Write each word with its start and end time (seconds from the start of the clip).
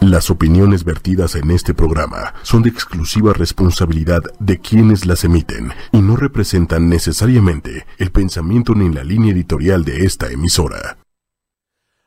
Las 0.00 0.30
opiniones 0.30 0.84
vertidas 0.84 1.34
en 1.34 1.50
este 1.50 1.74
programa 1.74 2.32
son 2.44 2.62
de 2.62 2.70
exclusiva 2.70 3.32
responsabilidad 3.32 4.22
de 4.38 4.60
quienes 4.60 5.06
las 5.06 5.24
emiten 5.24 5.72
y 5.90 6.00
no 6.00 6.14
representan 6.14 6.88
necesariamente 6.88 7.84
el 7.98 8.12
pensamiento 8.12 8.76
ni 8.76 8.94
la 8.94 9.02
línea 9.02 9.32
editorial 9.32 9.84
de 9.84 10.04
esta 10.04 10.30
emisora. 10.30 10.98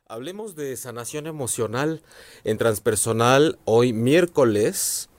Hablemos 0.07 0.55
de 0.55 0.77
sanación 0.77 1.27
emocional 1.27 2.01
en 2.45 2.57
transpersonal 2.57 3.59
hoy 3.65 3.91
miércoles, 3.91 5.09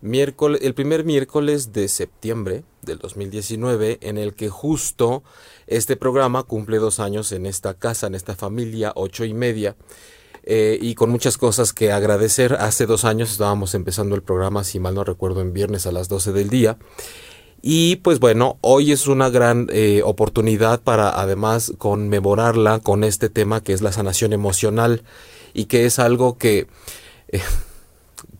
miércoles, 0.00 0.62
el 0.64 0.72
primer 0.72 1.04
miércoles 1.04 1.74
de 1.74 1.88
septiembre 1.88 2.64
del 2.80 2.98
2019, 3.00 3.98
en 4.00 4.16
el 4.16 4.32
que 4.34 4.48
justo 4.48 5.22
este 5.66 5.96
programa 5.96 6.42
cumple 6.44 6.78
dos 6.78 7.00
años 7.00 7.32
en 7.32 7.44
esta 7.44 7.74
casa, 7.74 8.06
en 8.06 8.14
esta 8.14 8.34
familia, 8.34 8.92
ocho 8.96 9.26
y 9.26 9.34
media. 9.34 9.76
Eh, 10.46 10.78
y 10.80 10.94
con 10.94 11.10
muchas 11.10 11.38
cosas 11.38 11.72
que 11.72 11.90
agradecer. 11.90 12.54
Hace 12.54 12.84
dos 12.84 13.04
años 13.04 13.32
estábamos 13.32 13.74
empezando 13.74 14.14
el 14.14 14.22
programa, 14.22 14.62
si 14.62 14.78
mal 14.78 14.94
no 14.94 15.02
recuerdo, 15.02 15.40
en 15.40 15.54
viernes 15.54 15.86
a 15.86 15.92
las 15.92 16.08
12 16.08 16.32
del 16.32 16.50
día. 16.50 16.76
Y 17.62 17.96
pues 17.96 18.20
bueno, 18.20 18.58
hoy 18.60 18.92
es 18.92 19.06
una 19.06 19.30
gran 19.30 19.68
eh, 19.72 20.02
oportunidad 20.04 20.82
para 20.82 21.18
además 21.18 21.72
conmemorarla 21.78 22.80
con 22.80 23.04
este 23.04 23.30
tema 23.30 23.62
que 23.62 23.72
es 23.72 23.80
la 23.80 23.90
sanación 23.90 24.34
emocional 24.34 25.02
y 25.54 25.64
que 25.64 25.86
es 25.86 25.98
algo 25.98 26.36
que 26.36 26.66
eh, 27.28 27.40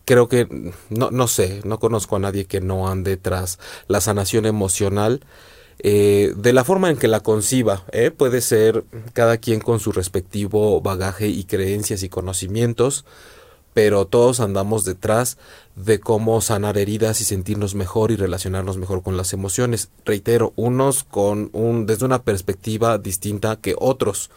creo 0.04 0.28
que 0.28 0.46
no, 0.90 1.10
no 1.10 1.26
sé, 1.26 1.62
no 1.64 1.78
conozco 1.78 2.16
a 2.16 2.18
nadie 2.18 2.44
que 2.44 2.60
no 2.60 2.86
ande 2.86 3.16
tras 3.16 3.58
la 3.88 4.02
sanación 4.02 4.44
emocional 4.44 5.22
eh, 5.78 6.32
de 6.36 6.52
la 6.52 6.64
forma 6.64 6.90
en 6.90 6.96
que 6.96 7.08
la 7.08 7.20
conciba. 7.20 7.84
¿eh? 7.92 8.10
Puede 8.10 8.40
ser 8.40 8.84
cada 9.12 9.38
quien 9.38 9.60
con 9.60 9.80
su 9.80 9.92
respectivo 9.92 10.80
bagaje 10.80 11.28
y 11.28 11.44
creencias 11.44 12.02
y 12.02 12.08
conocimientos, 12.08 13.04
pero 13.74 14.06
todos 14.06 14.40
andamos 14.40 14.84
detrás 14.84 15.36
de 15.74 15.98
cómo 15.98 16.40
sanar 16.40 16.78
heridas 16.78 17.20
y 17.20 17.24
sentirnos 17.24 17.74
mejor 17.74 18.12
y 18.12 18.16
relacionarnos 18.16 18.78
mejor 18.78 19.02
con 19.02 19.16
las 19.16 19.32
emociones. 19.32 19.90
Reitero, 20.04 20.52
unos 20.56 21.02
con 21.02 21.50
un 21.52 21.86
desde 21.86 22.04
una 22.04 22.22
perspectiva 22.22 22.98
distinta 22.98 23.56
que 23.56 23.74
otros, 23.76 24.30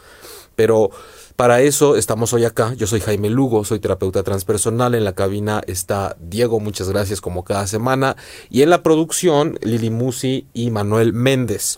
pero 0.56 0.90
para 1.38 1.62
eso 1.62 1.96
estamos 1.96 2.34
hoy 2.34 2.46
acá. 2.46 2.74
Yo 2.74 2.88
soy 2.88 3.00
Jaime 3.00 3.30
Lugo, 3.30 3.64
soy 3.64 3.80
terapeuta 3.80 4.24
transpersonal. 4.24 4.96
En 4.96 5.04
la 5.04 5.14
cabina 5.14 5.62
está 5.68 6.18
Diego, 6.20 6.60
muchas 6.60 6.90
gracias 6.90 7.22
como 7.22 7.44
cada 7.44 7.68
semana. 7.68 8.18
Y 8.50 8.64
en 8.64 8.72
la 8.72 8.82
producción, 8.82 9.60
Lili 9.62 9.92
Musi 9.92 10.48
y 10.54 10.72
Manuel 10.72 11.14
Méndez. 11.14 11.78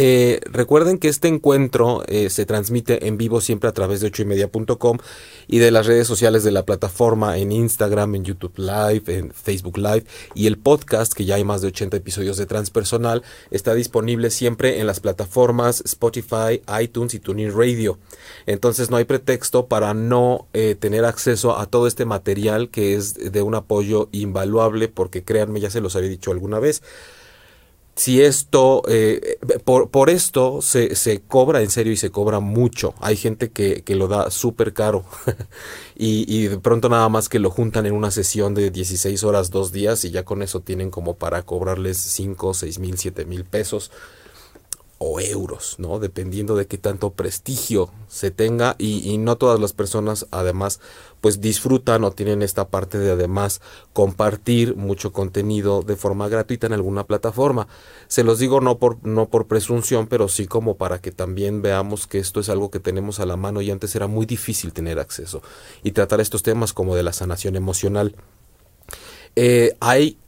Eh, 0.00 0.40
recuerden 0.44 0.98
que 0.98 1.08
este 1.08 1.26
encuentro 1.26 2.04
eh, 2.06 2.30
se 2.30 2.46
transmite 2.46 3.08
en 3.08 3.18
vivo 3.18 3.40
siempre 3.40 3.68
a 3.68 3.72
través 3.72 4.00
de 4.00 4.06
ochoymedia.com 4.06 4.98
y 5.48 5.58
de 5.58 5.72
las 5.72 5.86
redes 5.86 6.06
sociales 6.06 6.44
de 6.44 6.52
la 6.52 6.64
plataforma 6.64 7.36
en 7.36 7.50
Instagram, 7.50 8.14
en 8.14 8.24
YouTube 8.24 8.56
Live, 8.56 9.02
en 9.08 9.32
Facebook 9.32 9.76
Live 9.76 10.04
y 10.34 10.46
el 10.46 10.56
podcast, 10.56 11.14
que 11.14 11.24
ya 11.24 11.34
hay 11.34 11.42
más 11.42 11.62
de 11.62 11.68
80 11.68 11.96
episodios 11.96 12.36
de 12.36 12.46
Transpersonal, 12.46 13.24
está 13.50 13.74
disponible 13.74 14.30
siempre 14.30 14.78
en 14.78 14.86
las 14.86 15.00
plataformas 15.00 15.82
Spotify, 15.84 16.62
iTunes 16.80 17.14
y 17.14 17.18
TuneIn 17.18 17.52
Radio. 17.52 17.98
Entonces 18.46 18.90
no 18.90 18.98
hay 18.98 19.04
pretexto 19.04 19.66
para 19.66 19.94
no 19.94 20.46
eh, 20.52 20.76
tener 20.78 21.04
acceso 21.06 21.58
a 21.58 21.66
todo 21.66 21.88
este 21.88 22.04
material 22.04 22.70
que 22.70 22.94
es 22.94 23.14
de 23.32 23.42
un 23.42 23.56
apoyo 23.56 24.08
invaluable 24.12 24.86
porque 24.86 25.24
créanme, 25.24 25.58
ya 25.58 25.70
se 25.70 25.80
los 25.80 25.96
había 25.96 26.08
dicho 26.08 26.30
alguna 26.30 26.60
vez 26.60 26.82
si 27.98 28.22
esto, 28.22 28.82
eh, 28.88 29.38
por, 29.64 29.90
por, 29.90 30.08
esto 30.08 30.62
se, 30.62 30.94
se, 30.94 31.20
cobra 31.20 31.62
en 31.62 31.70
serio 31.70 31.92
y 31.92 31.96
se 31.96 32.10
cobra 32.10 32.38
mucho. 32.38 32.94
Hay 33.00 33.16
gente 33.16 33.50
que, 33.50 33.82
que 33.82 33.96
lo 33.96 34.06
da 34.06 34.30
súper 34.30 34.72
caro 34.72 35.04
y, 35.96 36.24
y, 36.32 36.46
de 36.46 36.58
pronto 36.58 36.88
nada 36.88 37.08
más 37.08 37.28
que 37.28 37.40
lo 37.40 37.50
juntan 37.50 37.86
en 37.86 37.94
una 37.94 38.12
sesión 38.12 38.54
de 38.54 38.70
16 38.70 39.24
horas, 39.24 39.50
dos 39.50 39.72
días 39.72 40.04
y 40.04 40.12
ya 40.12 40.24
con 40.24 40.42
eso 40.42 40.60
tienen 40.60 40.90
como 40.90 41.16
para 41.16 41.42
cobrarles 41.42 41.98
5, 41.98 42.54
6 42.54 42.78
mil, 42.78 42.98
7 42.98 43.24
mil 43.24 43.44
pesos 43.44 43.90
o 44.98 45.20
euros, 45.20 45.76
¿no? 45.78 46.00
Dependiendo 46.00 46.56
de 46.56 46.66
qué 46.66 46.76
tanto 46.76 47.10
prestigio 47.12 47.90
se 48.08 48.32
tenga 48.32 48.74
y, 48.78 49.16
no 49.18 49.36
todas 49.36 49.60
las 49.60 49.72
personas 49.72 50.26
además 50.30 50.80
pues 51.20 51.40
disfrutan 51.40 52.04
o 52.04 52.10
tienen 52.12 52.42
esta 52.42 52.68
parte 52.68 52.98
de 52.98 53.12
además 53.12 53.60
compartir 53.92 54.76
mucho 54.76 55.12
contenido 55.12 55.82
de 55.82 55.96
forma 55.96 56.28
gratuita 56.28 56.66
en 56.66 56.72
alguna 56.72 57.04
plataforma. 57.04 57.68
Se 58.08 58.24
los 58.24 58.38
digo 58.38 58.60
no 58.60 58.78
por, 58.78 59.04
no 59.06 59.28
por 59.28 59.46
presunción, 59.46 60.06
pero 60.08 60.28
sí 60.28 60.46
como 60.46 60.76
para 60.76 61.00
que 61.00 61.12
también 61.12 61.62
veamos 61.62 62.06
que 62.06 62.18
esto 62.18 62.40
es 62.40 62.48
algo 62.48 62.70
que 62.70 62.80
tenemos 62.80 63.20
a 63.20 63.26
la 63.26 63.36
mano 63.36 63.62
y 63.62 63.70
antes 63.70 63.94
era 63.94 64.06
muy 64.06 64.26
difícil 64.26 64.72
tener 64.72 64.98
acceso 64.98 65.42
y 65.82 65.92
tratar 65.92 66.20
estos 66.20 66.42
temas 66.42 66.72
como 66.72 66.96
de 66.96 67.02
la 67.02 67.12
sanación 67.12 67.56
emocional. 67.56 68.14
Eh, 69.36 69.76
hay 69.80 70.18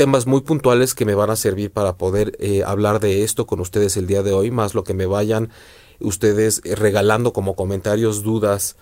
temas 0.00 0.26
muy 0.26 0.40
puntuales 0.40 0.94
que 0.94 1.04
me 1.04 1.14
van 1.14 1.28
a 1.28 1.36
servir 1.36 1.70
para 1.72 1.98
poder 1.98 2.34
eh, 2.38 2.62
hablar 2.64 3.00
de 3.00 3.22
esto 3.22 3.46
con 3.46 3.60
ustedes 3.60 3.98
el 3.98 4.06
día 4.06 4.22
de 4.22 4.32
hoy, 4.32 4.50
más 4.50 4.74
lo 4.74 4.82
que 4.82 4.94
me 4.94 5.04
vayan 5.04 5.50
ustedes 5.98 6.62
eh, 6.64 6.74
regalando 6.74 7.34
como 7.34 7.54
comentarios, 7.54 8.22
dudas 8.22 8.76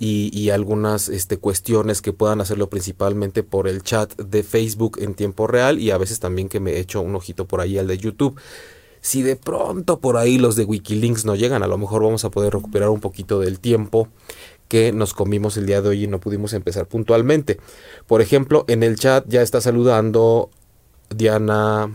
y, 0.00 0.50
algunas 0.50 1.08
este, 1.08 1.36
cuestiones 1.38 2.02
que 2.02 2.12
puedan 2.12 2.40
hacerlo 2.40 2.68
principalmente 2.68 3.44
por 3.44 3.68
el 3.68 3.84
chat 3.84 4.12
de 4.20 4.42
Facebook 4.42 4.98
en 5.00 5.14
tiempo 5.14 5.46
real 5.46 5.78
y 5.78 5.92
a 5.92 5.98
veces 5.98 6.18
también 6.18 6.48
que 6.48 6.58
me 6.58 6.80
echo 6.80 7.00
un 7.00 7.14
ojito 7.14 7.46
por 7.46 7.60
ahí 7.60 7.78
al 7.78 7.86
de 7.86 7.98
YouTube. 7.98 8.36
Si 9.00 9.22
de 9.22 9.36
pronto 9.36 10.00
por 10.00 10.16
ahí 10.16 10.36
los 10.36 10.56
de 10.56 10.64
Wikilinks 10.64 11.24
no 11.24 11.36
llegan, 11.36 11.62
a 11.62 11.68
lo 11.68 11.78
mejor 11.78 12.02
vamos 12.02 12.24
a 12.24 12.30
poder 12.32 12.52
recuperar 12.52 12.88
un 12.88 12.98
poquito 12.98 13.38
del 13.38 13.60
tiempo 13.60 14.08
que 14.68 14.92
nos 14.92 15.14
comimos 15.14 15.56
el 15.56 15.66
día 15.66 15.80
de 15.82 15.88
hoy 15.88 16.04
y 16.04 16.06
no 16.06 16.20
pudimos 16.20 16.52
empezar 16.52 16.86
puntualmente. 16.86 17.58
Por 18.06 18.20
ejemplo, 18.20 18.64
en 18.68 18.82
el 18.82 18.98
chat 18.98 19.24
ya 19.28 19.42
está 19.42 19.60
saludando 19.60 20.50
Diana 21.14 21.90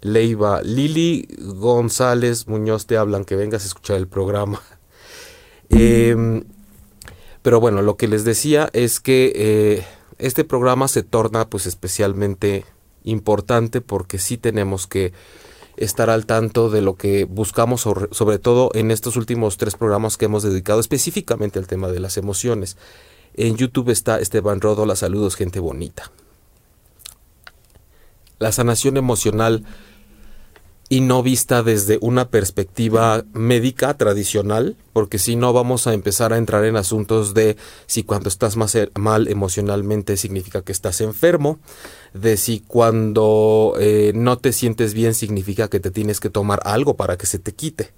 Leiva, 0.00 0.62
Lili 0.62 1.28
González 1.38 2.46
Muñoz 2.48 2.86
te 2.86 2.96
hablan 2.96 3.24
que 3.24 3.36
vengas 3.36 3.64
a 3.64 3.66
escuchar 3.66 3.96
el 3.96 4.08
programa. 4.08 4.60
Eh, 5.68 6.14
pero 7.42 7.58
bueno, 7.58 7.82
lo 7.82 7.96
que 7.96 8.06
les 8.06 8.24
decía 8.24 8.70
es 8.72 9.00
que 9.00 9.32
eh, 9.34 9.84
este 10.18 10.44
programa 10.44 10.88
se 10.88 11.02
torna 11.02 11.48
pues 11.48 11.66
especialmente 11.66 12.64
importante 13.02 13.80
porque 13.80 14.18
sí 14.18 14.36
tenemos 14.36 14.86
que 14.86 15.12
estar 15.76 16.10
al 16.10 16.26
tanto 16.26 16.70
de 16.70 16.82
lo 16.82 16.96
que 16.96 17.24
buscamos, 17.24 17.82
sobre, 17.82 18.38
todo 18.38 18.70
en 18.74 18.90
estos 18.90 19.16
últimos 19.16 19.56
tres 19.56 19.74
programas 19.74 20.16
que 20.16 20.24
hemos 20.24 20.42
dedicado 20.42 20.80
específicamente 20.80 21.58
al 21.58 21.66
tema 21.66 21.88
de 21.88 22.00
las 22.00 22.16
emociones. 22.16 22.76
En 23.34 23.56
YouTube 23.56 23.90
está 23.90 24.18
Esteban 24.18 24.60
Rodo, 24.60 24.86
la 24.86 24.96
saludos, 24.96 25.36
gente 25.36 25.60
bonita. 25.60 26.10
La 28.38 28.52
sanación 28.52 28.96
emocional 28.96 29.64
y 30.88 31.00
no 31.00 31.22
vista 31.22 31.62
desde 31.62 31.98
una 32.00 32.28
perspectiva 32.28 33.24
médica 33.32 33.94
tradicional, 33.94 34.76
porque 34.92 35.18
si 35.18 35.34
no 35.34 35.52
vamos 35.52 35.86
a 35.86 35.94
empezar 35.94 36.32
a 36.32 36.38
entrar 36.38 36.64
en 36.64 36.76
asuntos 36.76 37.34
de 37.34 37.56
si 37.86 38.04
cuando 38.04 38.28
estás 38.28 38.56
más 38.56 38.74
e, 38.76 38.90
mal 38.94 39.26
emocionalmente 39.28 40.16
significa 40.16 40.62
que 40.62 40.72
estás 40.72 41.00
enfermo, 41.00 41.58
de 42.14 42.36
si 42.36 42.60
cuando 42.60 43.74
eh, 43.80 44.12
no 44.14 44.38
te 44.38 44.52
sientes 44.52 44.94
bien 44.94 45.14
significa 45.14 45.68
que 45.68 45.80
te 45.80 45.90
tienes 45.90 46.20
que 46.20 46.30
tomar 46.30 46.60
algo 46.64 46.94
para 46.94 47.16
que 47.16 47.26
se 47.26 47.38
te 47.38 47.52
quite. 47.52 47.92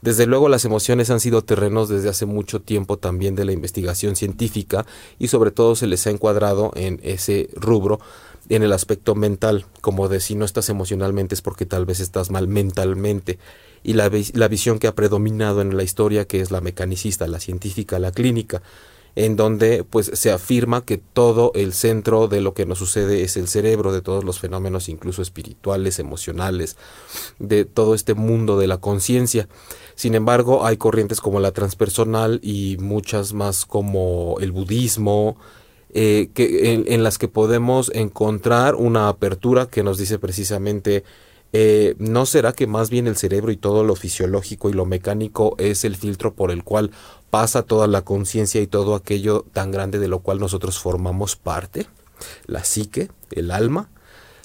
Desde 0.00 0.26
luego 0.26 0.48
las 0.48 0.64
emociones 0.64 1.10
han 1.10 1.18
sido 1.18 1.42
terrenos 1.42 1.88
desde 1.88 2.08
hace 2.08 2.24
mucho 2.24 2.60
tiempo 2.60 2.98
también 2.98 3.34
de 3.34 3.44
la 3.44 3.50
investigación 3.50 4.14
científica 4.14 4.86
y 5.18 5.26
sobre 5.26 5.50
todo 5.50 5.74
se 5.74 5.88
les 5.88 6.06
ha 6.06 6.10
encuadrado 6.10 6.70
en 6.76 7.00
ese 7.02 7.50
rubro 7.54 7.98
en 8.48 8.62
el 8.62 8.72
aspecto 8.72 9.14
mental, 9.14 9.66
como 9.80 10.08
de 10.08 10.20
si 10.20 10.34
no 10.34 10.44
estás 10.44 10.68
emocionalmente 10.68 11.34
es 11.34 11.42
porque 11.42 11.66
tal 11.66 11.86
vez 11.86 12.00
estás 12.00 12.30
mal 12.30 12.48
mentalmente. 12.48 13.38
Y 13.82 13.92
la, 13.92 14.10
la 14.34 14.48
visión 14.48 14.78
que 14.78 14.86
ha 14.86 14.94
predominado 14.94 15.60
en 15.60 15.76
la 15.76 15.82
historia, 15.82 16.26
que 16.26 16.40
es 16.40 16.50
la 16.50 16.60
mecanicista, 16.60 17.26
la 17.26 17.40
científica, 17.40 17.98
la 17.98 18.12
clínica, 18.12 18.62
en 19.18 19.34
donde 19.34 19.82
pues 19.82 20.10
se 20.14 20.30
afirma 20.30 20.84
que 20.84 20.96
todo 20.98 21.50
el 21.56 21.72
centro 21.72 22.28
de 22.28 22.40
lo 22.40 22.54
que 22.54 22.66
nos 22.66 22.78
sucede 22.78 23.22
es 23.22 23.36
el 23.36 23.48
cerebro, 23.48 23.92
de 23.92 24.00
todos 24.00 24.22
los 24.22 24.38
fenómenos 24.38 24.88
incluso 24.88 25.22
espirituales, 25.22 25.98
emocionales, 25.98 26.76
de 27.40 27.64
todo 27.64 27.94
este 27.96 28.14
mundo 28.14 28.58
de 28.58 28.68
la 28.68 28.78
conciencia. 28.78 29.48
Sin 29.96 30.14
embargo, 30.14 30.64
hay 30.64 30.76
corrientes 30.76 31.20
como 31.20 31.40
la 31.40 31.50
transpersonal 31.50 32.38
y 32.44 32.76
muchas 32.78 33.32
más 33.32 33.66
como 33.66 34.36
el 34.40 34.52
budismo, 34.52 35.36
eh, 35.94 36.30
que, 36.34 36.74
en, 36.86 37.02
las 37.02 37.18
que 37.18 37.28
podemos 37.28 37.90
encontrar 37.94 38.74
una 38.74 39.08
apertura 39.08 39.66
que 39.66 39.82
nos 39.82 39.98
dice 39.98 40.18
precisamente 40.18 41.04
eh, 41.52 41.94
¿no 41.98 42.26
será 42.26 42.52
que 42.52 42.66
más 42.66 42.90
bien 42.90 43.06
el 43.06 43.16
cerebro 43.16 43.50
y 43.50 43.56
todo 43.56 43.82
lo 43.82 43.96
fisiológico 43.96 44.68
y 44.68 44.74
lo 44.74 44.84
mecánico 44.84 45.54
es 45.58 45.84
el 45.84 45.96
filtro 45.96 46.34
por 46.34 46.50
el 46.50 46.62
cual 46.62 46.90
pasa 47.30 47.62
toda 47.62 47.86
la 47.86 48.02
conciencia 48.02 48.60
y 48.60 48.66
todo 48.66 48.94
aquello 48.94 49.46
tan 49.52 49.70
grande 49.70 49.98
de 49.98 50.08
lo 50.08 50.20
cual 50.20 50.40
nosotros 50.40 50.78
formamos 50.78 51.36
parte? 51.36 51.86
La 52.46 52.64
psique, 52.64 53.10
el 53.30 53.50
alma, 53.50 53.88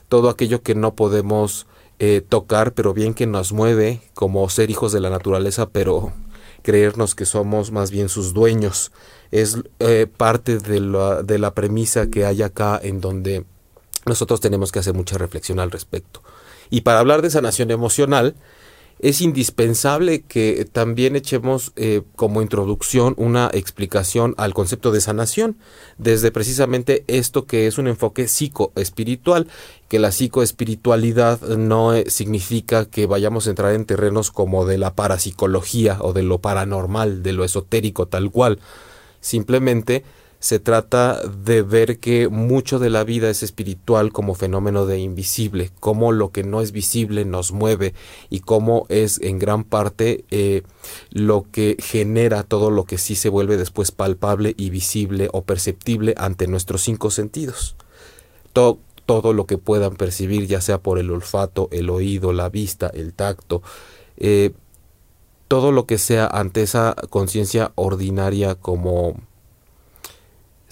todo 0.08 0.30
aquello 0.30 0.62
que 0.62 0.76
no 0.76 0.96
podemos 0.96 1.68
eh, 2.00 2.22
tocar, 2.28 2.74
pero 2.74 2.94
bien 2.94 3.14
que 3.14 3.28
nos 3.28 3.52
mueve 3.52 4.02
como 4.14 4.48
ser 4.50 4.70
hijos 4.70 4.94
de 4.94 5.02
la 5.02 5.10
naturaleza, 5.10 5.70
pero 5.70 6.14
creernos 6.64 7.14
que 7.14 7.26
somos 7.26 7.72
más 7.72 7.92
bien 7.92 8.10
sus 8.10 8.34
dueños. 8.34 8.92
Es 9.32 9.58
eh, 9.80 10.08
parte 10.08 10.58
de 10.58 10.80
la, 10.80 11.22
de 11.22 11.38
la 11.38 11.54
premisa 11.54 12.08
que 12.08 12.26
hay 12.26 12.42
acá 12.42 12.80
en 12.82 13.02
donde 13.02 13.46
nosotros 14.06 14.42
tenemos 14.42 14.72
que 14.72 14.80
hacer 14.80 14.94
mucha 14.94 15.18
reflexión 15.18 15.60
al 15.60 15.72
respecto. 15.72 16.24
Y 16.70 16.82
para 16.82 17.00
hablar 17.00 17.22
de 17.22 17.30
sanación 17.30 17.70
emocional, 17.70 18.36
es 19.04 19.20
indispensable 19.20 20.22
que 20.22 20.66
también 20.72 21.18
echemos 21.18 21.74
eh, 21.76 22.04
como 22.16 22.42
introducción 22.42 23.16
una 23.18 23.50
explicación 23.52 24.34
al 24.38 24.54
concepto 24.54 24.94
de 24.94 25.02
sanación, 25.02 25.58
desde 25.98 26.32
precisamente 26.32 27.04
esto 27.08 27.46
que 27.46 27.68
es 27.68 27.78
un 27.78 27.90
enfoque 27.90 28.30
psicoespiritual, 28.30 29.48
que 29.90 30.00
la 30.00 30.14
psicoespiritualidad 30.14 31.42
no 31.42 31.94
eh, 31.94 32.06
significa 32.10 32.86
que 32.86 33.06
vayamos 33.06 33.46
a 33.46 33.50
entrar 33.50 33.74
en 33.76 33.84
terrenos 33.84 34.32
como 34.32 34.66
de 34.66 34.78
la 34.78 34.96
parapsicología 34.96 35.98
o 36.00 36.14
de 36.14 36.24
lo 36.24 36.40
paranormal, 36.40 37.24
de 37.24 37.34
lo 37.34 37.44
esotérico 37.44 38.08
tal 38.08 38.32
cual, 38.32 38.60
simplemente 39.20 40.06
se 40.44 40.60
trata 40.60 41.22
de 41.26 41.62
ver 41.62 42.00
que 42.00 42.28
mucho 42.28 42.78
de 42.78 42.90
la 42.90 43.06
vida 43.06 43.30
es 43.30 43.44
espiritual 43.44 44.12
como 44.12 44.36
fenómeno 44.36 44.86
de 44.86 45.00
invisible, 45.00 45.72
cómo 45.80 46.12
lo 46.12 46.34
que 46.34 46.44
no 46.44 46.60
es 46.60 46.74
visible 46.74 47.24
nos 47.24 47.54
mueve 47.54 47.94
y 48.30 48.42
cómo 48.42 48.86
es 48.90 49.22
en 49.22 49.40
gran 49.40 49.64
parte 49.64 50.26
eh, 50.32 50.64
lo 51.12 51.46
que 51.50 51.78
genera 51.80 52.44
todo 52.44 52.72
lo 52.72 52.84
que 52.84 52.98
sí 52.98 53.16
se 53.16 53.30
vuelve 53.30 53.56
después 53.56 53.92
palpable 53.92 54.54
y 54.58 54.70
visible 54.70 55.30
o 55.32 55.44
perceptible 55.44 56.14
ante 56.18 56.48
nuestros 56.48 56.82
cinco 56.82 57.10
sentidos. 57.10 57.78
todo 58.52 59.32
lo 59.32 59.46
que 59.46 59.58
puedan 59.58 59.96
percibir, 59.96 60.48
ya 60.48 60.60
sea 60.60 60.78
por 60.78 61.00
el 61.00 61.10
olfato, 61.10 61.70
el 61.72 61.90
oído, 61.90 62.34
la 62.34 62.50
vista, 62.50 62.92
el 62.94 63.14
tacto, 63.14 63.62
eh, 64.18 64.52
todo 65.48 65.72
lo 65.72 65.86
que 65.86 65.98
sea 65.98 66.28
ante 66.28 66.64
esa 66.64 66.96
conciencia 67.10 67.72
ordinaria 67.76 68.56
como 68.56 69.16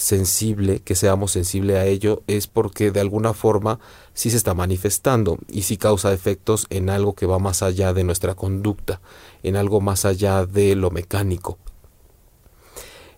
sensible, 0.02 0.80
que 0.80 0.96
seamos 0.96 1.32
sensible 1.32 1.78
a 1.78 1.86
ello, 1.86 2.24
es 2.26 2.48
porque 2.48 2.92
de 2.92 3.00
alguna 3.00 3.34
forma 3.34 3.80
sí 4.14 4.32
se 4.32 4.38
está 4.38 4.56
manifestando 4.56 5.38
y 5.48 5.62
sí 5.62 5.78
causa 5.78 6.12
efectos 6.12 6.66
en 6.70 6.90
algo 6.90 7.14
que 7.14 7.28
va 7.28 7.38
más 7.38 7.62
allá 7.62 7.94
de 7.94 8.04
nuestra 8.04 8.34
conducta, 8.34 9.00
en 9.44 9.56
algo 9.56 9.80
más 9.80 10.06
allá 10.06 10.46
de 10.48 10.76
lo 10.76 10.90
mecánico. 10.90 11.60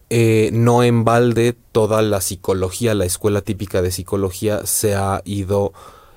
Eh, 0.09 0.49
no 0.51 0.83
en 0.83 1.05
balde 1.05 1.55
toda 1.71 2.01
la 2.01 2.19
psicología, 2.19 2.93
la 2.93 3.05
escuela 3.05 3.41
típica 3.41 3.81
de 3.81 3.91
psicología 3.91 4.65
se 4.65 4.93
ha 4.93 5.21
ido 5.23 5.71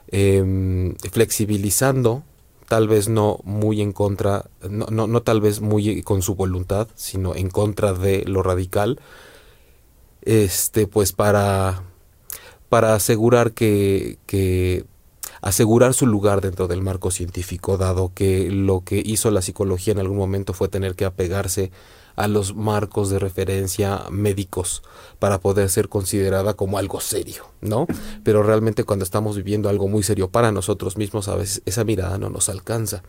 em, 0.08 0.96
flexibilizando, 1.12 2.24
tal 2.68 2.88
vez 2.88 3.08
no 3.08 3.38
muy 3.44 3.80
en 3.80 3.92
contra, 3.92 4.46
no, 4.68 4.86
no, 4.90 5.06
no 5.06 5.22
tal 5.22 5.40
vez 5.40 5.60
muy 5.60 6.02
con 6.02 6.22
su 6.22 6.34
voluntad, 6.34 6.88
sino 6.96 7.36
en 7.36 7.48
contra 7.50 7.92
de 7.92 8.24
lo 8.24 8.42
radical, 8.42 8.98
este, 10.26 10.86
pues 10.86 11.12
para, 11.12 11.82
para 12.68 12.94
asegurar 12.94 13.52
que, 13.52 14.18
que 14.26 14.84
asegurar 15.40 15.94
su 15.94 16.06
lugar 16.06 16.40
dentro 16.40 16.66
del 16.68 16.82
marco 16.82 17.10
científico, 17.10 17.78
dado 17.78 18.12
que 18.12 18.50
lo 18.50 18.82
que 18.82 19.00
hizo 19.04 19.30
la 19.30 19.40
psicología 19.40 19.92
en 19.92 20.00
algún 20.00 20.18
momento 20.18 20.52
fue 20.52 20.68
tener 20.68 20.96
que 20.96 21.04
apegarse 21.04 21.70
a 22.16 22.28
los 22.28 22.56
marcos 22.56 23.10
de 23.10 23.18
referencia 23.18 24.04
médicos 24.10 24.82
para 25.18 25.38
poder 25.38 25.68
ser 25.68 25.88
considerada 25.88 26.54
como 26.54 26.78
algo 26.78 27.00
serio, 27.00 27.44
¿no? 27.60 27.86
Pero 28.24 28.42
realmente 28.42 28.84
cuando 28.84 29.04
estamos 29.04 29.36
viviendo 29.36 29.68
algo 29.68 29.86
muy 29.86 30.02
serio 30.02 30.28
para 30.28 30.50
nosotros 30.50 30.96
mismos, 30.96 31.28
a 31.28 31.36
veces 31.36 31.62
esa 31.66 31.84
mirada 31.84 32.18
no 32.18 32.30
nos 32.30 32.48
alcanza. 32.48 33.02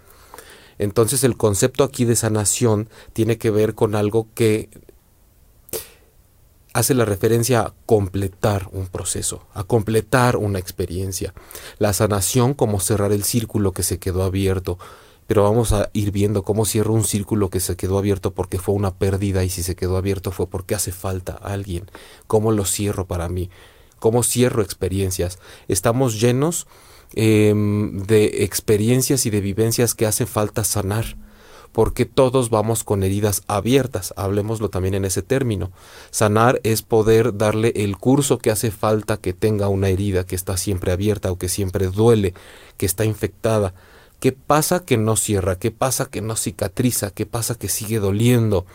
Entonces 0.77 1.23
el 1.23 1.37
concepto 1.37 1.83
aquí 1.83 2.05
de 2.05 2.15
sanación 2.15 2.89
tiene 3.13 3.37
que 3.37 3.49
ver 3.49 3.73
con 3.73 3.95
algo 3.95 4.27
que 4.35 4.69
hace 6.77 6.93
la 6.93 7.05
referencia 7.05 7.61
a 7.61 7.73
completar 7.87 8.69
un 8.71 8.85
proceso, 8.85 9.41
a 9.55 9.63
completar 9.63 10.37
una 10.37 10.59
experiencia. 10.59 11.33
La 11.79 11.91
sanación 11.91 12.53
como 12.53 12.79
cerrar 12.79 13.11
el 13.11 13.23
círculo 13.23 13.71
que 13.71 13.81
se 13.81 13.97
quedó 13.97 14.21
abierto, 14.21 14.77
pero 15.25 15.41
vamos 15.41 15.73
a 15.73 15.89
ir 15.93 16.11
viendo 16.11 16.43
cómo 16.43 16.65
cierro 16.65 16.93
un 16.93 17.03
círculo 17.03 17.49
que 17.49 17.61
se 17.61 17.75
quedó 17.75 17.97
abierto 17.97 18.35
porque 18.35 18.59
fue 18.59 18.75
una 18.75 18.93
pérdida 18.93 19.43
y 19.43 19.49
si 19.49 19.63
se 19.63 19.75
quedó 19.75 19.97
abierto 19.97 20.31
fue 20.31 20.47
porque 20.47 20.75
hace 20.75 20.91
falta 20.91 21.33
alguien, 21.33 21.89
cómo 22.27 22.51
lo 22.51 22.63
cierro 22.63 23.07
para 23.07 23.27
mí, 23.27 23.49
cómo 23.97 24.21
cierro 24.21 24.61
experiencias. 24.61 25.39
Estamos 25.67 26.21
llenos 26.21 26.67
em, 27.15 28.03
de 28.03 28.43
experiencias 28.43 29.25
y 29.25 29.31
de 29.31 29.41
vivencias 29.41 29.95
que 29.95 30.05
hace 30.05 30.27
falta 30.27 30.63
sanar 30.63 31.17
porque 31.71 32.05
todos 32.05 32.49
vamos 32.49 32.83
con 32.83 33.03
heridas 33.03 33.43
abiertas, 33.47 34.13
hablemoslo 34.17 34.69
también 34.69 34.95
en 34.95 35.05
ese 35.05 35.21
término. 35.21 35.71
Sanar 36.11 36.59
es 36.63 36.81
poder 36.81 37.37
darle 37.37 37.73
el 37.75 37.97
curso 37.97 38.37
que 38.39 38.51
hace 38.51 38.71
falta 38.71 39.17
que 39.17 39.33
tenga 39.33 39.67
una 39.67 39.89
herida 39.89 40.25
que 40.25 40.35
está 40.35 40.57
siempre 40.57 40.91
abierta 40.91 41.31
o 41.31 41.37
que 41.37 41.49
siempre 41.49 41.87
duele, 41.87 42.33
que 42.77 42.85
está 42.85 43.05
infectada. 43.05 43.73
¿Qué 44.19 44.31
pasa 44.31 44.83
que 44.83 44.97
no 44.97 45.15
cierra? 45.15 45.59
¿Qué 45.59 45.71
pasa 45.71 46.07
que 46.07 46.21
no 46.21 46.35
cicatriza? 46.35 47.11
¿Qué 47.11 47.25
pasa 47.25 47.55
que 47.55 47.69
sigue 47.69 47.99
doliendo? 47.99 48.65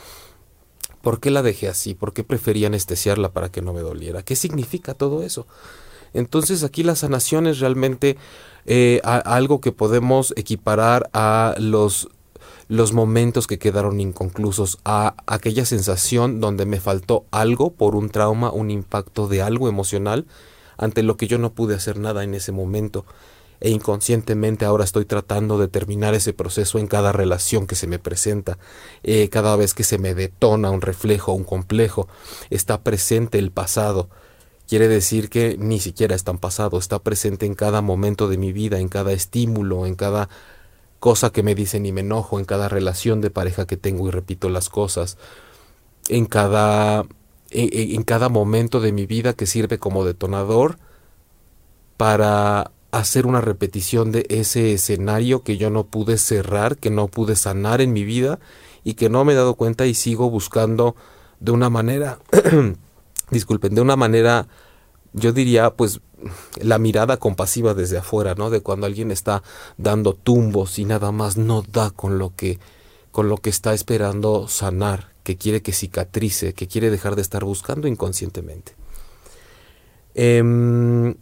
¿Por 1.03 1.19
qué 1.19 1.31
la 1.31 1.43
dejé 1.43 1.69
así? 1.69 1.95
¿Por 1.95 2.13
qué 2.13 2.23
preferí 2.23 2.65
anestesiarla 2.65 3.33
para 3.33 3.51
que 3.51 3.61
no 3.61 3.73
me 3.73 3.81
doliera? 3.81 4.23
¿Qué 4.23 4.37
significa 4.37 4.95
todo 4.95 5.23
eso? 5.23 5.47
Entonces 6.15 6.63
aquí 6.63 6.85
la 6.85 6.95
sanación 6.95 7.47
es 7.47 7.59
realmente 7.59 8.17
eh, 8.67 9.01
algo 9.05 9.61
que 9.61 9.73
podemos 9.73 10.33
equiparar 10.37 11.11
a 11.13 11.57
los 11.59 12.09
los 12.69 12.93
momentos 12.93 13.47
que 13.47 13.59
quedaron 13.59 14.01
inconclusos, 14.01 14.79
a 14.85 15.15
aquella 15.27 15.65
sensación 15.65 16.41
donde 16.41 16.67
me 16.67 16.81
faltó 16.81 17.27
algo 17.31 17.73
por 17.73 17.97
un 17.97 18.11
trauma, 18.11 18.51
un 18.53 18.71
impacto 18.71 19.29
de 19.29 19.43
algo 19.43 19.69
emocional, 19.69 20.27
ante 20.77 21.03
lo 21.03 21.17
que 21.17 21.27
yo 21.27 21.39
no 21.39 21.53
pude 21.53 21.75
hacer 21.75 21.99
nada 21.99 22.25
en 22.25 22.35
ese 22.35 22.53
momento. 22.53 23.05
E 23.61 23.71
inconscientemente 23.71 24.65
ahora 24.65 24.83
estoy 24.83 25.05
tratando 25.05 25.57
de 25.57 25.69
terminar 25.69 26.15
ese 26.15 26.33
proceso 26.33 26.81
en 26.81 26.89
cada 26.89 27.13
relación 27.13 27.69
que 27.69 27.77
se 27.77 27.87
me 27.87 28.01
presenta, 28.01 28.59
eh, 29.05 29.29
cada 29.29 29.55
vez 29.55 29.73
que 29.73 29.85
se 29.85 29.99
me 29.99 30.15
detona 30.15 30.71
un 30.71 30.81
reflejo, 30.81 31.33
un 31.33 31.45
complejo, 31.45 32.09
está 32.51 32.83
presente 32.83 33.39
el 33.39 33.53
pasado. 33.53 34.09
Quiere 34.67 34.89
decir 34.89 35.29
que 35.29 35.57
ni 35.59 35.79
siquiera 35.79 36.17
es 36.17 36.25
tan 36.25 36.39
pasado, 36.39 36.79
está 36.79 36.99
presente 36.99 37.47
en 37.47 37.55
cada 37.55 37.83
momento 37.83 38.29
de 38.29 38.39
mi 38.39 38.53
vida, 38.53 38.81
en 38.81 38.89
cada 38.89 39.13
estímulo, 39.13 39.87
en 39.87 39.95
cada 39.95 40.29
cosa 41.03 41.31
que 41.31 41.43
me 41.43 41.57
dicen 41.57 41.85
y 41.85 41.91
me 41.91 42.03
enojo 42.03 42.39
en 42.39 42.45
cada 42.45 42.69
relación 42.69 43.21
de 43.21 43.29
pareja 43.29 43.67
que 43.67 43.77
tengo 43.77 44.07
y 44.07 44.13
repito 44.13 44.49
las 44.49 44.69
cosas, 44.69 45.19
en 46.09 46.27
cada, 46.27 47.07
en, 47.51 48.05
cada 48.05 48.29
momento 48.29 48.79
de 48.79 48.93
mi 48.93 49.05
vida 49.05 49.33
que 49.33 49.47
sirve 49.47 49.79
como 49.79 50.05
detonador 50.05 50.79
para 51.97 52.71
hacer 52.93 53.27
una 53.27 53.41
repetición 53.41 54.13
de 54.13 54.27
ese 54.29 54.75
escenario 54.75 55.43
que 55.43 55.57
yo 55.57 55.71
no 55.71 55.87
pude 55.87 56.19
cerrar, 56.19 56.77
que 56.77 56.91
no 56.91 57.09
pude 57.09 57.35
sanar 57.35 57.81
en 57.81 57.93
mi 57.93 58.05
vida 58.05 58.39
y 58.85 58.95
que 58.95 59.09
no 59.09 59.25
me 59.25 59.33
he 59.33 59.37
dado 59.37 59.57
cuenta 59.57 59.87
y 59.87 59.95
sigo 59.95 60.31
buscando 60.31 60.95
de 61.41 61.51
una 61.51 61.69
manera, 61.69 62.21
disculpen, 63.33 63.75
de 63.75 63.81
una 63.81 63.97
manera, 63.97 64.47
yo 65.13 65.33
diría, 65.33 65.71
pues 65.75 66.01
la 66.61 66.79
mirada 66.79 67.17
compasiva 67.17 67.75
desde 67.75 67.99
afuera, 67.99 68.35
¿no? 68.35 68.51
De 68.51 68.61
cuando 68.61 68.87
alguien 68.87 69.11
está 69.11 69.43
dando 69.77 70.15
tumbos 70.15 70.79
y 70.79 70.85
nada 70.85 71.13
más 71.13 71.37
no 71.37 71.63
da 71.63 71.91
con 71.91 72.19
lo 72.19 72.35
que 72.35 72.59
con 73.11 73.29
lo 73.29 73.37
que 73.37 73.51
está 73.51 73.75
esperando 73.75 74.49
sanar, 74.49 75.13
que 75.23 75.37
quiere 75.37 75.61
que 75.61 75.73
cicatrice, 75.73 76.55
que 76.55 76.67
quiere 76.67 76.91
dejar 76.91 77.15
de 77.15 77.21
estar 77.21 77.45
buscando 77.45 77.87
inconscientemente. 77.87 78.75
Em, 80.15 81.15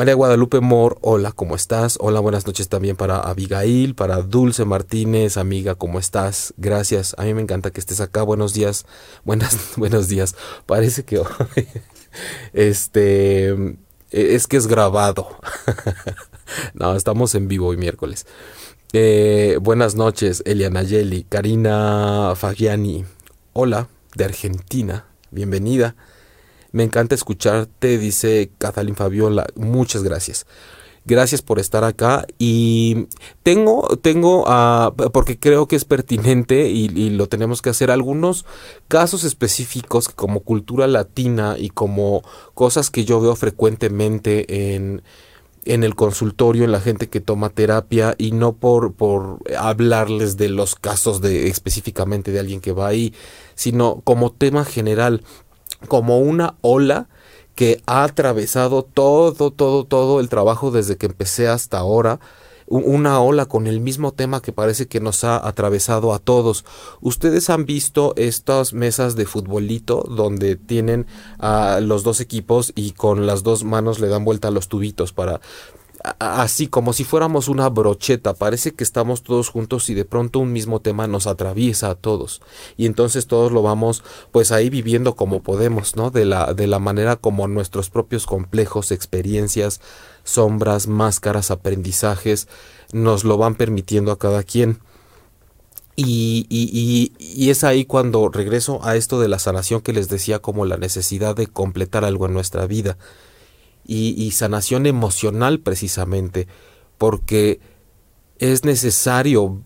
María 0.00 0.14
Guadalupe 0.14 0.60
Mor, 0.60 0.96
hola, 1.02 1.30
¿cómo 1.30 1.54
estás? 1.54 1.98
Hola, 2.00 2.20
buenas 2.20 2.46
noches 2.46 2.70
también 2.70 2.96
para 2.96 3.18
Abigail, 3.18 3.94
para 3.94 4.22
Dulce 4.22 4.64
Martínez, 4.64 5.36
amiga, 5.36 5.74
¿cómo 5.74 5.98
estás? 5.98 6.54
Gracias, 6.56 7.14
a 7.18 7.24
mí 7.24 7.34
me 7.34 7.42
encanta 7.42 7.70
que 7.70 7.80
estés 7.80 8.00
acá, 8.00 8.22
buenos 8.22 8.54
días, 8.54 8.86
buenas, 9.24 9.74
buenos 9.76 10.08
días, 10.08 10.36
parece 10.64 11.04
que 11.04 11.20
este 12.54 13.50
eh, 13.50 13.76
es 14.10 14.46
que 14.46 14.56
es 14.56 14.68
grabado. 14.68 15.36
no, 16.72 16.96
estamos 16.96 17.34
en 17.34 17.48
vivo 17.48 17.66
hoy 17.66 17.76
miércoles. 17.76 18.26
Eh, 18.94 19.58
buenas 19.60 19.96
noches, 19.96 20.42
Eliana 20.46 20.82
Yeli, 20.82 21.24
Karina 21.24 22.32
Fagiani. 22.36 23.04
Hola, 23.52 23.90
de 24.14 24.24
Argentina. 24.24 25.04
Bienvenida. 25.30 25.94
Me 26.72 26.84
encanta 26.84 27.14
escucharte, 27.14 27.98
dice 27.98 28.50
Catalín 28.58 28.96
Fabiola. 28.96 29.46
Muchas 29.56 30.02
gracias. 30.02 30.46
Gracias 31.06 31.40
por 31.40 31.58
estar 31.58 31.82
acá 31.82 32.26
y 32.38 33.06
tengo, 33.42 33.96
tengo, 34.02 34.44
uh, 34.44 34.94
porque 35.12 35.38
creo 35.38 35.66
que 35.66 35.74
es 35.74 35.86
pertinente 35.86 36.68
y, 36.68 36.90
y, 36.94 37.10
lo 37.10 37.26
tenemos 37.26 37.62
que 37.62 37.70
hacer, 37.70 37.90
algunos 37.90 38.44
casos 38.86 39.24
específicos 39.24 40.10
como 40.10 40.40
cultura 40.40 40.86
latina 40.86 41.56
y 41.58 41.70
como 41.70 42.22
cosas 42.52 42.90
que 42.90 43.06
yo 43.06 43.18
veo 43.18 43.34
frecuentemente 43.34 44.74
en, 44.74 45.02
en 45.64 45.84
el 45.84 45.94
consultorio, 45.94 46.64
en 46.64 46.72
la 46.72 46.80
gente 46.80 47.08
que 47.08 47.20
toma 47.20 47.50
terapia 47.50 48.14
y 48.18 48.32
no 48.32 48.52
por, 48.52 48.94
por 48.94 49.38
hablarles 49.58 50.36
de 50.36 50.48
los 50.48 50.74
casos 50.74 51.20
de 51.20 51.48
específicamente 51.48 52.30
de 52.30 52.40
alguien 52.40 52.60
que 52.60 52.72
va 52.72 52.88
ahí, 52.88 53.14
sino 53.54 54.00
como 54.04 54.32
tema 54.32 54.64
general, 54.64 55.22
como 55.88 56.18
una 56.18 56.54
ola 56.60 57.08
que 57.54 57.82
ha 57.86 58.04
atravesado 58.04 58.82
todo, 58.82 59.50
todo, 59.50 59.84
todo 59.84 60.20
el 60.20 60.28
trabajo 60.28 60.70
desde 60.70 60.96
que 60.96 61.06
empecé 61.06 61.48
hasta 61.48 61.78
ahora, 61.78 62.20
una 62.70 63.20
ola 63.20 63.46
con 63.46 63.66
el 63.66 63.80
mismo 63.80 64.12
tema 64.12 64.40
que 64.40 64.52
parece 64.52 64.86
que 64.86 65.00
nos 65.00 65.24
ha 65.24 65.44
atravesado 65.46 66.14
a 66.14 66.20
todos. 66.20 66.64
Ustedes 67.00 67.50
han 67.50 67.66
visto 67.66 68.14
estas 68.16 68.72
mesas 68.72 69.16
de 69.16 69.26
futbolito 69.26 70.06
donde 70.08 70.54
tienen 70.54 71.06
a 71.40 71.80
los 71.80 72.04
dos 72.04 72.20
equipos 72.20 72.72
y 72.76 72.92
con 72.92 73.26
las 73.26 73.42
dos 73.42 73.64
manos 73.64 73.98
le 73.98 74.06
dan 74.06 74.24
vuelta 74.24 74.48
a 74.48 74.52
los 74.52 74.68
tubitos 74.68 75.12
para 75.12 75.40
así 76.18 76.66
como 76.66 76.92
si 76.92 77.04
fuéramos 77.04 77.48
una 77.48 77.68
brocheta, 77.68 78.34
parece 78.34 78.72
que 78.72 78.84
estamos 78.84 79.22
todos 79.22 79.48
juntos 79.50 79.90
y 79.90 79.94
de 79.94 80.04
pronto 80.04 80.38
un 80.38 80.52
mismo 80.52 80.80
tema 80.80 81.06
nos 81.06 81.26
atraviesa 81.26 81.90
a 81.90 81.94
todos 81.94 82.40
y 82.76 82.86
entonces 82.86 83.26
todos 83.26 83.52
lo 83.52 83.62
vamos 83.62 84.02
pues 84.32 84.52
ahí 84.52 84.70
viviendo 84.70 85.14
como 85.14 85.42
podemos, 85.42 85.96
¿no? 85.96 86.10
De 86.10 86.24
la 86.24 86.54
de 86.54 86.66
la 86.66 86.78
manera 86.78 87.16
como 87.16 87.48
nuestros 87.48 87.90
propios 87.90 88.26
complejos, 88.26 88.92
experiencias, 88.92 89.80
sombras, 90.24 90.86
máscaras, 90.86 91.50
aprendizajes 91.50 92.48
nos 92.92 93.24
lo 93.24 93.36
van 93.36 93.54
permitiendo 93.54 94.12
a 94.12 94.18
cada 94.18 94.42
quien. 94.42 94.80
Y, 95.96 96.46
y, 96.48 97.12
y, 97.18 97.50
es 97.50 97.62
ahí 97.62 97.84
cuando 97.84 98.30
regreso 98.30 98.80
a 98.84 98.96
esto 98.96 99.20
de 99.20 99.28
la 99.28 99.38
sanación 99.38 99.82
que 99.82 99.92
les 99.92 100.08
decía 100.08 100.38
como 100.38 100.64
la 100.64 100.78
necesidad 100.78 101.36
de 101.36 101.46
completar 101.46 102.06
algo 102.06 102.24
en 102.24 102.32
nuestra 102.32 102.66
vida 102.66 102.96
y, 103.92 104.30
sanación 104.30 104.86
emocional 104.86 105.58
precisamente, 105.58 106.46
porque 106.96 107.58
es 108.38 108.64
necesario 108.64 109.62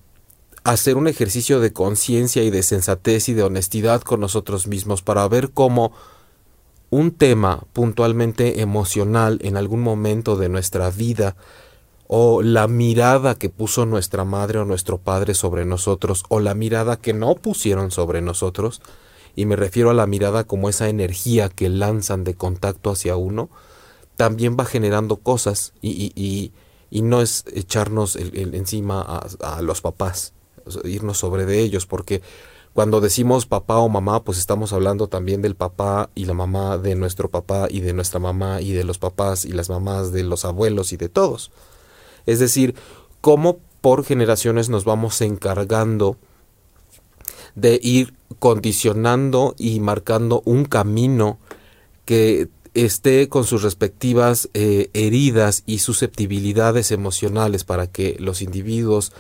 hacer 0.65 0.97
un 0.97 1.09
ejercicio 1.09 1.61
de 1.61 1.75
conciencia 1.75 2.43
y 2.43 2.49
de 2.49 2.63
sensatez 2.63 3.29
y 3.29 3.35
de 3.35 3.43
honestidad 3.43 4.01
con 4.01 4.21
nosotros 4.21 4.67
mismos 4.67 5.03
para 5.03 5.29
ver 5.29 5.51
cómo 5.51 5.93
un 6.89 7.11
tema 7.11 7.65
puntualmente 7.75 8.63
emocional 8.63 9.41
en 9.43 9.59
algún 9.59 9.83
momento 9.83 10.37
de 10.37 10.49
nuestra 10.49 10.89
vida 10.89 11.37
o 12.07 12.41
la 12.41 12.67
mirada 12.67 13.35
que 13.35 13.51
puso 13.51 13.85
nuestra 13.85 14.25
madre 14.25 14.59
o 14.59 14.65
nuestro 14.65 14.97
padre 14.97 15.35
sobre 15.35 15.67
nosotros 15.67 16.25
o 16.31 16.41
la 16.41 16.55
mirada 16.55 16.97
que 16.97 17.13
no 17.13 17.35
pusieron 17.35 17.91
sobre 17.91 18.23
nosotros 18.23 18.81
y 19.37 19.45
me 19.45 19.57
refiero 19.57 19.91
a 19.91 19.95
la 19.95 20.07
mirada 20.07 20.45
como 20.45 20.71
esa 20.71 20.89
energía 20.89 21.51
que 21.51 21.69
lanzan 21.69 22.25
de 22.25 22.35
contacto 22.35 22.91
hacia 22.91 23.17
uno 23.17 23.51
también 24.17 24.57
va 24.59 24.65
generando 24.65 25.17
cosas 25.17 25.73
y, 25.81 26.13
y, 26.15 26.53
y, 26.91 27.03
no 27.03 27.21
es 27.21 27.45
echarnos 27.53 28.17
el, 28.17 28.55
encima 28.55 29.03
a, 29.41 29.63
los 29.63 29.81
papás, 29.81 30.33
irnos 30.85 31.19
sobre 31.19 31.47
de 31.47 31.61
ellos, 31.61 31.87
porque 31.87 32.23
cuando 32.73 33.01
decimos 33.01 33.47
papá 33.47 33.79
o 33.79 33.89
mamá, 33.89 34.25
pues 34.25 34.39
estamos 34.39 34.73
hablando 34.73 35.09
también 35.09 35.43
del 35.43 35.55
papá 35.55 36.11
y 36.15 36.25
la 36.25 36.35
mamá 36.35 36.79
de 36.79 36.95
nuestro 36.95 37.31
papá 37.31 37.69
y 37.71 37.81
de 37.81 37.93
nuestra 37.93 38.21
mamá 38.21 38.61
y 38.61 38.73
de 38.73 38.85
los 38.85 38.99
papás 38.99 39.45
y 39.45 39.53
las 39.53 39.71
mamás 39.71 40.13
de 40.13 40.25
los 40.25 40.45
abuelos 40.45 40.93
y 40.93 40.97
de 40.97 41.09
todos. 41.09 41.51
Es 42.27 42.39
decir, 42.39 42.75
cómo 43.21 43.59
por 43.81 44.05
generaciones 44.05 44.69
nos 44.71 44.85
vamos 44.85 45.21
encargando 45.21 46.17
de 47.55 47.79
ir 47.83 48.15
condicionando 48.39 49.55
y 49.59 49.81
marcando 49.81 50.43
un 50.45 50.65
camino 50.65 51.39
que 52.05 52.49
esté 52.75 53.29
con 53.29 53.45
sus 53.45 53.63
respectivas 53.63 54.51
eh, 54.53 54.91
heridas 54.93 55.63
y 55.65 55.79
susceptibilidades 55.79 56.91
emocionales 56.91 57.65
para 57.65 57.87
que 57.87 58.17
los 58.19 58.43
individuos 58.43 59.13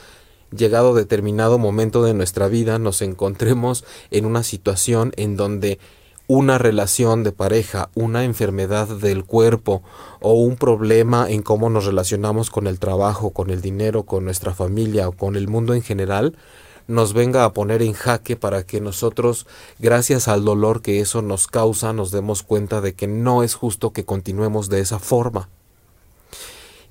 llegado 0.54 0.94
determinado 0.94 1.58
momento 1.58 2.02
de 2.04 2.14
nuestra 2.14 2.48
vida 2.48 2.78
nos 2.78 3.02
encontremos 3.02 3.84
en 4.10 4.26
una 4.26 4.42
situación 4.42 5.12
en 5.16 5.36
donde 5.36 5.78
una 6.26 6.56
relación 6.58 7.22
de 7.22 7.32
pareja, 7.32 7.90
una 7.94 8.24
enfermedad 8.24 8.88
del 8.88 9.24
cuerpo 9.24 9.82
o 10.20 10.32
un 10.32 10.56
problema 10.56 11.30
en 11.30 11.42
cómo 11.42 11.68
nos 11.68 11.84
relacionamos 11.84 12.50
con 12.50 12.66
el 12.66 12.78
trabajo, 12.78 13.30
con 13.30 13.50
el 13.50 13.60
dinero, 13.60 14.04
con 14.04 14.24
nuestra 14.24 14.54
familia 14.54 15.08
o 15.08 15.12
con 15.12 15.36
el 15.36 15.48
mundo 15.48 15.74
en 15.74 15.82
general, 15.82 16.36
nos 16.86 17.12
venga 17.12 17.44
a 17.44 17.52
poner 17.52 17.82
en 17.82 17.92
jaque 17.92 18.36
para 18.36 18.64
que 18.64 18.80
nosotros, 18.80 19.46
gracias 19.78 20.28
al 20.28 20.44
dolor 20.44 20.82
que 20.82 21.00
eso 21.00 21.22
nos 21.22 21.46
causa, 21.46 21.92
nos 21.92 22.10
demos 22.10 22.42
cuenta 22.42 22.80
de 22.80 22.94
que 22.94 23.06
no 23.06 23.42
es 23.42 23.54
justo 23.54 23.92
que 23.92 24.04
continuemos 24.04 24.68
de 24.68 24.80
esa 24.80 24.98
forma. 24.98 25.48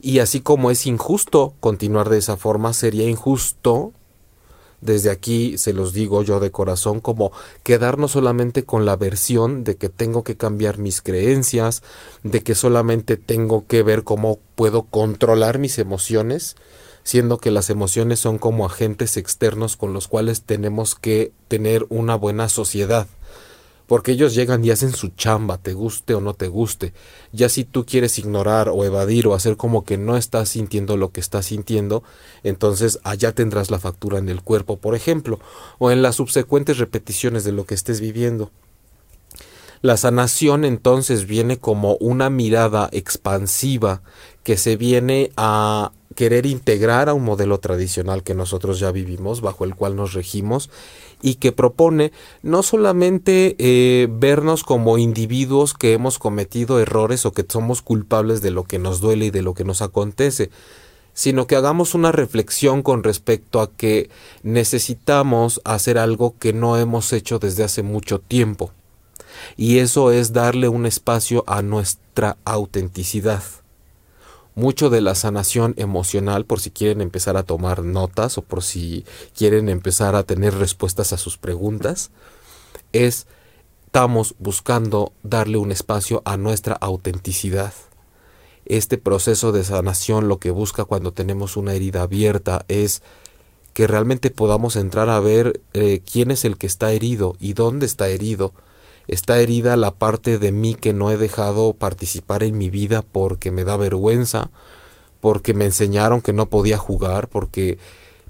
Y 0.01 0.19
así 0.19 0.41
como 0.41 0.69
es 0.69 0.85
injusto 0.85 1.53
continuar 1.59 2.09
de 2.09 2.17
esa 2.17 2.35
forma, 2.35 2.73
sería 2.73 3.07
injusto, 3.07 3.93
desde 4.81 5.09
aquí 5.09 5.57
se 5.57 5.71
los 5.71 5.93
digo 5.93 6.23
yo 6.23 6.41
de 6.41 6.51
corazón, 6.51 6.99
como 6.99 7.31
quedarnos 7.63 8.11
solamente 8.11 8.65
con 8.65 8.85
la 8.85 8.97
versión 8.97 9.63
de 9.63 9.77
que 9.77 9.87
tengo 9.87 10.23
que 10.25 10.35
cambiar 10.35 10.77
mis 10.77 11.01
creencias, 11.01 11.83
de 12.23 12.43
que 12.43 12.53
solamente 12.53 13.15
tengo 13.15 13.65
que 13.65 13.81
ver 13.81 14.03
cómo 14.03 14.39
puedo 14.55 14.83
controlar 14.83 15.57
mis 15.57 15.79
emociones, 15.79 16.57
siendo 17.03 17.37
que 17.37 17.51
las 17.51 17.69
emociones 17.69 18.19
son 18.19 18.37
como 18.37 18.65
agentes 18.65 19.17
externos 19.17 19.77
con 19.77 19.93
los 19.93 20.07
cuales 20.07 20.43
tenemos 20.43 20.95
que 20.95 21.31
tener 21.47 21.85
una 21.89 22.15
buena 22.15 22.49
sociedad. 22.49 23.07
Porque 23.85 24.13
ellos 24.13 24.33
llegan 24.33 24.63
y 24.63 24.71
hacen 24.71 24.93
su 24.93 25.09
chamba, 25.09 25.57
te 25.57 25.73
guste 25.73 26.15
o 26.15 26.21
no 26.21 26.33
te 26.33 26.47
guste. 26.47 26.93
Ya 27.33 27.49
si 27.49 27.65
tú 27.65 27.85
quieres 27.85 28.17
ignorar 28.17 28.69
o 28.69 28.85
evadir 28.85 29.27
o 29.27 29.35
hacer 29.35 29.57
como 29.57 29.83
que 29.83 29.97
no 29.97 30.15
estás 30.15 30.49
sintiendo 30.49 30.95
lo 30.95 31.11
que 31.11 31.19
estás 31.19 31.47
sintiendo, 31.47 32.01
entonces 32.43 32.99
allá 33.03 33.33
tendrás 33.33 33.69
la 33.71 33.79
factura 33.79 34.19
en 34.19 34.29
el 34.29 34.41
cuerpo, 34.41 34.77
por 34.77 34.95
ejemplo, 34.95 35.39
o 35.79 35.91
en 35.91 36.01
las 36.01 36.15
subsecuentes 36.15 36.77
repeticiones 36.77 37.43
de 37.43 37.51
lo 37.51 37.65
que 37.65 37.75
estés 37.75 37.99
viviendo. 37.99 38.51
La 39.81 39.97
sanación 39.97 40.63
entonces 40.63 41.27
viene 41.27 41.57
como 41.57 41.97
una 41.97 42.29
mirada 42.29 42.87
expansiva 42.93 44.01
que 44.43 44.55
se 44.55 44.77
viene 44.77 45.31
a 45.35 45.91
querer 46.13 46.45
integrar 46.45 47.09
a 47.09 47.13
un 47.13 47.23
modelo 47.23 47.59
tradicional 47.59 48.23
que 48.23 48.33
nosotros 48.33 48.79
ya 48.79 48.91
vivimos, 48.91 49.41
bajo 49.41 49.65
el 49.65 49.75
cual 49.75 49.95
nos 49.95 50.13
regimos, 50.13 50.69
y 51.21 51.35
que 51.35 51.51
propone 51.51 52.11
no 52.41 52.63
solamente 52.63 53.55
eh, 53.57 54.07
vernos 54.09 54.63
como 54.63 54.97
individuos 54.97 55.73
que 55.73 55.93
hemos 55.93 56.19
cometido 56.19 56.79
errores 56.79 57.25
o 57.25 57.31
que 57.31 57.45
somos 57.47 57.81
culpables 57.81 58.41
de 58.41 58.51
lo 58.51 58.63
que 58.63 58.79
nos 58.79 58.99
duele 58.99 59.25
y 59.25 59.31
de 59.31 59.41
lo 59.41 59.53
que 59.53 59.63
nos 59.63 59.81
acontece, 59.81 60.49
sino 61.13 61.47
que 61.47 61.55
hagamos 61.55 61.95
una 61.95 62.11
reflexión 62.11 62.81
con 62.81 63.03
respecto 63.03 63.61
a 63.61 63.71
que 63.71 64.09
necesitamos 64.41 65.61
hacer 65.63 65.97
algo 65.97 66.35
que 66.37 66.53
no 66.53 66.77
hemos 66.77 67.13
hecho 67.13 67.39
desde 67.39 67.63
hace 67.63 67.83
mucho 67.83 68.19
tiempo. 68.19 68.71
Y 69.55 69.79
eso 69.79 70.11
es 70.11 70.33
darle 70.33 70.67
un 70.67 70.85
espacio 70.85 71.43
a 71.47 71.61
nuestra 71.61 72.37
autenticidad 72.45 73.43
mucho 74.55 74.89
de 74.89 75.01
la 75.01 75.15
sanación 75.15 75.73
emocional, 75.77 76.45
por 76.45 76.59
si 76.59 76.71
quieren 76.71 77.01
empezar 77.01 77.37
a 77.37 77.43
tomar 77.43 77.83
notas 77.83 78.37
o 78.37 78.41
por 78.41 78.63
si 78.63 79.05
quieren 79.35 79.69
empezar 79.69 80.15
a 80.15 80.23
tener 80.23 80.55
respuestas 80.55 81.13
a 81.13 81.17
sus 81.17 81.37
preguntas, 81.37 82.11
es 82.91 83.27
estamos 83.93 84.33
buscando 84.39 85.13
darle 85.21 85.57
un 85.57 85.71
espacio 85.71 86.23
a 86.25 86.35
nuestra 86.35 86.73
autenticidad. 86.73 87.73
Este 88.65 88.97
proceso 88.97 89.51
de 89.51 89.63
sanación 89.63 90.27
lo 90.27 90.39
que 90.39 90.49
busca 90.49 90.85
cuando 90.85 91.13
tenemos 91.13 91.57
una 91.57 91.75
herida 91.75 92.01
abierta 92.01 92.65
es 92.69 93.03
que 93.73 93.85
realmente 93.85 94.31
podamos 94.31 94.77
entrar 94.77 95.09
a 95.09 95.19
ver 95.19 95.61
eh, 95.73 96.01
quién 96.11 96.31
es 96.31 96.43
el 96.43 96.57
que 96.57 96.65
está 96.65 96.91
herido 96.91 97.35
y 97.39 97.53
dónde 97.53 97.85
está 97.85 98.07
herido 98.07 98.53
está 99.07 99.39
herida 99.39 99.75
la 99.77 99.91
parte 99.91 100.39
de 100.39 100.51
mí 100.51 100.75
que 100.75 100.93
no 100.93 101.11
he 101.11 101.17
dejado 101.17 101.73
participar 101.73 102.43
en 102.43 102.57
mi 102.57 102.69
vida 102.69 103.01
porque 103.01 103.51
me 103.51 103.63
da 103.63 103.77
vergüenza, 103.77 104.49
porque 105.19 105.53
me 105.53 105.65
enseñaron 105.65 106.21
que 106.21 106.33
no 106.33 106.49
podía 106.49 106.77
jugar, 106.77 107.27
porque 107.27 107.77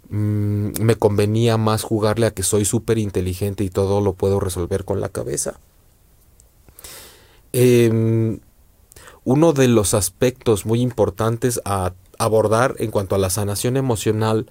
mm, 0.10 0.82
me 0.82 0.96
convenía 0.96 1.58
más 1.58 1.84
jugarle 1.84 2.26
a 2.26 2.32
que 2.32 2.44
soy 2.44 2.66
súper 2.66 2.98
inteligente 2.98 3.64
y 3.64 3.70
todo 3.70 4.02
lo 4.02 4.14
puedo 4.14 4.40
resolver 4.40 4.86
con 4.86 5.02
la 5.02 5.10
cabeza. 5.10 5.60
Em, 7.54 8.40
uno 9.24 9.54
de 9.54 9.68
los 9.68 9.94
aspectos 9.94 10.66
muy 10.66 10.82
importantes 10.82 11.62
a 11.66 11.94
abordar 12.18 12.76
en 12.80 12.92
cuanto 12.92 13.16
a 13.16 13.20
la 13.20 13.30
sanación 13.30 13.78
emocional 13.78 14.48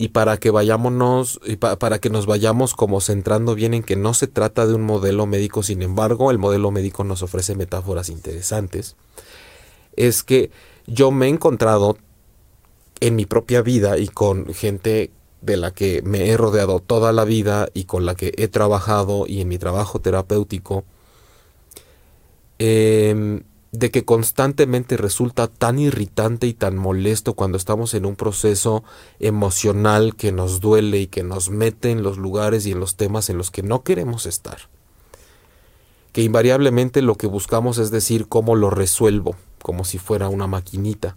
y 0.00 0.08
para 0.08 0.38
que 0.38 0.50
vayámonos 0.50 1.40
y 1.44 1.56
para 1.56 1.98
que 1.98 2.08
nos 2.08 2.24
vayamos 2.24 2.72
como 2.72 3.02
centrando 3.02 3.54
bien 3.54 3.74
en 3.74 3.82
que 3.82 3.96
no 3.96 4.14
se 4.14 4.28
trata 4.28 4.66
de 4.66 4.72
un 4.72 4.80
modelo 4.80 5.26
médico, 5.26 5.62
sin 5.62 5.82
embargo, 5.82 6.30
el 6.30 6.38
modelo 6.38 6.70
médico 6.70 7.04
nos 7.04 7.22
ofrece 7.22 7.54
metáforas 7.54 8.08
interesantes. 8.08 8.96
Es 9.96 10.22
que 10.22 10.50
yo 10.86 11.10
me 11.10 11.26
he 11.26 11.28
encontrado 11.28 11.98
en 13.00 13.14
mi 13.14 13.26
propia 13.26 13.60
vida 13.60 13.98
y 13.98 14.08
con 14.08 14.46
gente 14.54 15.10
de 15.42 15.58
la 15.58 15.70
que 15.72 16.00
me 16.00 16.30
he 16.30 16.36
rodeado 16.38 16.80
toda 16.80 17.12
la 17.12 17.26
vida 17.26 17.68
y 17.74 17.84
con 17.84 18.06
la 18.06 18.14
que 18.14 18.32
he 18.38 18.48
trabajado 18.48 19.26
y 19.26 19.42
en 19.42 19.48
mi 19.48 19.58
trabajo 19.58 20.00
terapéutico, 20.00 20.84
em, 22.58 23.42
de 23.72 23.90
que 23.90 24.04
constantemente 24.04 24.96
resulta 24.96 25.46
tan 25.46 25.78
irritante 25.78 26.46
y 26.46 26.54
tan 26.54 26.76
molesto 26.76 27.34
cuando 27.34 27.56
estamos 27.56 27.94
en 27.94 28.04
un 28.04 28.16
proceso 28.16 28.82
emocional 29.20 30.16
que 30.16 30.32
nos 30.32 30.60
duele 30.60 30.98
y 30.98 31.06
que 31.06 31.22
nos 31.22 31.50
mete 31.50 31.90
en 31.90 32.02
los 32.02 32.18
lugares 32.18 32.66
y 32.66 32.72
en 32.72 32.80
los 32.80 32.96
temas 32.96 33.30
en 33.30 33.38
los 33.38 33.50
que 33.50 33.62
no 33.62 33.82
queremos 33.84 34.26
estar. 34.26 34.68
Que 36.12 36.22
invariablemente 36.22 37.00
lo 37.02 37.14
que 37.14 37.28
buscamos 37.28 37.78
es 37.78 37.92
decir 37.92 38.26
cómo 38.26 38.56
lo 38.56 38.70
resuelvo, 38.70 39.36
como 39.62 39.84
si 39.84 39.98
fuera 39.98 40.28
una 40.28 40.48
maquinita. 40.48 41.16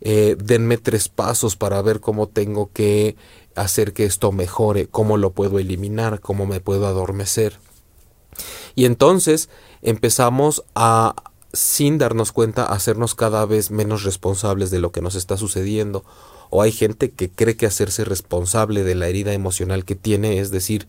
Eh, 0.00 0.36
denme 0.38 0.76
tres 0.76 1.08
pasos 1.08 1.56
para 1.56 1.82
ver 1.82 2.00
cómo 2.00 2.28
tengo 2.28 2.70
que 2.72 3.16
hacer 3.56 3.92
que 3.92 4.04
esto 4.04 4.30
mejore, 4.30 4.86
cómo 4.86 5.16
lo 5.16 5.32
puedo 5.32 5.58
eliminar, 5.58 6.20
cómo 6.20 6.46
me 6.46 6.60
puedo 6.60 6.86
adormecer. 6.86 7.58
Y 8.76 8.84
entonces 8.84 9.48
empezamos 9.82 10.64
a 10.76 11.16
sin 11.56 11.98
darnos 11.98 12.32
cuenta, 12.32 12.66
hacernos 12.66 13.14
cada 13.14 13.44
vez 13.46 13.70
menos 13.70 14.04
responsables 14.04 14.70
de 14.70 14.78
lo 14.78 14.92
que 14.92 15.02
nos 15.02 15.14
está 15.14 15.36
sucediendo. 15.36 16.04
O 16.50 16.62
hay 16.62 16.70
gente 16.70 17.10
que 17.10 17.28
cree 17.28 17.56
que 17.56 17.66
hacerse 17.66 18.04
responsable 18.04 18.84
de 18.84 18.94
la 18.94 19.08
herida 19.08 19.32
emocional 19.32 19.84
que 19.84 19.96
tiene 19.96 20.38
es 20.38 20.50
decir, 20.50 20.86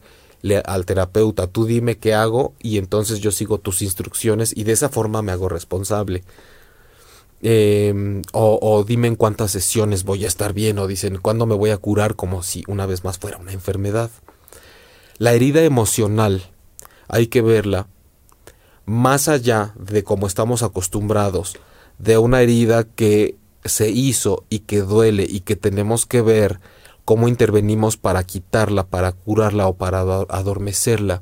al 0.66 0.86
terapeuta, 0.86 1.48
tú 1.48 1.66
dime 1.66 1.98
qué 1.98 2.14
hago 2.14 2.54
y 2.60 2.78
entonces 2.78 3.20
yo 3.20 3.32
sigo 3.32 3.58
tus 3.58 3.82
instrucciones 3.82 4.56
y 4.56 4.64
de 4.64 4.74
esa 4.74 4.90
forma 4.90 5.22
me 5.22 5.32
hago 5.32 5.50
responsable. 5.50 6.24
Em, 7.42 8.24
o, 8.34 8.84
dime 8.88 9.08
en 9.08 9.16
cuántas 9.16 9.52
sesiones 9.52 10.04
voy 10.04 10.26
a 10.26 10.28
estar 10.28 10.54
bien, 10.54 10.80
o 10.80 10.88
dicen 10.88 11.20
cuándo 11.22 11.46
me 11.46 11.56
voy 11.56 11.70
a 11.70 11.78
curar 11.78 12.16
como 12.16 12.42
si 12.42 12.64
una 12.68 12.86
vez 12.86 13.04
más 13.04 13.20
fuera 13.20 13.38
una 13.38 13.52
enfermedad. 13.52 14.10
La 15.18 15.34
herida 15.34 15.64
emocional 15.64 16.44
hay 17.08 17.28
que 17.28 17.42
verla 17.42 17.88
más 18.88 19.28
allá 19.28 19.74
de 19.78 20.04
como 20.04 20.26
estamos 20.26 20.64
acostumbrados, 20.64 21.58
de 22.00 22.18
una 22.18 22.42
herida 22.42 22.86
que 22.86 23.36
se 23.66 23.90
hizo 23.90 24.46
y 24.50 24.60
que 24.60 24.80
duele 24.80 25.28
y 25.30 25.42
que 25.42 25.58
tenemos 25.58 26.06
que 26.06 26.22
ver 26.22 26.60
cómo 27.04 27.28
intervenimos 27.28 27.98
para 27.98 28.24
quitarla, 28.24 28.88
para 28.88 29.12
curarla 29.12 29.68
o 29.68 29.76
para 29.76 30.00
adormecerla. 30.00 31.22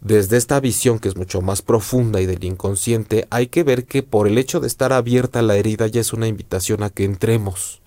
Desde 0.00 0.36
esta 0.36 0.60
visión 0.60 1.00
que 1.00 1.08
es 1.08 1.16
mucho 1.16 1.42
más 1.42 1.62
profunda 1.62 2.20
y 2.20 2.26
del 2.26 2.44
inconsciente, 2.44 3.26
hay 3.30 3.48
que 3.48 3.64
ver 3.64 3.84
que 3.84 4.04
por 4.04 4.28
el 4.28 4.38
hecho 4.38 4.60
de 4.60 4.68
estar 4.68 4.92
abierta 4.92 5.42
la 5.42 5.56
herida 5.56 5.88
ya 5.88 6.00
es 6.00 6.12
una 6.12 6.28
invitación 6.28 6.84
a 6.84 6.90
que 6.90 7.04
entremos, 7.04 7.82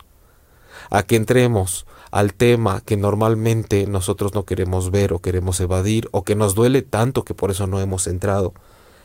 a 0.90 1.04
que 1.04 1.16
entremos, 1.16 1.88
al 2.14 2.36
tema 2.36 2.82
que 2.86 2.96
normalmente 2.96 3.88
nosotros 3.88 4.36
no 4.36 4.46
queremos 4.46 4.92
ver 4.92 5.14
o 5.14 5.20
queremos 5.20 5.60
evadir 5.60 6.10
o 6.12 6.24
que 6.24 6.36
nos 6.36 6.54
duele 6.54 6.84
tanto 6.84 7.26
que 7.26 7.34
por 7.34 7.50
eso 7.50 7.66
no 7.66 7.80
hemos 7.80 8.06
entrado. 8.06 8.54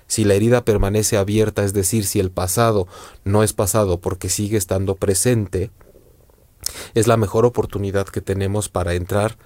Si 0.07 0.25
la 0.25 0.35
herida 0.35 0.63
permanece 0.63 1.17
abierta, 1.17 1.65
es 1.65 1.73
decir, 1.73 2.05
si 2.05 2.21
el 2.21 2.31
pasado 2.31 2.87
no 3.25 3.43
es 3.43 3.55
pasado 3.55 3.99
porque 3.99 4.29
sigue 4.29 4.59
estando 4.59 4.95
presente, 4.95 5.71
es 6.93 7.07
la 7.07 7.17
mejor 7.17 7.47
oportunidad 7.47 8.07
que 8.07 8.21
tenemos 8.21 8.69
para 8.69 8.93
entrar 8.93 9.39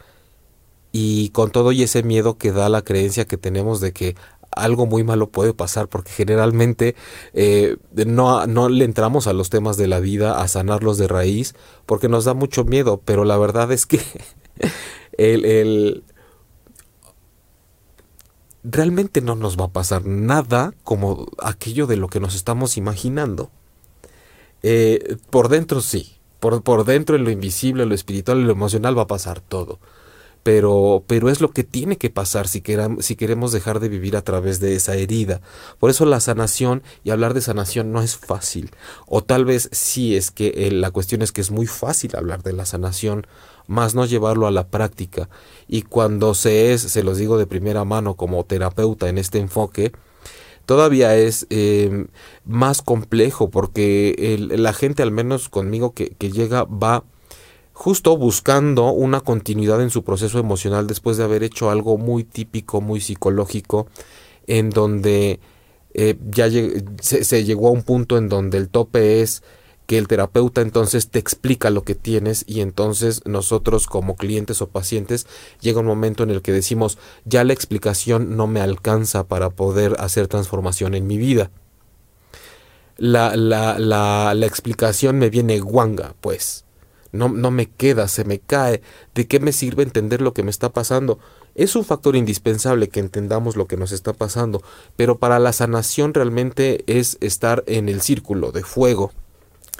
y 0.91 1.29
con 1.29 1.53
todo 1.53 1.71
y 1.71 1.85
ese 1.85 2.03
miedo 2.03 2.39
que 2.39 2.51
da 2.51 2.69
la 2.69 2.83
creencia 2.83 3.27
que 3.27 3.37
tenemos 3.37 3.81
de 3.81 3.93
que 3.93 4.17
algo 4.57 4.87
muy 4.87 5.05
malo 5.05 5.29
puede 5.29 5.55
pasar 5.55 5.89
porque 5.89 6.13
generalmente 6.13 6.95
eh, 7.33 7.77
no, 8.07 8.47
no 8.47 8.69
le 8.69 8.85
entramos 8.85 9.27
a 9.27 9.33
los 9.33 9.51
temas 9.51 9.77
de 9.77 9.89
la 9.89 10.01
vida 10.01 10.41
a 10.41 10.49
sanarlos 10.49 10.99
de 10.99 11.09
raíz 11.09 11.55
porque 11.87 12.09
nos 12.09 12.25
da 12.25 12.35
mucho 12.35 12.65
miedo, 12.65 13.01
pero 13.05 13.25
la 13.25 13.37
verdad 13.39 13.73
es 13.73 13.87
que 13.87 14.01
el, 15.19 16.05
realmente 18.63 19.21
no 19.21 19.35
nos 19.35 19.59
va 19.59 19.67
a 19.67 19.73
pasar 19.73 20.05
nada 20.07 20.75
como 20.85 21.27
aquello 21.39 21.87
de 21.87 21.97
lo 21.97 22.09
que 22.09 22.21
nos 22.21 22.35
estamos 22.35 22.77
imaginando. 22.77 23.51
Eh, 24.63 25.17
por 25.31 25.49
dentro 25.49 25.81
sí, 25.81 26.17
por, 26.39 26.63
por 26.63 26.85
dentro 26.85 27.17
en 27.17 27.25
lo 27.25 27.31
invisible, 27.31 27.85
lo 27.87 27.95
espiritual, 27.95 28.39
en 28.39 28.47
lo 28.47 28.53
emocional 28.53 28.97
va 28.97 29.03
a 29.03 29.07
pasar 29.09 29.41
todo 29.41 29.81
pero, 30.43 31.05
pero 31.07 31.29
es 31.29 31.41
lo 31.41 31.51
que 31.51 31.65
tiene 31.65 31.97
que 31.97 32.11
pasar 32.11 32.49
si, 32.49 32.63
si 33.01 33.17
queremos 33.17 33.53
dejar 33.53 33.81
de 33.81 33.89
vivir 33.89 34.17
a 34.17 34.23
través 34.23 34.61
de 34.61 34.75
esa 34.75 34.97
herida. 34.97 35.41
Por 35.79 35.91
eso 35.91 36.05
la 36.05 36.21
sanación 36.21 36.83
y 37.05 37.11
hablar 37.11 37.35
de 37.35 37.41
sanación 37.41 37.93
no 37.93 38.03
es 38.03 38.17
fácil. 38.17 38.71
O 39.07 39.23
tal 39.23 39.45
vez 39.45 39.69
sí 39.73 40.17
es 40.17 40.31
que 40.31 40.49
eh, 40.49 40.73
la 40.73 40.91
cuestión 40.91 41.23
es 41.23 41.33
que 41.33 41.41
es 41.41 41.51
muy 41.51 41.67
fácil 41.67 42.17
hablar 42.17 42.43
de 42.43 42.53
la 42.53 42.67
sanación, 42.67 43.27
más 43.69 43.95
no 43.95 44.05
llevarlo 44.05 44.47
a 44.47 44.51
la 44.51 44.67
práctica. 44.67 45.29
Y 45.69 45.83
cuando 45.83 46.35
se 46.35 46.73
es, 46.73 46.83
se 46.83 47.05
los 47.05 47.19
digo 47.19 47.39
de 47.39 47.47
primera 47.47 47.85
mano 47.85 48.15
como 48.15 48.45
terapeuta 48.45 49.09
en 49.09 49.19
este 49.19 49.39
enfoque, 49.39 49.93
todavía 50.67 51.17
es 51.17 51.47
em, 51.51 52.09
más 52.45 52.83
complejo 52.83 53.51
porque 53.51 54.37
la 54.51 54.73
gente, 54.73 55.05
al 55.05 55.13
menos 55.13 55.49
conmigo 55.49 55.93
que, 55.93 56.11
que 56.11 56.33
llega, 56.33 56.65
va 56.65 57.05
justo 57.83 58.17
buscando 58.17 58.93
una 58.93 59.23
continuidad 59.23 59.83
en 59.83 59.91
su 59.91 60.05
proceso 60.05 60.39
emocional 60.39 60.87
después 60.87 61.17
de 61.17 61.25
haber 61.25 61.43
hecho 61.43 61.69
algo 61.69 61.99
muy 61.99 62.23
típico, 62.23 62.81
muy 62.81 63.01
psicológico, 63.01 63.89
en 64.47 64.71
donde 64.71 65.41
eh, 65.93 66.17
ya 66.31 66.49
se, 66.49 67.25
se, 67.25 67.43
llegó 67.43 67.67
a 67.67 67.73
un 67.73 67.83
punto 67.83 68.19
en 68.19 68.29
donde 68.29 68.59
el 68.59 68.69
tope 68.69 69.21
es 69.21 69.43
que 69.87 69.99
el 69.99 70.07
terapeuta 70.07 70.61
entonces 70.61 71.09
te 71.09 71.19
explica 71.19 71.71
lo 71.71 71.83
que 71.83 71.97
tienes 71.97 72.45
y 72.47 72.61
entonces 72.61 73.21
nosotros 73.25 73.89
como 73.89 74.15
clientes 74.15 74.63
o 74.63 74.69
pacientes 74.69 75.27
llega 75.61 75.81
un 75.81 75.87
momento 75.87 76.23
en 76.23 76.31
el 76.31 76.41
que 76.41 76.53
decimos 76.53 76.99
ya 77.25 77.43
la 77.43 77.53
explicación 77.53 78.37
no 78.37 78.47
me 78.47 78.61
alcanza 78.61 79.25
para 79.25 79.51
poder 79.51 79.97
hacer 79.99 80.29
transformación 80.29 80.95
en 80.95 81.09
mi 81.09 81.19
vida. 81.19 81.51
La, 82.97 83.35
la, 83.35 83.77
la, 83.81 84.35
la 84.37 84.47
explicación 84.47 85.19
me 85.19 85.31
viene 85.31 85.59
guanga, 85.59 86.15
pues 86.21 86.65
no, 87.13 87.29
no 87.29 87.51
me 87.51 87.71
queda, 87.71 88.09
se 88.09 88.25
me 88.25 88.41
cae. 88.41 88.83
¿De 89.15 89.27
qué 89.27 89.39
me 89.39 89.53
sirve 89.53 89.83
entender 89.83 90.21
lo 90.21 90.33
que 90.33 90.43
me 90.43 90.51
está 90.51 90.71
pasando? 90.71 91.19
Es 91.55 91.77
un 91.77 91.85
factor 91.85 92.17
indispensable 92.17 92.89
que 92.89 93.01
entendamos 93.01 93.57
lo 93.57 93.67
que 93.67 93.77
nos 93.77 93.93
está 93.93 94.15
pasando, 94.15 94.63
pero 94.97 95.19
para 95.19 95.39
la 95.39 95.53
sanación 95.53 96.15
realmente 96.15 96.83
es 96.87 97.19
estar 97.21 97.63
en 97.67 97.91
el 97.91 98.01
círculo 98.01 98.53
de 98.53 98.65
fuego, 98.65 99.13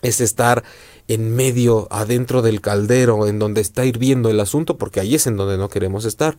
es 0.03 0.21
estar 0.21 0.63
en 1.09 1.35
medio, 1.35 1.89
adentro 1.91 2.43
del 2.43 2.61
caldero, 2.61 3.27
en 3.27 3.39
donde 3.39 3.63
está 3.63 3.85
hirviendo 3.87 4.29
el 4.29 4.41
asunto, 4.41 4.77
porque 4.77 5.01
ahí 5.01 5.15
es 5.15 5.27
en 5.27 5.37
donde 5.37 5.57
no 5.57 5.71
queremos 5.71 6.05
estar. 6.05 6.37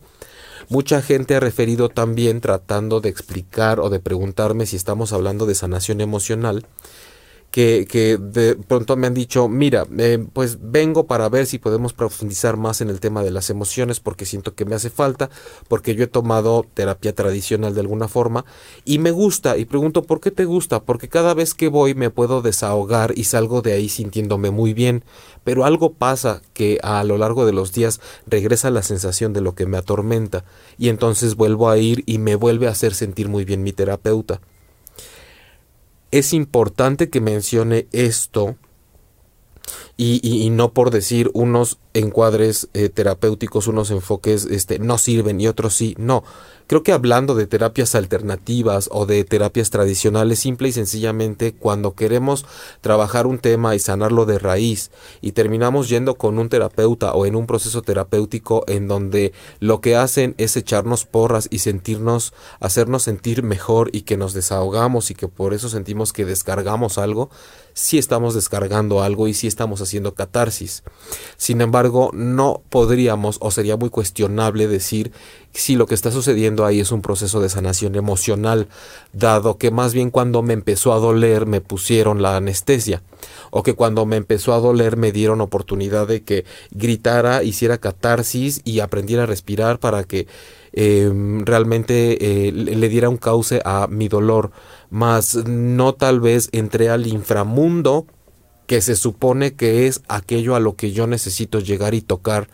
Mucha 0.69 1.01
gente 1.01 1.35
ha 1.35 1.39
referido 1.39 1.89
también 1.89 2.39
tratando 2.39 3.01
de 3.01 3.09
explicar 3.09 3.79
o 3.79 3.89
de 3.89 3.99
preguntarme 3.99 4.65
si 4.65 4.75
estamos 4.75 5.11
hablando 5.11 5.45
de 5.45 5.55
sanación 5.55 5.99
emocional, 5.99 6.65
que, 7.53 8.17
de 8.19 8.55
pronto 8.55 8.95
me 8.95 9.05
han 9.05 9.13
dicho, 9.13 9.47
mira, 9.47 9.85
eh, 9.99 10.25
pues 10.33 10.57
vengo 10.59 11.05
para 11.05 11.29
ver 11.29 11.45
si 11.45 11.59
podemos 11.59 11.93
profundizar 11.93 12.57
más 12.57 12.81
en 12.81 12.89
el 12.89 12.99
tema 12.99 13.23
de 13.23 13.29
las 13.29 13.51
emociones 13.51 13.99
porque 13.99 14.25
siento 14.25 14.55
que 14.55 14.65
me 14.65 14.73
hace 14.73 14.89
falta, 14.89 15.29
porque 15.67 15.93
yo 15.93 16.03
he 16.03 16.07
tomado 16.07 16.65
terapia 16.73 17.13
tradicional 17.13 17.75
de 17.75 17.81
alguna 17.81 18.07
forma 18.07 18.43
y 18.85 18.97
me 18.97 19.11
gusta 19.11 19.55
y 19.55 19.65
pregunto, 19.65 20.01
¿por 20.01 20.19
qué 20.19 20.31
te 20.31 20.45
gusta? 20.45 20.81
Porque 20.81 21.09
cada 21.09 21.35
vez 21.35 21.53
que 21.53 21.67
voy 21.67 21.93
me 21.93 22.09
puedo 22.09 22.41
desahogar 22.41 23.13
y 23.15 23.25
salgo 23.25 23.61
de 23.61 23.73
ahí 23.73 23.87
sintiéndome 23.87 24.49
muy 24.49 24.73
bien, 24.73 25.03
pero 25.43 25.63
algo 25.63 25.93
pasa 25.93 26.41
que 26.53 26.79
a 26.81 27.03
lo 27.03 27.19
largo 27.19 27.45
de 27.45 27.53
los 27.53 27.71
días 27.71 28.01
regresa 28.25 28.71
la 28.71 28.81
sensación 28.81 29.31
de 29.31 29.41
lo 29.41 29.53
que 29.53 29.67
me 29.67 29.77
atormenta 29.77 30.43
y 30.79 30.89
entonces 30.89 31.35
vuelvo 31.35 31.69
a 31.69 31.77
ir 31.77 32.01
y 32.07 32.17
me 32.17 32.33
vuelve 32.33 32.65
a 32.65 32.71
hacer 32.71 32.95
sentir 32.95 33.29
muy 33.29 33.45
bien 33.45 33.61
mi 33.61 33.73
terapeuta 33.73 34.41
es 36.13 36.31
importante 36.33 37.09
que 37.09 37.21
mencione 37.21 37.87
esto 37.91 38.55
y, 39.97 40.49
no 40.51 40.71
por 40.71 40.91
decir 40.91 41.31
unos 41.33 41.79
encuadres 41.95 42.69
eh, 42.73 42.89
terapéuticos, 42.89 43.67
unos 43.67 43.89
enfoques 43.89 44.45
este, 44.45 44.77
no 44.77 44.99
sirven 44.99 45.41
y 45.41 45.47
otros 45.47 45.73
sí, 45.73 45.95
no. 45.97 46.23
Creo 46.73 46.81
que 46.81 46.91
hablando 46.91 47.35
de 47.35 47.45
terapias 47.45 47.93
alternativas 47.93 48.89
o 48.91 49.05
de 49.05 49.23
terapias 49.23 49.69
tradicionales, 49.69 50.39
simple 50.39 50.69
y 50.69 50.71
sencillamente 50.71 51.53
cuando 51.53 51.93
queremos 51.93 52.47
trabajar 52.81 53.27
un 53.27 53.37
tema 53.37 53.75
y 53.75 53.79
sanarlo 53.79 54.25
de 54.25 54.39
raíz 54.39 54.89
y 55.21 55.33
terminamos 55.33 55.87
yendo 55.87 56.15
con 56.15 56.39
un 56.39 56.49
terapeuta 56.49 57.13
o 57.13 57.27
en 57.27 57.35
un 57.35 57.45
proceso 57.45 57.83
terapéutico 57.83 58.63
en 58.65 58.87
donde 58.87 59.33
lo 59.59 59.81
que 59.81 59.95
hacen 59.95 60.33
es 60.39 60.57
echarnos 60.57 61.05
porras 61.05 61.47
y 61.51 61.59
sentirnos, 61.59 62.33
hacernos 62.59 63.03
sentir 63.03 63.43
mejor 63.43 63.91
y 63.93 64.01
que 64.01 64.17
nos 64.17 64.33
desahogamos 64.33 65.11
y 65.11 65.13
que 65.13 65.27
por 65.27 65.53
eso 65.53 65.69
sentimos 65.69 66.11
que 66.11 66.25
descargamos 66.25 66.97
algo, 66.97 67.29
sí 67.73 67.99
estamos 67.99 68.33
descargando 68.33 69.03
algo 69.03 69.27
y 69.27 69.35
sí 69.35 69.45
estamos 69.45 69.79
haciendo 69.81 70.15
catarsis. 70.15 70.81
Sin 71.37 71.61
embargo, 71.61 72.09
no 72.13 72.63
podríamos 72.69 73.37
o 73.41 73.51
sería 73.51 73.77
muy 73.77 73.91
cuestionable 73.91 74.67
decir 74.67 75.11
si 75.53 75.75
lo 75.75 75.85
que 75.85 75.93
está 75.93 76.11
sucediendo 76.11 76.65
ahí 76.65 76.79
es 76.79 76.91
un 76.91 77.01
proceso 77.01 77.39
de 77.39 77.49
sanación 77.49 77.95
emocional, 77.95 78.67
dado 79.11 79.57
que 79.57 79.69
más 79.69 79.93
bien 79.93 80.09
cuando 80.09 80.41
me 80.41 80.53
empezó 80.53 80.93
a 80.93 80.99
doler 80.99 81.45
me 81.45 81.61
pusieron 81.61 82.21
la 82.21 82.35
anestesia, 82.35 83.03
o 83.51 83.61
que 83.61 83.75
cuando 83.75 84.05
me 84.05 84.15
empezó 84.15 84.53
a 84.53 84.59
doler 84.59 84.97
me 84.97 85.11
dieron 85.11 85.41
oportunidad 85.41 86.07
de 86.07 86.23
que 86.23 86.45
gritara, 86.71 87.43
hiciera 87.43 87.77
catarsis 87.77 88.61
y 88.63 88.79
aprendiera 88.79 89.23
a 89.23 89.27
respirar 89.27 89.79
para 89.79 90.03
que 90.03 90.27
em, 90.71 91.45
realmente 91.45 92.47
eh, 92.47 92.51
le 92.51 92.89
diera 92.89 93.09
un 93.09 93.17
cauce 93.17 93.61
a 93.63 93.87
mi 93.87 94.07
dolor, 94.07 94.51
más 94.89 95.35
no 95.45 95.93
tal 95.93 96.19
vez 96.19 96.49
entré 96.51 96.89
al 96.89 97.05
inframundo 97.05 98.07
que 98.65 98.81
se 98.81 98.95
supone 98.95 99.53
que 99.53 99.85
es 99.85 100.01
aquello 100.07 100.55
a 100.55 100.59
lo 100.59 100.75
que 100.75 100.91
yo 100.91 101.05
necesito 101.05 101.59
llegar 101.59 101.93
y 101.93 102.01
tocar 102.01 102.47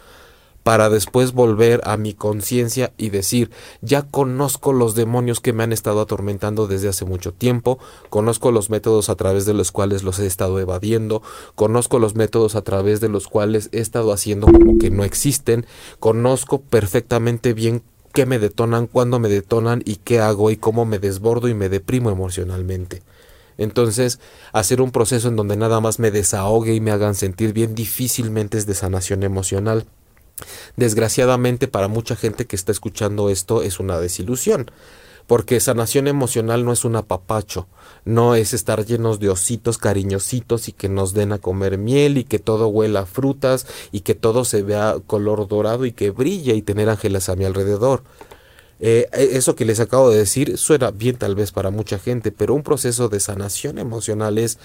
para 0.64 0.90
después 0.90 1.34
volver 1.34 1.82
a 1.84 1.98
mi 1.98 2.14
conciencia 2.14 2.92
y 2.98 3.10
decir, 3.10 3.50
ya 3.82 4.04
conozco 4.04 4.74
los 4.74 4.96
demonios 4.96 5.40
que 5.40 5.54
me 5.54 5.64
han 5.64 5.74
estado 5.74 6.02
atormentando 6.02 6.68
desde 6.68 6.90
hace 6.90 7.06
mucho 7.06 7.34
tiempo, 7.34 7.80
conozco 8.10 8.52
los 8.52 8.70
métodos 8.70 9.10
a 9.10 9.16
través 9.16 9.46
de 9.46 9.54
los 9.54 9.72
cuales 9.72 10.04
los 10.04 10.20
he 10.20 10.26
estado 10.26 10.60
evadiendo, 10.60 11.22
conozco 11.56 12.00
los 12.00 12.16
métodos 12.16 12.56
a 12.56 12.62
través 12.62 13.00
de 13.02 13.10
los 13.10 13.28
cuales 13.28 13.70
he 13.72 13.80
estado 13.80 14.12
haciendo 14.12 14.48
como 14.48 14.78
que 14.78 14.92
no 14.92 15.04
existen, 15.04 15.66
conozco 16.00 16.62
perfectamente 16.62 17.54
bien 17.54 17.82
qué 18.14 18.26
me 18.26 18.40
detonan, 18.40 18.88
cuándo 18.88 19.20
me 19.20 19.30
detonan 19.30 19.82
y 19.86 19.98
qué 19.98 20.20
hago 20.20 20.52
y 20.52 20.58
cómo 20.58 20.86
me 20.86 21.00
desbordo 21.00 21.48
y 21.48 21.54
me 21.54 21.70
deprimo 21.70 22.10
emocionalmente. 22.10 23.02
Entonces, 23.58 24.20
hacer 24.54 24.82
un 24.82 24.92
proceso 24.92 25.28
en 25.28 25.36
donde 25.36 25.58
nada 25.58 25.82
más 25.82 26.00
me 26.00 26.12
desahogue 26.12 26.74
y 26.74 26.80
me 26.80 26.92
hagan 26.92 27.14
sentir 27.14 27.52
bien 27.52 27.76
difícilmente 27.76 28.58
es 28.58 28.66
de 28.66 28.74
sanación 28.74 29.24
emocional. 29.24 29.86
Desgraciadamente 30.76 31.68
para 31.68 31.88
mucha 31.88 32.16
gente 32.16 32.46
que 32.46 32.56
está 32.56 32.72
escuchando 32.72 33.30
esto 33.30 33.62
es 33.62 33.80
una 33.80 34.00
desilusión, 34.00 34.72
porque 35.28 35.60
sanación 35.60 36.08
emocional 36.08 36.66
no 36.66 36.74
es 36.74 36.86
un 36.86 36.96
apapacho, 36.96 37.68
no 38.04 38.36
es 38.36 38.54
estar 38.54 38.86
llenos 38.86 39.20
de 39.20 39.30
ositos 39.30 39.78
cariñositos 39.78 40.68
y 40.68 40.72
que 40.72 40.90
nos 40.90 41.14
den 41.14 41.34
a 41.34 41.38
comer 41.38 41.78
miel 41.78 42.18
y 42.18 42.24
que 42.24 42.40
todo 42.40 42.68
huela 42.68 43.02
a 43.02 43.06
frutas 43.06 43.68
y 43.92 44.02
que 44.02 44.16
todo 44.16 44.46
se 44.46 44.64
vea 44.64 44.98
color 45.06 45.48
dorado 45.48 45.86
y 45.86 45.92
que 45.92 46.10
brille 46.10 46.56
y 46.56 46.62
tener 46.62 46.90
ángeles 46.90 47.30
a 47.30 47.36
mi 47.36 47.46
alrededor. 47.46 48.04
Eh, 48.80 49.10
e, 49.12 49.38
eso 49.38 49.56
que 49.56 49.66
les 49.66 49.80
acabo 49.80 50.10
de 50.10 50.20
decir 50.20 50.58
suena 50.58 50.92
bien 50.92 51.18
tal 51.18 51.36
vez 51.36 51.52
para 51.52 51.70
mucha 51.70 52.00
gente, 52.00 52.32
pero 52.32 52.54
un 52.54 52.64
proceso 52.64 53.10
de 53.10 53.20
sanación 53.20 53.78
emocional 53.78 54.38
es 54.38 54.58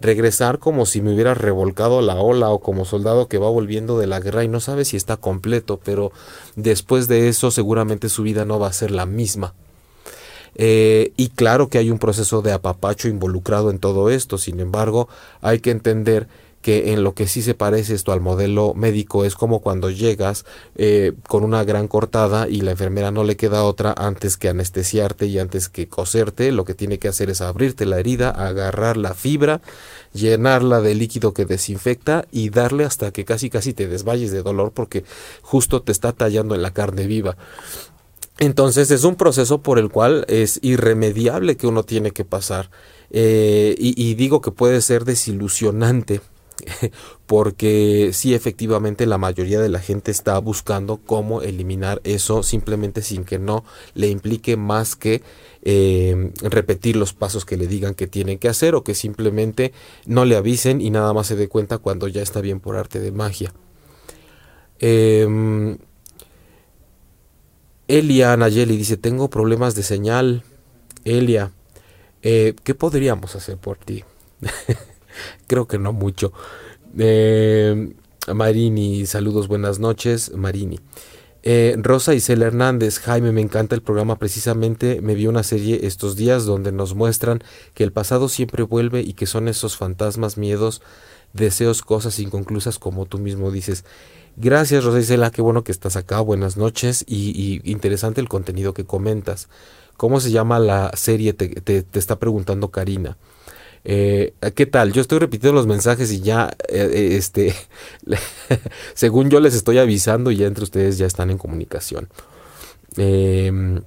regresar 0.00 0.58
como 0.58 0.86
si 0.86 1.00
me 1.00 1.14
hubiera 1.14 1.34
revolcado 1.34 2.02
la 2.02 2.16
ola 2.16 2.50
o 2.50 2.60
como 2.60 2.84
soldado 2.84 3.28
que 3.28 3.38
va 3.38 3.48
volviendo 3.48 3.98
de 3.98 4.06
la 4.06 4.20
guerra 4.20 4.44
y 4.44 4.48
no 4.48 4.60
sabe 4.60 4.84
si 4.84 4.96
está 4.96 5.16
completo, 5.16 5.80
pero 5.82 6.12
después 6.56 7.08
de 7.08 7.28
eso 7.28 7.50
seguramente 7.50 8.08
su 8.08 8.22
vida 8.22 8.44
no 8.44 8.58
va 8.58 8.68
a 8.68 8.72
ser 8.72 8.90
la 8.90 9.06
misma. 9.06 9.54
Eh, 10.56 11.12
y 11.16 11.30
claro 11.30 11.68
que 11.68 11.78
hay 11.78 11.90
un 11.90 11.98
proceso 11.98 12.42
de 12.42 12.52
apapacho 12.52 13.08
involucrado 13.08 13.70
en 13.70 13.78
todo 13.78 14.10
esto, 14.10 14.38
sin 14.38 14.60
embargo 14.60 15.08
hay 15.40 15.58
que 15.58 15.70
entender 15.70 16.28
que 16.64 16.94
en 16.94 17.04
lo 17.04 17.12
que 17.12 17.26
sí 17.26 17.42
se 17.42 17.52
parece 17.52 17.94
esto 17.94 18.10
al 18.10 18.22
modelo 18.22 18.72
médico 18.72 19.26
es 19.26 19.34
como 19.34 19.60
cuando 19.60 19.90
llegas 19.90 20.46
eh, 20.76 21.12
con 21.28 21.44
una 21.44 21.62
gran 21.62 21.88
cortada 21.88 22.48
y 22.48 22.62
la 22.62 22.70
enfermera 22.70 23.10
no 23.10 23.22
le 23.22 23.36
queda 23.36 23.64
otra 23.64 23.92
antes 23.94 24.38
que 24.38 24.48
anestesiarte 24.48 25.26
y 25.26 25.38
antes 25.38 25.68
que 25.68 25.88
coserte, 25.88 26.52
lo 26.52 26.64
que 26.64 26.72
tiene 26.72 26.98
que 26.98 27.08
hacer 27.08 27.28
es 27.28 27.42
abrirte 27.42 27.84
la 27.84 28.00
herida, 28.00 28.30
agarrar 28.30 28.96
la 28.96 29.12
fibra, 29.12 29.60
llenarla 30.14 30.80
de 30.80 30.94
líquido 30.94 31.34
que 31.34 31.44
desinfecta 31.44 32.24
y 32.32 32.48
darle 32.48 32.84
hasta 32.86 33.10
que 33.10 33.26
casi 33.26 33.50
casi 33.50 33.74
te 33.74 33.86
desmayes 33.86 34.32
de 34.32 34.42
dolor 34.42 34.72
porque 34.72 35.04
justo 35.42 35.82
te 35.82 35.92
está 35.92 36.12
tallando 36.12 36.54
en 36.54 36.62
la 36.62 36.72
carne 36.72 37.06
viva. 37.06 37.36
Entonces 38.38 38.90
es 38.90 39.04
un 39.04 39.16
proceso 39.16 39.60
por 39.60 39.78
el 39.78 39.90
cual 39.90 40.24
es 40.28 40.60
irremediable 40.62 41.58
que 41.58 41.66
uno 41.66 41.82
tiene 41.82 42.12
que 42.12 42.24
pasar. 42.24 42.70
Eh, 43.10 43.74
y 43.78 44.14
digo 44.14 44.40
que 44.40 44.50
puede 44.50 44.80
ser 44.80 45.04
desilusionante 45.04 46.22
porque 47.26 48.10
sí 48.12 48.34
efectivamente 48.34 49.06
la 49.06 49.18
mayoría 49.18 49.60
de 49.60 49.68
la 49.68 49.80
gente 49.80 50.10
está 50.10 50.38
buscando 50.38 50.98
cómo 50.98 51.42
eliminar 51.42 52.00
eso 52.04 52.42
simplemente 52.42 53.02
sin 53.02 53.24
que 53.24 53.38
no 53.38 53.64
le 53.94 54.08
implique 54.08 54.56
más 54.56 54.96
que 54.96 55.22
eh, 55.62 56.32
repetir 56.42 56.96
los 56.96 57.12
pasos 57.12 57.44
que 57.44 57.56
le 57.56 57.66
digan 57.66 57.94
que 57.94 58.06
tienen 58.06 58.38
que 58.38 58.48
hacer 58.48 58.74
o 58.74 58.84
que 58.84 58.94
simplemente 58.94 59.72
no 60.06 60.24
le 60.24 60.36
avisen 60.36 60.80
y 60.80 60.90
nada 60.90 61.12
más 61.12 61.26
se 61.26 61.36
dé 61.36 61.48
cuenta 61.48 61.78
cuando 61.78 62.08
ya 62.08 62.22
está 62.22 62.40
bien 62.40 62.60
por 62.60 62.76
arte 62.76 63.00
de 63.00 63.12
magia. 63.12 63.52
Eh, 64.80 65.76
Elia 67.86 68.36
Nayeli 68.36 68.76
dice, 68.76 68.96
tengo 68.96 69.28
problemas 69.28 69.74
de 69.74 69.82
señal. 69.82 70.42
Elia, 71.04 71.52
eh, 72.22 72.54
¿qué 72.64 72.74
podríamos 72.74 73.36
hacer 73.36 73.58
por 73.58 73.76
ti? 73.76 74.04
Creo 75.46 75.66
que 75.66 75.78
no 75.78 75.92
mucho. 75.92 76.32
Eh, 76.98 77.94
Marini, 78.32 79.06
saludos, 79.06 79.48
buenas 79.48 79.78
noches, 79.78 80.32
Marini. 80.34 80.80
Eh, 81.46 81.76
Rosa 81.76 82.14
Isel 82.14 82.40
Hernández, 82.40 83.00
Jaime, 83.00 83.30
me 83.30 83.42
encanta 83.42 83.74
el 83.74 83.82
programa. 83.82 84.18
Precisamente 84.18 85.02
me 85.02 85.14
vi 85.14 85.26
una 85.26 85.42
serie 85.42 85.80
estos 85.86 86.16
días 86.16 86.46
donde 86.46 86.72
nos 86.72 86.94
muestran 86.94 87.42
que 87.74 87.84
el 87.84 87.92
pasado 87.92 88.30
siempre 88.30 88.62
vuelve 88.62 89.02
y 89.02 89.12
que 89.12 89.26
son 89.26 89.48
esos 89.48 89.76
fantasmas, 89.76 90.38
miedos, 90.38 90.80
deseos, 91.34 91.82
cosas 91.82 92.18
inconclusas, 92.18 92.78
como 92.78 93.04
tú 93.04 93.18
mismo 93.18 93.50
dices. 93.50 93.84
Gracias, 94.36 94.84
Rosa 94.84 95.00
Isela, 95.00 95.30
qué 95.30 95.42
bueno 95.42 95.64
que 95.64 95.72
estás 95.72 95.96
acá. 95.96 96.18
Buenas 96.20 96.56
noches 96.56 97.04
y, 97.06 97.60
interesante 97.70 98.22
el 98.22 98.28
contenido 98.30 98.72
que 98.72 98.86
comentas. 98.86 99.48
¿Cómo 99.98 100.20
se 100.20 100.30
llama 100.30 100.58
la 100.58 100.92
serie? 100.96 101.34
te, 101.34 101.48
te 101.60 101.98
está 101.98 102.18
preguntando 102.18 102.70
Karina. 102.70 103.18
Eh, 103.84 104.32
¿Qué 104.54 104.64
tal? 104.64 104.92
Yo 104.92 105.02
estoy 105.02 105.18
repitiendo 105.18 105.52
los 105.54 105.66
mensajes 105.66 106.10
y 106.10 106.20
ya, 106.20 106.56
eh, 106.68 106.90
eh, 106.92 107.16
este, 107.16 107.54
según 108.94 109.28
yo 109.28 109.40
les 109.40 109.54
estoy 109.54 109.78
avisando 109.78 110.30
y 110.30 110.36
ya 110.36 110.46
entre 110.46 110.64
ustedes 110.64 110.96
ya 110.96 111.06
están 111.06 111.30
en 111.30 111.38
comunicación. 111.38 112.08
Em, 112.96 113.82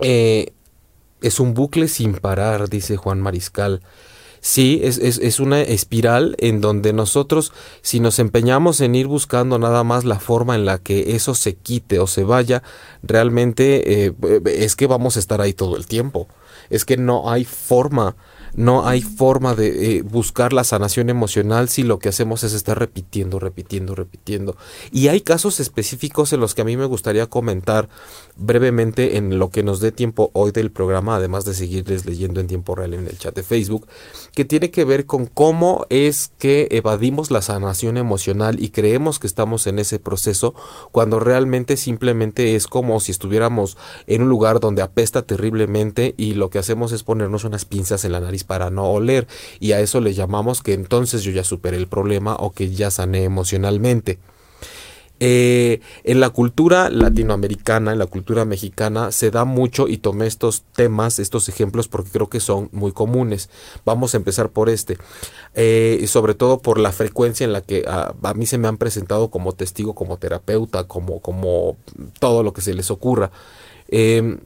es 0.00 1.40
un 1.40 1.54
bucle 1.54 1.88
sin 1.88 2.14
parar, 2.14 2.68
dice 2.68 2.98
Juan 2.98 3.20
Mariscal. 3.20 3.80
Sí, 4.42 4.80
es, 4.84 4.98
es, 4.98 5.16
es, 5.16 5.40
una 5.40 5.62
espiral 5.62 6.36
en 6.38 6.60
donde 6.60 6.92
nosotros, 6.92 7.54
si 7.80 7.98
nos 7.98 8.18
empeñamos 8.18 8.82
en 8.82 8.94
ir 8.94 9.06
buscando 9.06 9.58
nada 9.58 9.84
más 9.84 10.04
la 10.04 10.20
forma 10.20 10.54
en 10.54 10.66
la 10.66 10.76
que 10.76 11.16
eso 11.16 11.34
se 11.34 11.54
quite 11.54 11.98
o 11.98 12.06
se 12.06 12.24
vaya, 12.24 12.62
realmente 13.02 14.14
es 14.44 14.76
que 14.76 14.86
vamos 14.86 15.16
a 15.16 15.20
estar 15.20 15.40
ahí 15.40 15.54
todo 15.54 15.78
el 15.78 15.86
tiempo. 15.86 16.28
Es 16.68 16.84
que 16.84 16.98
no 16.98 17.30
hay 17.30 17.46
forma 17.46 18.16
no 18.54 18.86
hay 18.86 19.02
forma 19.02 19.54
de 19.54 19.96
eh, 19.96 20.02
buscar 20.02 20.52
la 20.52 20.64
sanación 20.64 21.10
emocional 21.10 21.68
si 21.68 21.82
lo 21.82 21.98
que 21.98 22.08
hacemos 22.08 22.44
es 22.44 22.52
estar 22.52 22.78
repitiendo, 22.78 23.38
repitiendo, 23.38 23.94
repitiendo. 23.94 24.56
Y 24.92 25.08
hay 25.08 25.20
casos 25.20 25.60
específicos 25.60 26.32
en 26.32 26.40
los 26.40 26.54
que 26.54 26.62
a 26.62 26.64
mí 26.64 26.76
me 26.76 26.84
gustaría 26.86 27.26
comentar 27.26 27.88
brevemente 28.36 29.16
en 29.16 29.38
lo 29.38 29.50
que 29.50 29.62
nos 29.62 29.80
dé 29.80 29.92
tiempo 29.92 30.30
hoy 30.32 30.52
del 30.52 30.70
programa, 30.70 31.16
además 31.16 31.44
de 31.44 31.54
seguirles 31.54 32.06
leyendo 32.06 32.40
en 32.40 32.46
tiempo 32.46 32.74
real 32.74 32.94
en 32.94 33.06
el 33.06 33.18
chat 33.18 33.34
de 33.34 33.42
Facebook, 33.42 33.86
que 34.34 34.44
tiene 34.44 34.70
que 34.70 34.84
ver 34.84 35.06
con 35.06 35.26
cómo 35.26 35.86
es 35.90 36.32
que 36.38 36.68
evadimos 36.70 37.30
la 37.30 37.42
sanación 37.42 37.96
emocional 37.96 38.62
y 38.62 38.70
creemos 38.70 39.18
que 39.18 39.26
estamos 39.26 39.66
en 39.66 39.78
ese 39.78 39.98
proceso 39.98 40.54
cuando 40.92 41.20
realmente 41.20 41.76
simplemente 41.76 42.54
es 42.54 42.66
como 42.66 43.00
si 43.00 43.12
estuviéramos 43.12 43.76
en 44.06 44.22
un 44.22 44.28
lugar 44.28 44.60
donde 44.60 44.82
apesta 44.82 45.22
terriblemente 45.22 46.14
y 46.16 46.34
lo 46.34 46.50
que 46.50 46.58
hacemos 46.58 46.92
es 46.92 47.02
ponernos 47.02 47.44
unas 47.44 47.64
pinzas 47.64 48.04
en 48.04 48.12
la 48.12 48.20
nariz 48.20 48.43
para 48.44 48.70
no 48.70 48.90
oler 48.90 49.26
y 49.60 49.72
a 49.72 49.80
eso 49.80 50.00
le 50.00 50.14
llamamos 50.14 50.62
que 50.62 50.74
entonces 50.74 51.22
yo 51.22 51.32
ya 51.32 51.44
superé 51.44 51.76
el 51.76 51.88
problema 51.88 52.36
o 52.36 52.52
que 52.52 52.70
ya 52.70 52.90
sané 52.90 53.24
emocionalmente. 53.24 54.18
Eh, 55.20 55.80
en 56.02 56.18
la 56.18 56.30
cultura 56.30 56.90
latinoamericana, 56.90 57.92
en 57.92 57.98
la 57.98 58.06
cultura 58.06 58.44
mexicana, 58.44 59.12
se 59.12 59.30
da 59.30 59.44
mucho 59.44 59.86
y 59.86 59.98
tomé 59.98 60.26
estos 60.26 60.64
temas, 60.74 61.18
estos 61.18 61.48
ejemplos, 61.48 61.86
porque 61.86 62.10
creo 62.10 62.28
que 62.28 62.40
son 62.40 62.68
muy 62.72 62.92
comunes. 62.92 63.48
Vamos 63.84 64.14
a 64.14 64.16
empezar 64.16 64.50
por 64.50 64.68
este, 64.68 64.98
eh, 65.54 66.04
sobre 66.08 66.34
todo 66.34 66.58
por 66.58 66.78
la 66.78 66.90
frecuencia 66.90 67.44
en 67.44 67.52
la 67.52 67.60
que 67.60 67.84
a, 67.86 68.12
mí 68.34 68.44
se 68.44 68.58
me 68.58 68.66
han 68.66 68.76
presentado 68.76 69.30
como 69.30 69.52
testigo, 69.52 69.94
como 69.94 70.16
terapeuta, 70.16 70.84
como, 70.84 71.20
como 71.20 71.76
todo 72.18 72.42
lo 72.42 72.52
que 72.52 72.60
se 72.60 72.74
les 72.74 72.90
ocurra. 72.90 73.30
Em, 73.88 74.40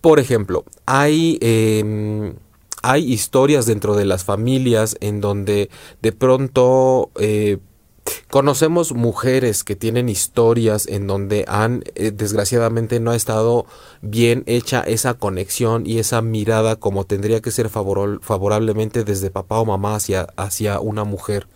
por 0.00 0.18
ejemplo, 0.18 0.64
hay, 0.86 1.38
em, 1.40 2.34
hay 2.82 3.12
historias 3.12 3.66
dentro 3.66 3.96
de 3.96 4.04
las 4.04 4.24
familias 4.24 4.96
en 5.00 5.20
donde 5.20 5.70
de 6.00 6.12
pronto 6.12 7.10
eh, 7.18 7.58
conocemos 8.30 8.94
mujeres 8.94 9.64
que 9.64 9.76
tienen 9.76 10.08
historias 10.08 10.86
en 10.86 11.06
donde 11.06 11.44
han 11.48 11.84
eh, 11.94 12.12
desgraciadamente 12.12 13.00
no 13.00 13.10
ha 13.10 13.16
estado 13.16 13.66
bien 14.00 14.42
hecha 14.46 14.80
esa 14.80 15.14
conexión 15.14 15.86
y 15.86 15.98
esa 15.98 16.22
mirada 16.22 16.76
como 16.76 17.04
tendría 17.04 17.40
que 17.40 17.50
ser 17.50 17.68
favorablemente 17.68 19.04
desde 19.04 19.30
papá 19.30 19.58
o 19.58 19.66
mamá 19.66 19.96
hacia, 19.96 20.28
hacia 20.36 20.80
una 20.80 21.04
mujer. 21.04 21.46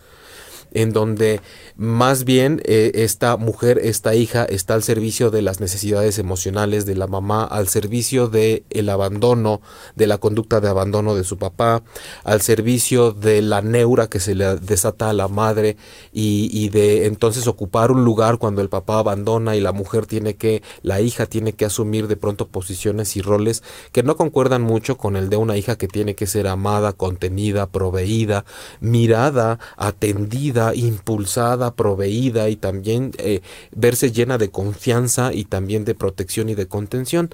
En 0.75 0.91
donde 0.91 1.41
más 1.77 2.25
bien 2.25 2.61
eh, 2.65 2.91
esta 2.95 3.37
mujer, 3.37 3.79
esta 3.81 4.13
hija 4.13 4.45
está 4.45 4.75
al 4.75 4.83
servicio 4.83 5.31
de 5.31 5.41
las 5.41 5.59
necesidades 5.59 6.19
emocionales 6.19 6.85
de 6.85 6.95
la 6.95 7.07
mamá, 7.07 7.45
al 7.45 7.69
servicio 7.69 8.27
de 8.27 8.63
el 8.69 8.89
abandono, 8.89 9.61
de 9.95 10.05
la 10.05 10.19
conducta 10.19 10.59
de 10.59 10.67
abandono 10.67 11.15
de 11.15 11.23
su 11.23 11.37
papá, 11.37 11.81
al 12.23 12.41
servicio 12.41 13.13
de 13.13 13.41
la 13.41 13.61
neura 13.61 14.07
que 14.07 14.19
se 14.19 14.35
le 14.35 14.57
desata 14.57 15.09
a 15.09 15.13
la 15.13 15.29
madre 15.29 15.77
y, 16.13 16.49
y 16.51 16.69
de 16.69 17.05
entonces 17.05 17.47
ocupar 17.47 17.91
un 17.91 18.03
lugar 18.03 18.37
cuando 18.37 18.61
el 18.61 18.69
papá 18.69 18.99
abandona 18.99 19.55
y 19.55 19.61
la 19.61 19.71
mujer 19.71 20.05
tiene 20.05 20.35
que, 20.35 20.61
la 20.81 20.99
hija 20.99 21.25
tiene 21.25 21.53
que 21.53 21.65
asumir 21.65 22.07
de 22.07 22.17
pronto 22.17 22.47
posiciones 22.47 23.15
y 23.15 23.21
roles 23.21 23.63
que 23.93 24.03
no 24.03 24.17
concuerdan 24.17 24.61
mucho 24.61 24.97
con 24.97 25.15
el 25.15 25.29
de 25.29 25.37
una 25.37 25.55
hija 25.55 25.77
que 25.77 25.87
tiene 25.87 26.15
que 26.15 26.27
ser 26.27 26.47
amada, 26.47 26.91
contenida, 26.91 27.67
proveída, 27.67 28.43
mirada, 28.81 29.59
atendida, 29.77 30.64
impulsada, 30.73 31.75
proveída 31.75 32.49
y 32.49 32.55
también 32.55 33.11
eh, 33.17 33.41
verse 33.71 34.11
llena 34.11 34.37
de 34.37 34.49
confianza 34.49 35.33
y 35.33 35.45
también 35.45 35.85
de 35.85 35.95
protección 35.95 36.49
y 36.49 36.55
de 36.55 36.67
contención. 36.67 37.29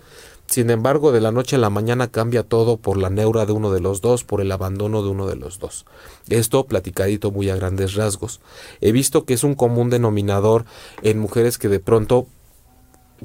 Sin 0.47 0.69
embargo, 0.69 1.13
de 1.13 1.21
la 1.21 1.31
noche 1.31 1.55
a 1.55 1.59
la 1.59 1.69
mañana 1.69 2.09
cambia 2.09 2.43
todo 2.43 2.75
por 2.75 2.97
la 2.97 3.09
neura 3.09 3.45
de 3.45 3.53
uno 3.53 3.71
de 3.71 3.79
los 3.79 4.01
dos, 4.01 4.25
por 4.25 4.41
el 4.41 4.51
abandono 4.51 5.01
de 5.01 5.09
uno 5.09 5.25
de 5.25 5.37
los 5.37 5.59
dos. 5.59 5.85
Esto 6.27 6.65
platicadito 6.65 7.31
muy 7.31 7.49
a 7.49 7.55
grandes 7.55 7.93
rasgos. 7.93 8.41
He 8.81 8.91
visto 8.91 9.23
que 9.23 9.33
es 9.33 9.45
un 9.45 9.55
común 9.55 9.89
denominador 9.89 10.65
en 11.03 11.19
mujeres 11.19 11.57
que 11.57 11.69
de 11.69 11.79
pronto 11.79 12.27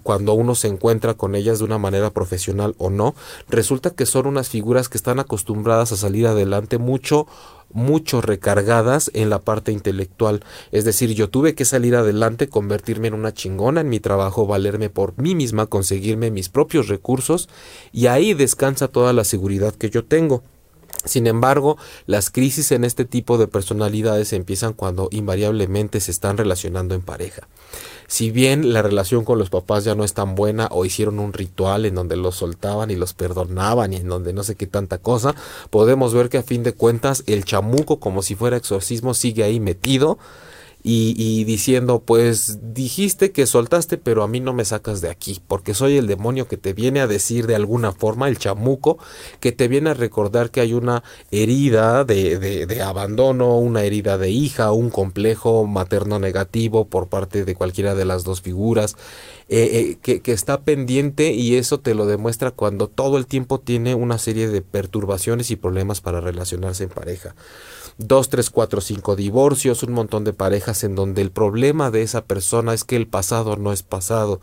cuando 0.02 0.34
uno 0.34 0.54
se 0.54 0.68
encuentra 0.68 1.14
con 1.14 1.34
ellas 1.34 1.58
de 1.58 1.64
una 1.64 1.78
manera 1.78 2.10
profesional 2.10 2.74
o 2.78 2.90
no, 2.90 3.14
resulta 3.48 3.90
que 3.90 4.06
son 4.06 4.26
unas 4.26 4.48
figuras 4.48 4.88
que 4.88 4.98
están 4.98 5.18
acostumbradas 5.18 5.92
a 5.92 5.96
salir 5.96 6.26
adelante 6.26 6.78
mucho 6.78 7.26
mucho 7.72 8.20
recargadas 8.20 9.10
en 9.14 9.30
la 9.30 9.40
parte 9.40 9.72
intelectual. 9.72 10.44
Es 10.72 10.84
decir, 10.84 11.14
yo 11.14 11.28
tuve 11.28 11.54
que 11.54 11.64
salir 11.64 11.96
adelante, 11.96 12.48
convertirme 12.48 13.08
en 13.08 13.14
una 13.14 13.32
chingona 13.32 13.80
en 13.80 13.88
mi 13.88 14.00
trabajo, 14.00 14.46
valerme 14.46 14.90
por 14.90 15.18
mí 15.18 15.34
misma, 15.34 15.66
conseguirme 15.66 16.30
mis 16.30 16.48
propios 16.48 16.88
recursos 16.88 17.48
y 17.92 18.06
ahí 18.06 18.34
descansa 18.34 18.88
toda 18.88 19.12
la 19.12 19.24
seguridad 19.24 19.74
que 19.74 19.90
yo 19.90 20.04
tengo. 20.04 20.42
Sin 21.04 21.26
embargo, 21.26 21.76
las 22.06 22.30
crisis 22.30 22.72
en 22.72 22.84
este 22.84 23.04
tipo 23.04 23.38
de 23.38 23.46
personalidades 23.46 24.32
empiezan 24.32 24.72
cuando 24.72 25.08
invariablemente 25.12 26.00
se 26.00 26.10
están 26.10 26.36
relacionando 26.36 26.94
en 26.94 27.02
pareja. 27.02 27.48
Si 28.08 28.30
bien 28.30 28.72
la 28.72 28.82
relación 28.82 29.24
con 29.24 29.38
los 29.38 29.50
papás 29.50 29.84
ya 29.84 29.94
no 29.94 30.04
es 30.04 30.14
tan 30.14 30.34
buena 30.34 30.68
o 30.70 30.84
hicieron 30.84 31.18
un 31.18 31.32
ritual 31.32 31.86
en 31.86 31.94
donde 31.94 32.16
los 32.16 32.36
soltaban 32.36 32.90
y 32.90 32.96
los 32.96 33.14
perdonaban 33.14 33.92
y 33.92 33.96
en 33.96 34.08
donde 34.08 34.32
no 34.32 34.44
sé 34.44 34.54
qué 34.54 34.66
tanta 34.66 34.98
cosa, 34.98 35.34
podemos 35.70 36.14
ver 36.14 36.28
que 36.28 36.38
a 36.38 36.42
fin 36.42 36.62
de 36.62 36.72
cuentas 36.72 37.24
el 37.26 37.44
chamuco 37.44 37.98
como 37.98 38.22
si 38.22 38.34
fuera 38.34 38.56
exorcismo 38.56 39.14
sigue 39.14 39.42
ahí 39.42 39.60
metido 39.60 40.18
y, 40.88 41.42
diciendo, 41.42 42.04
pues 42.06 42.60
dijiste 42.72 43.32
que 43.32 43.46
soltaste, 43.46 43.98
pero 43.98 44.22
a 44.22 44.28
mí 44.28 44.38
no 44.38 44.52
me 44.52 44.64
sacas 44.64 45.00
de 45.00 45.10
aquí, 45.10 45.40
porque 45.48 45.74
soy 45.74 45.96
el 45.96 46.06
demonio 46.06 46.46
que 46.46 46.58
te 46.58 46.74
viene 46.74 47.00
a 47.00 47.08
decir 47.08 47.48
de 47.48 47.56
alguna 47.56 47.90
forma, 47.90 48.28
el 48.28 48.38
chamuco, 48.38 48.96
que 49.40 49.50
te 49.50 49.66
viene 49.66 49.90
a 49.90 49.94
recordar 49.94 50.52
que 50.52 50.60
hay 50.60 50.74
una 50.74 51.02
herida 51.32 52.04
de, 52.04 52.38
de, 52.38 52.82
abandono, 52.82 53.58
una 53.58 53.82
herida 53.82 54.16
de 54.16 54.30
hija, 54.30 54.70
un 54.70 54.90
complejo 54.90 55.66
materno 55.66 56.20
negativo 56.20 56.84
por 56.84 57.08
parte 57.08 57.44
de 57.44 57.56
cualquiera 57.56 57.96
de 57.96 58.04
las 58.04 58.22
dos 58.22 58.40
figuras, 58.40 58.96
eh, 59.48 59.70
eh, 59.72 59.98
que, 60.02 60.20
que 60.20 60.32
está 60.32 60.62
pendiente 60.62 61.32
y 61.32 61.54
eso 61.54 61.78
te 61.78 61.94
lo 61.94 62.06
demuestra 62.06 62.50
cuando 62.50 62.88
todo 62.88 63.16
el 63.16 63.26
tiempo 63.26 63.60
tiene 63.60 63.94
una 63.94 64.18
serie 64.18 64.48
de 64.48 64.60
perturbaciones 64.60 65.52
y 65.52 65.56
problemas 65.56 66.00
para 66.00 66.20
relacionarse 66.20 66.84
en 66.84 66.90
pareja. 66.90 67.36
Dos, 67.96 68.28
tres, 68.28 68.50
cuatro, 68.50 68.80
cinco 68.80 69.14
divorcios, 69.14 69.84
un 69.84 69.92
montón 69.92 70.24
de 70.24 70.32
parejas 70.32 70.82
en 70.84 70.96
donde 70.96 71.22
el 71.22 71.30
problema 71.30 71.90
de 71.90 72.02
esa 72.02 72.24
persona 72.24 72.74
es 72.74 72.84
que 72.84 72.96
el 72.96 73.06
pasado 73.06 73.56
no 73.56 73.72
es 73.72 73.82
pasado, 73.82 74.40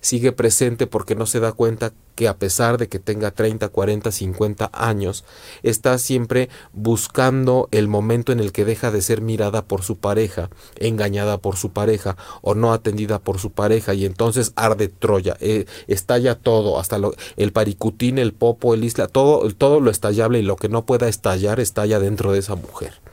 sigue 0.00 0.32
presente 0.32 0.86
porque 0.86 1.14
no 1.14 1.26
se 1.26 1.40
da 1.40 1.52
cuenta 1.52 1.92
que 2.16 2.28
a 2.28 2.38
pesar 2.38 2.78
de 2.78 2.88
que 2.88 2.98
tenga 2.98 3.30
30, 3.30 3.68
40, 3.68 4.10
50 4.10 4.70
años, 4.72 5.24
está 5.62 5.98
siempre 5.98 6.48
buscando 6.72 7.68
el 7.70 7.88
momento 7.88 8.32
en 8.32 8.40
el 8.40 8.52
que 8.52 8.64
deja 8.64 8.90
de 8.90 9.02
ser 9.02 9.20
mirada 9.20 9.62
por 9.62 9.82
su 9.82 9.98
pareja, 9.98 10.48
engañada 10.76 11.38
por 11.38 11.56
su 11.56 11.70
pareja 11.70 12.16
o 12.40 12.54
no 12.54 12.72
atendida 12.72 13.18
por 13.18 13.38
su 13.38 13.52
pareja 13.52 13.92
y 13.94 14.06
entonces 14.06 14.52
arde 14.56 14.88
Troya, 14.88 15.36
eh, 15.40 15.66
estalla 15.86 16.34
todo, 16.36 16.80
hasta 16.80 16.98
lo, 16.98 17.14
el 17.36 17.52
paricutín, 17.52 18.18
el 18.18 18.32
popo, 18.32 18.72
el 18.72 18.82
isla, 18.82 19.08
todo, 19.08 19.48
todo 19.52 19.80
lo 19.80 19.90
estallable 19.90 20.38
y 20.38 20.42
lo 20.42 20.56
que 20.56 20.70
no 20.70 20.86
pueda 20.86 21.08
estallar 21.08 21.60
estalla 21.60 22.00
dentro 22.00 22.32
de 22.32 22.38
esa 22.38 22.54
mujer 22.54 23.05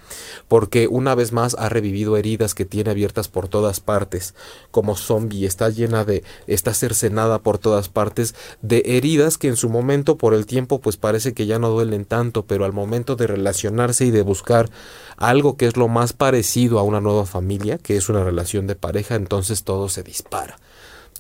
porque 0.54 0.88
una 0.88 1.16
vez 1.16 1.32
más 1.32 1.56
ha 1.58 1.68
revivido 1.68 2.16
heridas 2.16 2.54
que 2.54 2.64
tiene 2.64 2.92
abiertas 2.92 3.28
por 3.28 3.48
todas 3.48 3.80
partes, 3.80 4.36
como 4.70 4.96
zombie, 4.96 5.48
está 5.48 5.70
llena 5.70 6.06
de, 6.06 6.24
está 6.46 6.76
cercenada 6.76 7.40
por 7.40 7.58
todas 7.58 7.90
partes 7.90 8.36
de 8.62 8.84
heridas 8.86 9.40
que 9.40 9.48
en 9.48 9.56
su 9.56 9.68
momento 9.68 10.16
por 10.16 10.36
el 10.36 10.46
tiempo 10.46 10.80
pues 10.80 10.96
parece 10.96 11.34
que 11.34 11.48
ya 11.48 11.58
no 11.58 11.72
duelen 11.72 12.06
tanto, 12.06 12.46
pero 12.46 12.66
al 12.66 12.72
momento 12.72 13.16
de 13.16 13.26
relacionarse 13.26 14.06
y 14.06 14.12
de 14.12 14.22
buscar 14.22 14.70
algo 15.18 15.58
que 15.58 15.66
es 15.66 15.76
lo 15.76 15.88
más 15.88 16.14
parecido 16.14 16.78
a 16.78 16.84
una 16.84 17.02
nueva 17.02 17.26
familia, 17.26 17.80
que 17.80 17.98
es 17.98 18.08
una 18.08 18.24
relación 18.24 18.68
de 18.68 18.76
pareja, 18.76 19.16
entonces 19.16 19.64
todo 19.64 19.90
se 19.90 20.04
dispara 20.04 20.60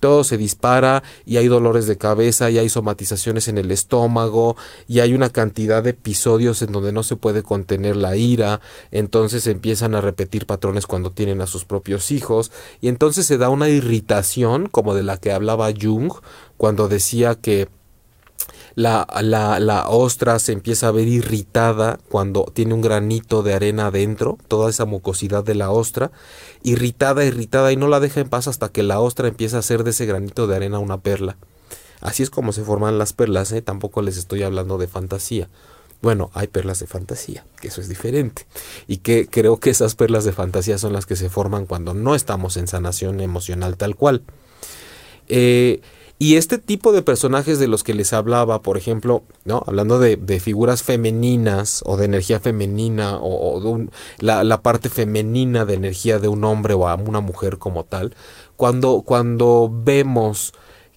todo 0.03 0.25
se 0.25 0.35
dispara 0.35 1.01
y 1.25 1.37
hay 1.37 1.47
dolores 1.47 1.87
de 1.87 1.97
cabeza 1.97 2.49
y 2.49 2.57
hay 2.57 2.67
somatizaciones 2.67 3.47
en 3.47 3.57
el 3.57 3.71
estómago 3.71 4.57
y 4.85 4.99
hay 4.99 5.13
una 5.13 5.29
cantidad 5.29 5.81
de 5.81 5.91
episodios 5.91 6.61
en 6.61 6.73
donde 6.73 6.91
no 6.91 7.03
se 7.03 7.15
puede 7.15 7.41
contener 7.41 7.95
la 7.95 8.17
ira, 8.17 8.59
entonces 8.91 9.47
empiezan 9.47 9.95
a 9.95 10.01
repetir 10.01 10.45
patrones 10.45 10.87
cuando 10.87 11.11
tienen 11.11 11.39
a 11.39 11.47
sus 11.47 11.63
propios 11.63 12.11
hijos. 12.11 12.51
Y 12.81 12.89
entonces 12.89 13.25
se 13.25 13.37
da 13.37 13.47
una 13.47 13.69
irritación 13.69 14.67
como 14.67 14.93
de 14.93 15.03
la 15.03 15.15
que 15.15 15.31
hablaba 15.31 15.71
Jung 15.71 16.11
cuando 16.57 16.89
decía 16.89 17.35
que 17.35 17.69
la, 18.75 19.07
la, 19.21 19.59
la, 19.59 19.87
ostra 19.87 20.39
se 20.39 20.51
empieza 20.51 20.87
a 20.87 20.91
ver 20.91 21.07
irritada 21.07 21.99
cuando 22.09 22.51
tiene 22.53 22.73
un 22.73 22.81
granito 22.81 23.43
de 23.43 23.53
arena 23.53 23.87
adentro, 23.87 24.37
toda 24.47 24.69
esa 24.69 24.85
mucosidad 24.85 25.43
de 25.43 25.55
la 25.55 25.69
ostra, 25.69 26.11
irritada, 26.63 27.23
irritada 27.23 27.71
y 27.71 27.75
no 27.75 27.87
la 27.87 27.99
deja 27.99 28.21
en 28.21 28.29
paz 28.29 28.47
hasta 28.47 28.69
que 28.69 28.83
la 28.83 28.99
ostra 28.99 29.27
empieza 29.27 29.57
a 29.57 29.59
hacer 29.59 29.83
de 29.83 29.91
ese 29.91 30.05
granito 30.05 30.47
de 30.47 30.55
arena 30.55 30.79
una 30.79 30.99
perla. 30.99 31.37
Así 32.01 32.23
es 32.23 32.29
como 32.29 32.51
se 32.51 32.63
forman 32.63 32.97
las 32.97 33.13
perlas, 33.13 33.51
¿eh? 33.51 33.61
tampoco 33.61 34.01
les 34.01 34.17
estoy 34.17 34.43
hablando 34.43 34.77
de 34.77 34.87
fantasía. 34.87 35.47
Bueno, 36.01 36.31
hay 36.33 36.47
perlas 36.47 36.79
de 36.79 36.87
fantasía, 36.87 37.45
que 37.61 37.69
eso 37.69 37.79
es 37.79 37.87
diferente. 37.87 38.45
Y 38.87 38.97
que 38.97 39.27
creo 39.27 39.57
que 39.61 39.69
esas 39.69 39.95
perlas 39.95 40.25
de 40.25 40.33
fantasía 40.33 40.77
son 40.77 40.91
las 40.91 41.05
que 41.05 41.15
se 41.15 41.29
forman 41.29 41.65
cuando 41.65 41.93
no 41.93 42.13
estamos 42.13 42.57
en 42.57 42.67
sanación 42.67 43.21
emocional 43.21 43.77
tal 43.77 43.95
cual. 43.95 44.23
Eh, 45.29 45.79
y 46.19 46.37
este 46.37 46.57
tipo 46.57 46.91
de 46.93 47.01
personajes 47.01 47.59
de 47.59 47.67
los 47.67 47.83
que 47.83 47.93
les 47.93 48.13
hablaba, 48.13 48.61
por 48.61 48.77
ejemplo, 48.77 49.23
¿no? 49.45 49.63
hablando 49.67 49.99
de, 49.99 50.17
figuras 50.39 50.83
femeninas 50.83 51.83
o 51.85 51.97
de 51.97 52.05
energía 52.05 52.39
femenina 52.39 53.17
o, 53.19 53.59
de 53.59 53.89
la, 54.19 54.61
parte 54.61 54.89
femenina 54.89 55.65
de 55.65 55.73
energía 55.73 56.19
de 56.19 56.27
un 56.27 56.43
hombre 56.43 56.75
o 56.75 56.87
a 56.87 56.95
una 56.95 57.19
mujer 57.19 57.57
como 57.57 57.83
tal, 57.83 58.15
cuando, 58.55 59.01
cuando 59.01 59.69
vemos 59.73 60.53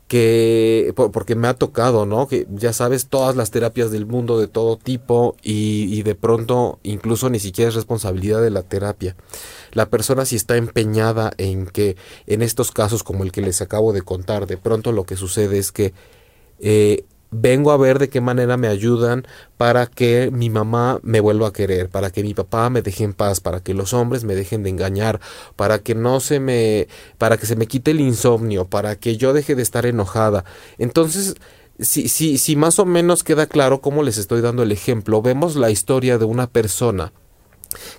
que 0.08 0.92
porque 0.94 1.34
me 1.34 1.48
ha 1.48 1.54
tocado, 1.54 2.06
¿no? 2.06 2.28
Que 2.28 2.46
ya 2.50 2.72
sabes 2.72 3.08
todas 3.08 3.34
las 3.34 3.50
terapias 3.50 3.90
del 3.90 4.06
mundo 4.06 4.38
de 4.38 4.46
todo 4.46 4.76
tipo 4.76 5.36
y, 5.42 5.92
y 5.92 6.02
de 6.02 6.14
pronto 6.14 6.78
incluso 6.82 7.28
ni 7.28 7.40
siquiera 7.40 7.68
es 7.68 7.74
responsabilidad 7.74 8.40
de 8.40 8.50
la 8.50 8.62
terapia 8.62 9.16
la 9.76 9.90
persona 9.90 10.24
si 10.24 10.36
está 10.36 10.56
empeñada 10.56 11.32
en 11.36 11.66
que 11.66 11.96
en 12.26 12.40
estos 12.40 12.72
casos 12.72 13.02
como 13.02 13.24
el 13.24 13.30
que 13.30 13.42
les 13.42 13.60
acabo 13.60 13.92
de 13.92 14.00
contar, 14.00 14.46
de 14.46 14.56
pronto 14.56 14.90
lo 14.90 15.04
que 15.04 15.16
sucede 15.16 15.58
es 15.58 15.70
que 15.70 15.92
eh, 16.60 17.04
vengo 17.30 17.70
a 17.70 17.76
ver 17.76 17.98
de 17.98 18.08
qué 18.08 18.20
manera 18.20 18.56
me 18.56 18.68
ayudan 18.68 19.26
para 19.56 19.86
que 19.86 20.30
mi 20.32 20.50
mamá 20.50 21.00
me 21.02 21.20
vuelva 21.20 21.48
a 21.48 21.52
querer, 21.52 21.88
para 21.88 22.10
que 22.10 22.22
mi 22.22 22.34
papá 22.34 22.70
me 22.70 22.82
deje 22.82 23.04
en 23.04 23.12
paz, 23.12 23.40
para 23.40 23.60
que 23.60 23.74
los 23.74 23.92
hombres 23.92 24.24
me 24.24 24.34
dejen 24.34 24.62
de 24.62 24.70
engañar, 24.70 25.20
para 25.56 25.78
que 25.80 25.94
no 25.94 26.20
se 26.20 26.40
me, 26.40 26.88
para 27.18 27.36
que 27.36 27.46
se 27.46 27.56
me 27.56 27.66
quite 27.66 27.90
el 27.90 28.00
insomnio, 28.00 28.66
para 28.66 28.96
que 28.96 29.16
yo 29.16 29.32
deje 29.32 29.54
de 29.54 29.62
estar 29.62 29.86
enojada. 29.86 30.44
Entonces, 30.78 31.34
si, 31.78 32.08
si, 32.08 32.38
si 32.38 32.56
más 32.56 32.78
o 32.78 32.86
menos 32.86 33.22
queda 33.24 33.46
claro 33.46 33.80
cómo 33.80 34.02
les 34.02 34.18
estoy 34.18 34.40
dando 34.40 34.62
el 34.62 34.72
ejemplo, 34.72 35.22
vemos 35.22 35.56
la 35.56 35.70
historia 35.70 36.18
de 36.18 36.24
una 36.24 36.46
persona 36.46 37.12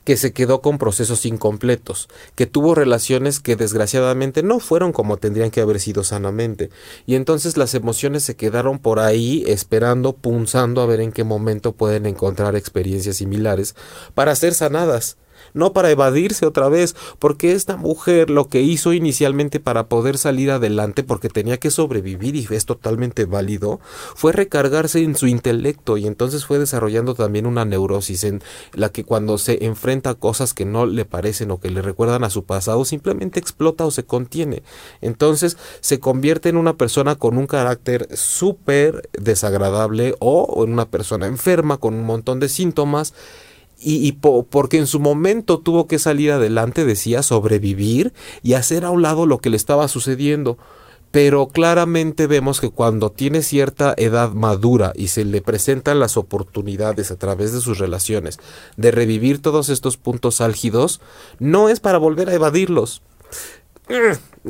que 0.04 0.18
se 0.18 0.34
quedó 0.34 0.62
con 0.62 0.78
procesos 0.78 1.26
incompletos, 1.26 2.10
que 2.36 2.46
tuvo 2.46 2.76
relaciones 2.76 3.40
que 3.40 3.56
desgraciadamente 3.56 4.44
no 4.44 4.60
fueron 4.60 4.92
como 4.92 5.18
tendrían 5.18 5.52
que 5.52 5.62
haber 5.62 5.80
sido 5.80 6.04
sanamente, 6.04 6.70
y 7.06 7.16
entonces 7.16 7.58
las 7.58 7.74
emociones 7.74 8.24
se 8.24 8.36
quedaron 8.36 8.80
por 8.80 9.00
ahí 9.00 9.44
esperando, 9.48 10.14
punzando 10.14 10.82
a 10.82 10.86
ver 10.86 11.02
en 11.02 11.12
qué 11.12 11.24
momento 11.24 11.74
pueden 11.74 12.06
encontrar 12.06 12.56
experiencias 12.56 13.18
similares 13.18 13.76
para 14.14 14.36
ser 14.36 14.54
sanadas. 14.54 15.18
No 15.58 15.74
para 15.74 15.92
evadirse 15.92 16.46
otra 16.46 16.70
vez, 16.70 16.96
porque 17.20 17.52
esta 17.52 17.78
mujer 17.78 18.30
lo 18.30 18.48
que 18.48 18.62
hizo 18.62 18.94
inicialmente 18.94 19.60
para 19.60 19.88
poder 19.88 20.18
salir 20.18 20.52
adelante, 20.52 21.04
porque 21.04 21.30
tenía 21.30 21.58
que 21.58 21.72
sobrevivir 21.72 22.36
y 22.36 22.48
es 22.50 22.66
totalmente 22.66 23.26
válido, 23.26 23.80
fue 24.16 24.32
recargarse 24.32 25.04
en 25.04 25.16
su 25.16 25.28
intelecto 25.28 25.98
y 25.98 26.08
entonces 26.08 26.46
fue 26.46 26.60
desarrollando 26.60 27.16
también 27.16 27.46
una 27.46 27.66
neurosis 27.66 28.24
en 28.24 28.42
la 28.74 28.90
que 28.90 29.04
cuando 29.04 29.38
se 29.38 29.66
enfrenta 29.66 30.12
a 30.12 30.16
cosas 30.16 30.54
que 30.54 30.66
no 30.66 30.86
le 30.86 31.06
parecen 31.06 31.52
o 31.52 31.60
que 31.60 31.70
le 31.70 31.82
recuerdan 31.82 32.24
a 32.24 32.30
su 32.30 32.44
pasado, 32.44 32.86
simplemente 32.86 33.40
explota 33.40 33.86
o 33.86 33.92
se 33.92 34.04
contiene. 34.04 34.64
Entonces 35.02 35.58
se 35.82 36.00
convierte 36.00 36.50
en 36.50 36.58
una 36.58 36.76
persona 36.76 37.16
con 37.16 37.38
un 37.38 37.48
carácter 37.48 38.08
súper 38.16 39.10
desagradable 39.14 40.16
o 40.20 40.64
en 40.64 40.74
una 40.74 40.90
persona 40.90 41.28
enferma 41.28 41.78
con 41.78 41.94
un 41.94 42.06
montón 42.06 42.40
de 42.40 42.50
síntomas 42.50 43.14
y, 43.80 44.12
porque 44.14 44.78
en 44.78 44.88
su 44.88 45.00
momento 45.00 45.60
tuvo 45.60 45.88
que 45.88 46.00
salir 46.00 46.32
adelante, 46.32 46.86
decía, 46.86 47.24
sobrevivir 47.24 48.14
y 48.44 48.54
hacer 48.54 48.86
a 48.86 48.92
un 48.92 49.02
lado 49.02 49.26
lo 49.26 49.40
que 49.40 49.50
le 49.50 49.58
estaba 49.58 49.88
sucediendo. 49.88 50.58
Pero 51.12 51.48
claramente 51.48 52.28
vemos 52.28 52.60
que 52.60 52.70
cuando 52.70 53.12
tiene 53.12 53.42
cierta 53.42 53.94
edad 53.98 54.32
madura 54.32 54.92
y 54.96 55.08
se 55.08 55.24
le 55.24 55.42
presentan 55.42 56.00
las 56.00 56.18
oportunidades 56.18 57.12
a 57.12 57.16
través 57.16 57.54
de 57.54 57.62
sus 57.62 57.78
relaciones 57.78 58.40
de 58.76 58.92
revivir 58.92 59.42
todos 59.42 59.70
estos 59.70 59.96
puntos 59.96 60.42
álgidos, 60.42 61.00
no 61.40 61.70
es 61.70 61.80
para 61.80 61.98
volver 61.98 62.30
a 62.30 62.34
evadirlos, 62.34 63.02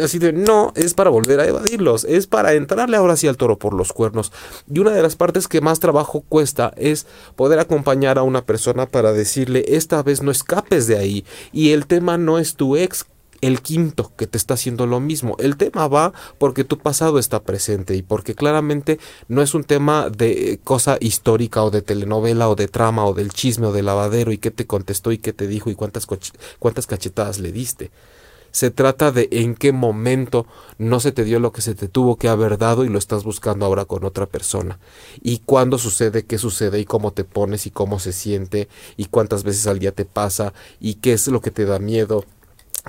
así 0.01 0.19
de, 0.19 0.33
no, 0.33 0.73
es 0.75 0.93
para 0.93 1.09
volver 1.09 1.39
a 1.39 1.47
evadirlos, 1.47 2.03
es 2.05 2.27
para 2.27 2.53
entrarle 2.53 2.97
ahora 2.97 3.17
sí 3.17 3.27
al 3.27 3.37
toro 3.37 3.57
por 3.57 3.73
los 3.73 3.93
cuernos. 3.93 4.31
Y 4.71 4.79
una 4.79 4.91
de 4.91 5.01
las 5.01 5.15
partes 5.15 5.47
que 5.47 5.61
más 5.61 5.79
trabajo 5.79 6.23
cuesta 6.27 6.73
es 6.77 7.05
poder 7.35 7.59
acompañar 7.59 8.17
a 8.17 8.23
una 8.23 8.45
persona 8.45 8.87
para 8.87 9.13
decirle, 9.13 9.65
esta 9.67 10.01
vez 10.03 10.21
no 10.21 10.31
escapes 10.31 10.87
de 10.87 10.97
ahí. 10.97 11.25
Y 11.51 11.71
el 11.71 11.87
tema 11.87 12.17
no 12.17 12.39
es 12.39 12.55
tu 12.55 12.75
ex, 12.75 13.05
el 13.41 13.61
quinto 13.61 14.11
que 14.15 14.27
te 14.27 14.37
está 14.37 14.55
haciendo 14.55 14.87
lo 14.87 14.99
mismo. 14.99 15.35
El 15.39 15.57
tema 15.57 15.87
va 15.87 16.13
porque 16.37 16.63
tu 16.63 16.77
pasado 16.77 17.19
está 17.19 17.43
presente 17.43 17.95
y 17.95 18.01
porque 18.01 18.35
claramente 18.35 18.99
no 19.27 19.41
es 19.41 19.53
un 19.53 19.63
tema 19.63 20.09
de 20.09 20.59
cosa 20.63 20.97
histórica 20.99 21.63
o 21.63 21.69
de 21.69 21.81
telenovela 21.81 22.49
o 22.49 22.55
de 22.55 22.67
trama 22.67 23.05
o 23.05 23.13
del 23.13 23.31
chisme 23.31 23.67
o 23.67 23.71
del 23.71 23.85
lavadero 23.85 24.31
y 24.31 24.37
qué 24.37 24.51
te 24.51 24.65
contestó 24.65 25.11
y 25.11 25.19
qué 25.19 25.33
te 25.33 25.47
dijo 25.47 25.69
y 25.69 25.75
cuántas, 25.75 26.07
cuántas 26.59 26.87
cachetadas 26.87 27.39
le 27.39 27.51
diste. 27.51 27.91
Se 28.57 28.71
trata 28.71 29.11
de 29.11 29.29
en 29.33 29.53
qué 29.53 29.71
momento 29.71 30.47
no 30.79 30.99
se 30.99 31.11
te 31.11 31.23
dio 31.23 31.39
lo 31.39 31.51
que 31.51 31.61
se 31.61 31.75
te 31.75 31.87
tuvo 31.87 32.15
que 32.15 32.27
haber 32.27 32.57
dado 32.57 32.85
y 32.85 32.89
lo 32.89 32.97
estás 32.97 33.23
buscando 33.23 33.67
ahora 33.67 33.85
con 33.85 34.03
otra 34.03 34.25
persona. 34.25 34.79
Y 35.21 35.43
cuándo 35.45 35.77
sucede, 35.77 36.25
qué 36.25 36.39
sucede 36.39 36.79
y 36.79 36.85
cómo 36.85 37.13
te 37.13 37.23
pones 37.23 37.67
y 37.67 37.69
cómo 37.69 37.99
se 37.99 38.13
siente 38.13 38.67
y 38.95 39.05
cuántas 39.05 39.43
veces 39.43 39.67
al 39.67 39.77
día 39.77 39.91
te 39.91 40.05
pasa 40.05 40.53
y 40.79 40.95
qué 40.95 41.13
es 41.13 41.27
lo 41.27 41.39
que 41.39 41.51
te 41.51 41.65
da 41.65 41.77
miedo 41.77 42.25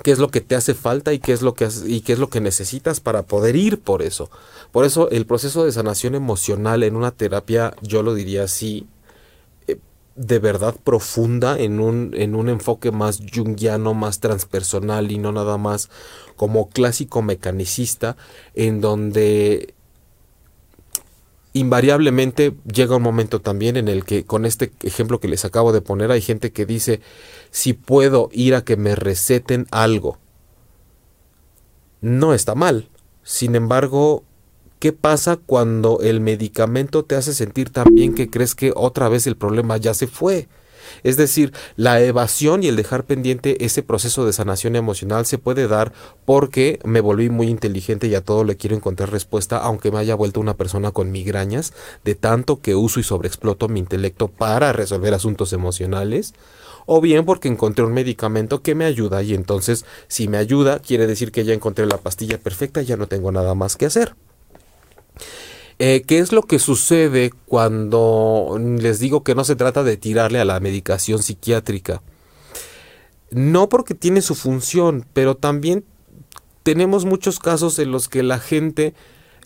qué 0.02 0.12
es 0.12 0.18
lo 0.18 0.30
que 0.30 0.40
te 0.40 0.54
hace 0.54 0.72
falta 0.72 1.12
y 1.12 1.18
qué 1.18 1.32
es 1.32 1.42
lo 1.42 1.52
que 1.54 1.68
y 1.84 2.00
qué 2.00 2.14
es 2.14 2.18
lo 2.18 2.30
que 2.30 2.40
necesitas 2.40 3.00
para 3.00 3.24
poder 3.24 3.54
ir 3.54 3.78
por 3.80 4.00
eso. 4.00 4.30
Por 4.72 4.86
eso 4.86 5.10
el 5.10 5.26
proceso 5.26 5.66
de 5.66 5.72
sanación 5.72 6.14
emocional 6.14 6.82
en 6.82 6.96
una 6.96 7.10
terapia, 7.10 7.74
yo 7.82 8.02
lo 8.02 8.14
diría 8.14 8.44
así, 8.44 8.86
de 10.18 10.40
verdad 10.40 10.74
profunda 10.82 11.56
en 11.58 11.78
un, 11.78 12.10
en 12.14 12.34
un 12.34 12.48
enfoque 12.48 12.90
más 12.90 13.20
junguiano, 13.32 13.94
más 13.94 14.18
transpersonal 14.18 15.12
y 15.12 15.18
no 15.18 15.30
nada 15.30 15.58
más 15.58 15.90
como 16.34 16.70
clásico 16.70 17.22
mecanicista, 17.22 18.16
en 18.54 18.80
donde 18.80 19.74
invariablemente 21.52 22.54
llega 22.70 22.96
un 22.96 23.02
momento 23.02 23.40
también 23.40 23.76
en 23.76 23.86
el 23.86 24.04
que 24.04 24.24
con 24.24 24.44
este 24.44 24.72
ejemplo 24.82 25.20
que 25.20 25.28
les 25.28 25.44
acabo 25.44 25.72
de 25.72 25.82
poner 25.82 26.10
hay 26.10 26.20
gente 26.20 26.52
que 26.52 26.66
dice 26.66 27.00
si 27.50 27.72
puedo 27.72 28.28
ir 28.32 28.54
a 28.54 28.62
que 28.62 28.76
me 28.76 28.94
receten 28.94 29.66
algo 29.70 30.18
no 32.00 32.34
está 32.34 32.54
mal 32.54 32.90
sin 33.22 33.56
embargo 33.56 34.24
¿Qué 34.78 34.92
pasa 34.92 35.36
cuando 35.36 35.98
el 36.02 36.20
medicamento 36.20 37.04
te 37.04 37.16
hace 37.16 37.34
sentir 37.34 37.70
tan 37.70 37.92
bien 37.92 38.14
que 38.14 38.30
crees 38.30 38.54
que 38.54 38.72
otra 38.76 39.08
vez 39.08 39.26
el 39.26 39.36
problema 39.36 39.76
ya 39.76 39.92
se 39.92 40.06
fue? 40.06 40.46
Es 41.02 41.16
decir, 41.16 41.52
la 41.74 42.00
evasión 42.00 42.62
y 42.62 42.68
el 42.68 42.76
dejar 42.76 43.04
pendiente 43.04 43.64
ese 43.64 43.82
proceso 43.82 44.24
de 44.24 44.32
sanación 44.32 44.76
emocional 44.76 45.26
se 45.26 45.36
puede 45.36 45.66
dar 45.66 45.92
porque 46.24 46.78
me 46.84 47.00
volví 47.00 47.28
muy 47.28 47.48
inteligente 47.48 48.06
y 48.06 48.14
a 48.14 48.22
todo 48.22 48.44
le 48.44 48.56
quiero 48.56 48.76
encontrar 48.76 49.10
respuesta, 49.10 49.58
aunque 49.58 49.90
me 49.90 49.98
haya 49.98 50.14
vuelto 50.14 50.38
una 50.38 50.56
persona 50.56 50.92
con 50.92 51.10
migrañas, 51.10 51.72
de 52.04 52.14
tanto 52.14 52.60
que 52.60 52.76
uso 52.76 53.00
y 53.00 53.02
sobreexploto 53.02 53.68
mi 53.68 53.80
intelecto 53.80 54.28
para 54.28 54.72
resolver 54.72 55.12
asuntos 55.12 55.52
emocionales 55.52 56.34
o 56.86 57.00
bien 57.00 57.24
porque 57.24 57.48
encontré 57.48 57.84
un 57.84 57.92
medicamento 57.92 58.62
que 58.62 58.76
me 58.76 58.84
ayuda 58.84 59.24
y 59.24 59.34
entonces 59.34 59.84
si 60.06 60.28
me 60.28 60.38
ayuda 60.38 60.78
quiere 60.78 61.08
decir 61.08 61.32
que 61.32 61.44
ya 61.44 61.52
encontré 61.52 61.84
la 61.84 61.98
pastilla 61.98 62.38
perfecta 62.38 62.80
y 62.80 62.86
ya 62.86 62.96
no 62.96 63.08
tengo 63.08 63.32
nada 63.32 63.54
más 63.56 63.76
que 63.76 63.86
hacer. 63.86 64.14
Eh, 65.78 66.02
¿Qué 66.06 66.18
es 66.18 66.32
lo 66.32 66.42
que 66.42 66.58
sucede 66.58 67.30
cuando 67.46 68.58
les 68.60 68.98
digo 68.98 69.22
que 69.22 69.36
no 69.36 69.44
se 69.44 69.54
trata 69.54 69.84
de 69.84 69.96
tirarle 69.96 70.40
a 70.40 70.44
la 70.44 70.58
medicación 70.58 71.22
psiquiátrica? 71.22 72.02
No 73.30 73.68
porque 73.68 73.94
tiene 73.94 74.22
su 74.22 74.34
función, 74.34 75.06
pero 75.12 75.36
también 75.36 75.84
tenemos 76.64 77.04
muchos 77.04 77.38
casos 77.38 77.78
en 77.78 77.92
los 77.92 78.08
que 78.08 78.22
la 78.22 78.40
gente 78.40 78.94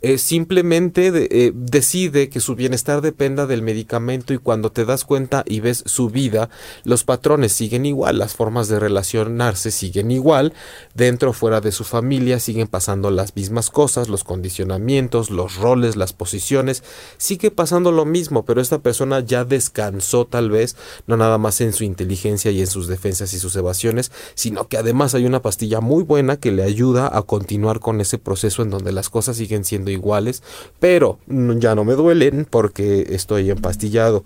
eh, 0.02 0.18
simplemente 0.18 1.12
eh, 1.14 1.52
decide 1.54 2.28
que 2.28 2.40
su 2.40 2.56
bienestar 2.56 3.02
dependa 3.02 3.46
del 3.46 3.62
medicamento 3.62 4.34
y 4.34 4.38
cuando 4.38 4.72
te 4.72 4.84
das 4.84 5.04
cuenta 5.04 5.44
y 5.46 5.60
ves 5.60 5.84
su 5.86 6.10
vida, 6.10 6.50
los 6.82 7.04
patrones 7.04 7.52
siguen 7.52 7.86
igual, 7.86 8.18
las 8.18 8.34
formas 8.34 8.66
de 8.66 8.80
relacionarse 8.80 9.70
siguen 9.70 10.10
igual, 10.10 10.54
dentro 10.94 11.30
o 11.30 11.32
fuera 11.32 11.60
de 11.60 11.70
su 11.70 11.84
familia 11.84 12.40
siguen 12.40 12.66
pasando 12.66 13.12
las 13.12 13.36
mismas 13.36 13.70
cosas, 13.70 14.08
los 14.08 14.24
condicionamientos, 14.24 15.30
los 15.30 15.54
roles, 15.54 15.94
las 15.94 16.12
posiciones, 16.12 16.82
sigue 17.16 17.52
pasando 17.52 17.92
lo 17.92 18.04
mismo, 18.04 18.44
pero 18.44 18.60
esta 18.60 18.80
persona 18.80 19.20
ya 19.20 19.44
descansó 19.44 20.26
tal 20.26 20.50
vez, 20.50 20.76
no 21.06 21.16
nada 21.16 21.38
más 21.38 21.60
en 21.60 21.72
su 21.72 21.84
inteligencia 21.84 22.50
y 22.50 22.60
en 22.60 22.66
sus 22.66 22.88
defensas 22.88 23.32
y 23.34 23.38
sus 23.38 23.54
evasiones, 23.54 24.10
sino 24.34 24.66
que 24.66 24.78
además 24.78 25.14
hay 25.14 25.26
una 25.26 25.42
pastilla 25.42 25.80
muy 25.80 26.02
buena 26.02 26.38
que 26.38 26.50
le 26.50 26.64
ayuda 26.64 27.08
a 27.16 27.22
continuar 27.22 27.78
con 27.78 28.00
ese 28.00 28.18
proceso 28.18 28.62
en 28.62 28.70
donde 28.70 28.90
las 28.90 29.08
cosas 29.08 29.36
siguen 29.36 29.64
siendo 29.64 29.91
iguales, 29.92 30.42
pero 30.80 31.18
ya 31.26 31.74
no 31.74 31.84
me 31.84 31.94
duelen 31.94 32.46
porque 32.48 33.06
estoy 33.10 33.50
empastillado. 33.50 34.24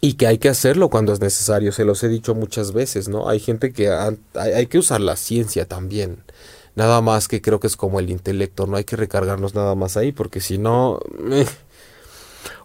Y 0.00 0.14
que 0.14 0.26
hay 0.26 0.38
que 0.38 0.48
hacerlo 0.48 0.90
cuando 0.90 1.12
es 1.12 1.20
necesario, 1.20 1.72
se 1.72 1.84
los 1.84 2.02
he 2.02 2.08
dicho 2.08 2.34
muchas 2.34 2.72
veces, 2.72 3.08
¿no? 3.08 3.28
Hay 3.28 3.40
gente 3.40 3.72
que 3.72 3.90
hay, 4.34 4.66
que 4.66 4.78
usar 4.78 5.00
la 5.00 5.16
ciencia 5.16 5.66
también. 5.66 6.18
Nada 6.74 7.00
más 7.00 7.28
que 7.28 7.40
creo 7.40 7.60
que 7.60 7.66
es 7.66 7.76
como 7.76 7.98
el 7.98 8.10
intelecto, 8.10 8.66
no 8.66 8.76
hay 8.76 8.84
que 8.84 8.96
recargarnos 8.96 9.54
nada 9.54 9.74
más 9.74 9.96
ahí, 9.96 10.12
porque 10.12 10.40
si 10.40 10.58
no... 10.58 11.00
Eh. 11.30 11.46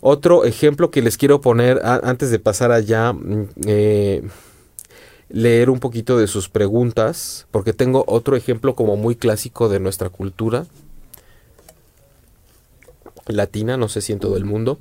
Otro 0.01 0.45
ejemplo 0.45 0.91
que 0.91 1.01
les 1.01 1.17
quiero 1.17 1.41
poner 1.41 1.79
antes 1.83 2.31
de 2.31 2.39
pasar 2.39 2.71
allá, 2.71 3.13
mm, 3.13 3.47
eh, 3.67 4.23
leer 5.29 5.69
un 5.69 5.79
poquito 5.79 6.17
de 6.17 6.27
sus 6.27 6.49
preguntas, 6.49 7.47
porque 7.51 7.73
tengo 7.73 8.03
otro 8.07 8.35
ejemplo 8.35 8.75
como 8.75 8.97
muy 8.97 9.15
clásico 9.15 9.69
de 9.69 9.79
nuestra 9.79 10.09
cultura, 10.09 10.65
latina, 13.33 13.77
no 13.77 13.89
sé 13.89 14.01
si 14.01 14.13
en 14.13 14.19
todo 14.19 14.37
el 14.37 14.45
mundo. 14.45 14.79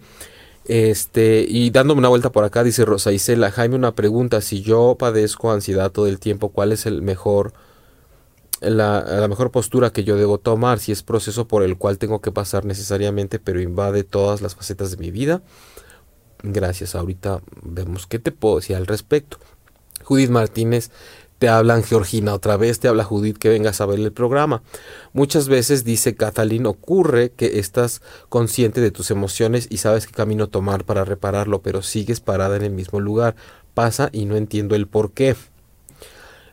Este, 0.66 1.44
y 1.48 1.70
dándome 1.70 1.98
una 1.98 2.08
vuelta 2.08 2.30
por 2.30 2.44
acá, 2.44 2.62
dice 2.62 2.84
Rosa 2.84 3.12
Isela, 3.12 3.50
Jaime, 3.50 3.76
una 3.76 3.94
pregunta, 3.94 4.40
si 4.40 4.62
yo 4.62 4.96
padezco 4.98 5.50
ansiedad 5.50 5.90
todo 5.90 6.06
el 6.06 6.20
tiempo, 6.20 6.50
¿cuál 6.50 6.72
es 6.72 6.86
el 6.86 7.02
mejor, 7.02 7.52
la, 8.60 9.02
la, 9.02 9.26
mejor 9.26 9.50
postura 9.50 9.90
que 9.90 10.04
yo 10.04 10.16
debo 10.16 10.38
tomar? 10.38 10.78
Si 10.78 10.92
es 10.92 11.02
proceso 11.02 11.48
por 11.48 11.62
el 11.62 11.76
cual 11.76 11.98
tengo 11.98 12.20
que 12.20 12.30
pasar 12.30 12.64
necesariamente, 12.64 13.38
pero 13.38 13.60
invade 13.60 14.04
todas 14.04 14.42
las 14.42 14.54
facetas 14.54 14.90
de 14.92 14.98
mi 14.98 15.10
vida. 15.10 15.42
Gracias, 16.42 16.94
ahorita 16.94 17.40
vemos 17.62 18.06
qué 18.06 18.18
te 18.18 18.32
puedo 18.32 18.56
decir 18.56 18.76
al 18.76 18.86
respecto. 18.86 19.38
Judith 20.02 20.30
Martínez 20.30 20.90
te 21.40 21.48
hablan 21.48 21.82
Georgina 21.82 22.34
otra 22.34 22.58
vez, 22.58 22.80
te 22.80 22.88
habla 22.88 23.02
Judith 23.02 23.38
que 23.38 23.48
vengas 23.48 23.80
a 23.80 23.86
ver 23.86 23.98
el 23.98 24.12
programa. 24.12 24.62
Muchas 25.14 25.48
veces, 25.48 25.84
dice 25.84 26.14
Kathleen, 26.14 26.66
ocurre 26.66 27.30
que 27.30 27.58
estás 27.58 28.02
consciente 28.28 28.82
de 28.82 28.90
tus 28.90 29.10
emociones 29.10 29.66
y 29.70 29.78
sabes 29.78 30.06
qué 30.06 30.12
camino 30.12 30.50
tomar 30.50 30.84
para 30.84 31.02
repararlo, 31.06 31.62
pero 31.62 31.80
sigues 31.80 32.20
parada 32.20 32.56
en 32.56 32.62
el 32.62 32.72
mismo 32.72 33.00
lugar. 33.00 33.36
Pasa 33.72 34.10
y 34.12 34.26
no 34.26 34.36
entiendo 34.36 34.74
el 34.76 34.86
por 34.86 35.12
qué. 35.12 35.34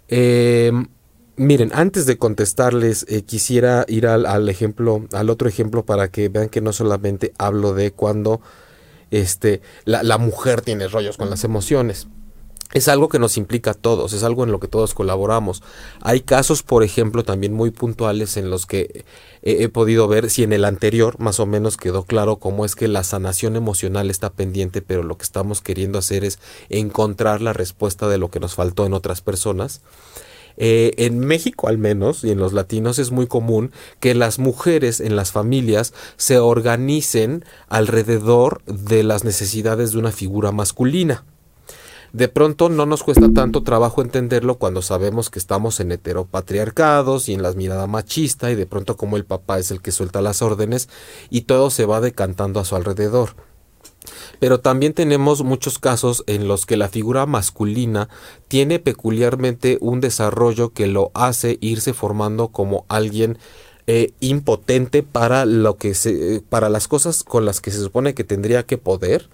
Em, 0.08 0.88
miren, 1.36 1.72
antes 1.74 2.06
de 2.06 2.18
contestarles, 2.18 3.06
eh, 3.10 3.24
quisiera 3.24 3.84
ir 3.90 4.08
al, 4.08 4.48
ejemplo, 4.48 5.06
al 5.12 5.30
otro 5.30 5.50
ejemplo 5.50 5.86
para 5.86 6.08
que 6.12 6.30
vean 6.30 6.48
que 6.48 6.62
no 6.62 6.72
solamente 6.72 7.34
hablo 7.38 7.74
de 7.74 7.92
cuando 7.92 8.40
este, 9.12 9.60
la 9.84 10.18
mujer 10.18 10.62
tiene 10.62 10.88
rollos 10.88 11.18
con 11.18 11.30
las 11.30 11.44
emociones 11.44 12.08
es 12.74 12.88
algo 12.88 13.08
que 13.08 13.20
nos 13.20 13.38
implica 13.38 13.72
a 13.72 13.74
todos, 13.74 14.14
es 14.14 14.24
algo 14.24 14.44
en 14.44 14.52
lo 14.52 14.60
que 14.60 14.68
todos 14.68 14.94
colaboramos. 14.94 15.64
Hay 16.02 16.22
casos, 16.22 16.64
por 16.64 16.84
ejemplo, 16.84 17.24
también 17.24 17.54
muy 17.54 17.72
puntuales 17.72 18.36
en 18.38 18.50
los 18.50 18.66
que 18.66 19.06
he, 19.42 19.70
podido 19.70 20.08
ver 20.08 20.30
si 20.30 20.44
en 20.44 20.52
el 20.52 20.66
anterior 20.66 21.20
más 21.20 21.40
o 21.40 21.46
menos 21.46 21.78
quedó 21.78 22.04
claro 22.04 22.38
cómo 22.38 22.66
es 22.66 22.76
que 22.76 22.88
la 22.88 23.04
sanación 23.04 23.56
emocional 23.56 24.10
está 24.10 24.30
pendiente, 24.32 24.82
pero 24.82 25.04
lo 25.04 25.18
que 25.18 25.24
estamos 25.24 25.62
queriendo 25.62 25.98
hacer 25.98 26.26
es 26.26 26.40
encontrar 26.70 27.42
la 27.42 27.54
respuesta 27.54 28.08
de 28.10 28.18
lo 28.18 28.30
que 28.30 28.40
nos 28.40 28.56
faltó 28.56 28.86
en 28.86 28.94
otras 28.94 29.22
personas. 29.22 29.82
Eh, 30.60 30.94
en 30.98 31.20
México 31.20 31.68
al 31.68 31.78
menos 31.78 32.24
y 32.24 32.32
en 32.32 32.40
los 32.40 32.52
latinos 32.52 32.98
es 32.98 33.12
muy 33.12 33.28
común 33.28 33.72
que 34.00 34.16
las 34.16 34.40
mujeres 34.40 35.00
en 35.00 35.16
las 35.16 35.32
familias 35.32 35.94
se 36.18 36.40
organicen 36.40 37.46
alrededor 37.68 38.64
de 38.66 39.04
las 39.04 39.24
necesidades 39.24 39.92
de 39.92 40.00
una 40.00 40.12
figura 40.12 40.52
masculina. 40.52 41.24
De 42.14 42.28
pronto 42.28 42.70
no 42.70 42.86
nos 42.86 43.04
cuesta 43.04 43.28
tanto 43.34 43.64
trabajo 43.64 44.02
entenderlo 44.02 44.58
cuando 44.58 44.82
sabemos 44.82 45.30
que 45.30 45.40
estamos 45.40 45.80
en 45.80 45.92
heteropatriarcados 45.92 47.30
y 47.30 47.34
en 47.34 47.44
la 47.44 47.52
mirada 47.52 47.88
machista 47.88 48.50
y 48.52 48.56
de 48.56 48.66
pronto 48.66 48.96
como 48.98 49.18
el 49.18 49.26
papá 49.26 49.60
es 49.60 49.72
el 49.72 49.82
que 49.82 49.92
suelta 49.92 50.22
las 50.22 50.42
órdenes 50.42 50.90
y 51.30 51.42
todo 51.42 51.70
se 51.70 51.86
va 51.86 52.02
decantando 52.02 52.60
a 52.60 52.66
su 52.66 52.76
alrededor. 52.76 53.36
Pero 54.40 54.60
también 54.60 54.94
tenemos 54.94 55.44
muchos 55.44 55.80
casos 55.80 56.24
en 56.28 56.48
los 56.48 56.66
que 56.66 56.78
la 56.78 56.88
figura 56.88 57.26
masculina 57.26 58.08
tiene 58.48 58.80
peculiarmente 58.80 59.78
un 59.82 60.00
desarrollo 60.00 60.72
que 60.72 60.88
lo 60.88 61.12
hace 61.14 61.58
irse 61.60 61.94
formando 61.94 62.50
como 62.50 62.86
alguien 62.88 63.38
eh, 63.88 64.12
impotente 64.20 65.02
para 65.02 65.46
lo 65.46 65.78
que 65.78 65.94
se, 65.94 66.44
para 66.50 66.70
las 66.70 66.88
cosas 66.88 67.24
con 67.24 67.46
las 67.46 67.62
que 67.62 67.72
se 67.72 67.80
supone 67.80 68.14
que 68.14 68.24
tendría 68.24 68.64
que 68.64 68.78
poder 68.78 69.30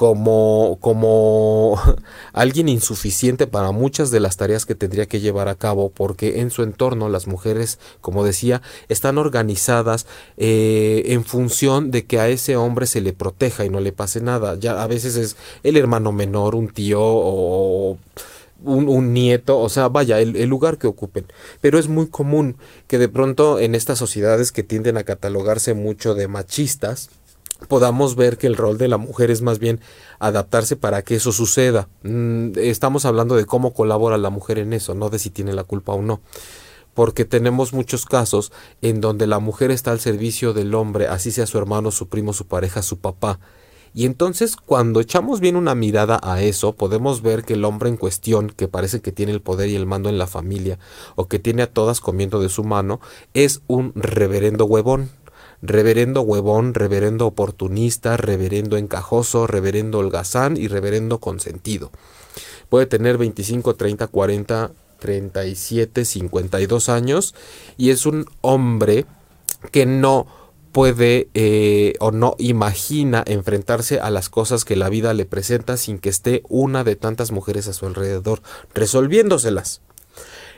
como, 0.00 0.78
como 0.80 1.78
alguien 2.32 2.70
insuficiente 2.70 3.46
para 3.46 3.70
muchas 3.70 4.10
de 4.10 4.18
las 4.18 4.38
tareas 4.38 4.64
que 4.64 4.74
tendría 4.74 5.04
que 5.04 5.20
llevar 5.20 5.48
a 5.48 5.56
cabo, 5.56 5.90
porque 5.90 6.40
en 6.40 6.50
su 6.50 6.62
entorno 6.62 7.10
las 7.10 7.26
mujeres, 7.26 7.78
como 8.00 8.24
decía, 8.24 8.62
están 8.88 9.18
organizadas 9.18 10.06
eh, 10.38 11.02
en 11.08 11.22
función 11.26 11.90
de 11.90 12.06
que 12.06 12.18
a 12.18 12.28
ese 12.28 12.56
hombre 12.56 12.86
se 12.86 13.02
le 13.02 13.12
proteja 13.12 13.66
y 13.66 13.68
no 13.68 13.80
le 13.80 13.92
pase 13.92 14.22
nada. 14.22 14.56
Ya 14.58 14.82
a 14.82 14.86
veces 14.86 15.16
es 15.16 15.36
el 15.64 15.76
hermano 15.76 16.12
menor, 16.12 16.54
un 16.54 16.70
tío 16.70 17.02
o 17.02 17.98
un, 18.64 19.12
nieto, 19.12 19.58
o 19.58 19.68
sea, 19.68 19.88
vaya, 19.88 20.18
el, 20.18 20.34
el, 20.34 20.48
lugar 20.48 20.78
que 20.78 20.86
ocupen. 20.86 21.26
Pero 21.60 21.78
es 21.78 21.88
muy 21.88 22.08
común 22.08 22.56
que 22.86 22.96
de 22.96 23.10
pronto 23.10 23.58
en 23.58 23.74
estas 23.74 23.98
sociedades 23.98 24.50
que 24.50 24.62
tienden 24.62 24.96
a 24.96 25.04
catalogarse 25.04 25.74
mucho 25.74 26.14
de 26.14 26.26
machistas, 26.26 27.10
podamos 27.68 28.16
ver 28.16 28.38
que 28.38 28.46
el 28.46 28.56
rol 28.56 28.78
de 28.78 28.88
la 28.88 28.98
mujer 28.98 29.30
es 29.30 29.42
más 29.42 29.58
bien 29.58 29.80
adaptarse 30.18 30.76
para 30.76 31.02
que 31.02 31.16
eso 31.16 31.32
suceda. 31.32 31.88
Mm, 32.02 32.52
estamos 32.56 33.04
hablando 33.04 33.36
de 33.36 33.46
cómo 33.46 33.72
colabora 33.72 34.18
la 34.18 34.30
mujer 34.30 34.58
en 34.58 34.72
eso, 34.72 34.94
no 34.94 35.10
de 35.10 35.18
si 35.18 35.30
tiene 35.30 35.52
la 35.52 35.64
culpa 35.64 35.92
o 35.92 36.02
no. 36.02 36.20
Porque 36.94 37.24
tenemos 37.24 37.72
muchos 37.72 38.04
casos 38.04 38.52
en 38.82 39.00
donde 39.00 39.26
la 39.26 39.38
mujer 39.38 39.70
está 39.70 39.92
al 39.92 40.00
servicio 40.00 40.52
del 40.52 40.74
hombre, 40.74 41.06
así 41.06 41.30
sea 41.30 41.46
su 41.46 41.58
hermano, 41.58 41.90
su 41.90 42.08
primo, 42.08 42.32
su 42.32 42.46
pareja, 42.46 42.82
su 42.82 42.98
papá. 42.98 43.38
Y 43.92 44.06
entonces 44.06 44.56
cuando 44.56 45.00
echamos 45.00 45.40
bien 45.40 45.56
una 45.56 45.74
mirada 45.74 46.20
a 46.22 46.42
eso, 46.42 46.74
podemos 46.74 47.22
ver 47.22 47.44
que 47.44 47.54
el 47.54 47.64
hombre 47.64 47.88
en 47.88 47.96
cuestión, 47.96 48.50
que 48.50 48.68
parece 48.68 49.00
que 49.00 49.10
tiene 49.10 49.32
el 49.32 49.40
poder 49.40 49.68
y 49.68 49.74
el 49.74 49.86
mando 49.86 50.08
en 50.08 50.18
la 50.18 50.28
familia, 50.28 50.78
o 51.16 51.26
que 51.26 51.38
tiene 51.38 51.62
a 51.62 51.72
todas 51.72 52.00
comiendo 52.00 52.40
de 52.40 52.48
su 52.48 52.62
mano, 52.62 53.00
es 53.34 53.62
un 53.66 53.92
reverendo 53.96 54.64
huevón 54.64 55.10
reverendo 55.62 56.22
huevón, 56.22 56.74
reverendo 56.74 57.26
oportunista, 57.26 58.16
reverendo 58.16 58.76
encajoso, 58.76 59.46
reverendo 59.46 59.98
holgazán 59.98 60.56
y 60.56 60.68
reverendo 60.68 61.18
consentido. 61.18 61.90
Puede 62.68 62.86
tener 62.86 63.18
25, 63.18 63.74
30, 63.74 64.06
40, 64.06 64.70
37, 64.98 66.04
52 66.04 66.88
años 66.88 67.34
y 67.76 67.90
es 67.90 68.06
un 68.06 68.26
hombre 68.40 69.06
que 69.72 69.86
no 69.86 70.26
puede 70.72 71.28
eh, 71.34 71.94
o 71.98 72.12
no 72.12 72.36
imagina 72.38 73.24
enfrentarse 73.26 73.98
a 73.98 74.10
las 74.10 74.28
cosas 74.28 74.64
que 74.64 74.76
la 74.76 74.88
vida 74.88 75.14
le 75.14 75.26
presenta 75.26 75.76
sin 75.76 75.98
que 75.98 76.08
esté 76.08 76.42
una 76.48 76.84
de 76.84 76.96
tantas 76.96 77.32
mujeres 77.32 77.66
a 77.66 77.72
su 77.72 77.86
alrededor 77.86 78.40
resolviéndoselas. 78.72 79.80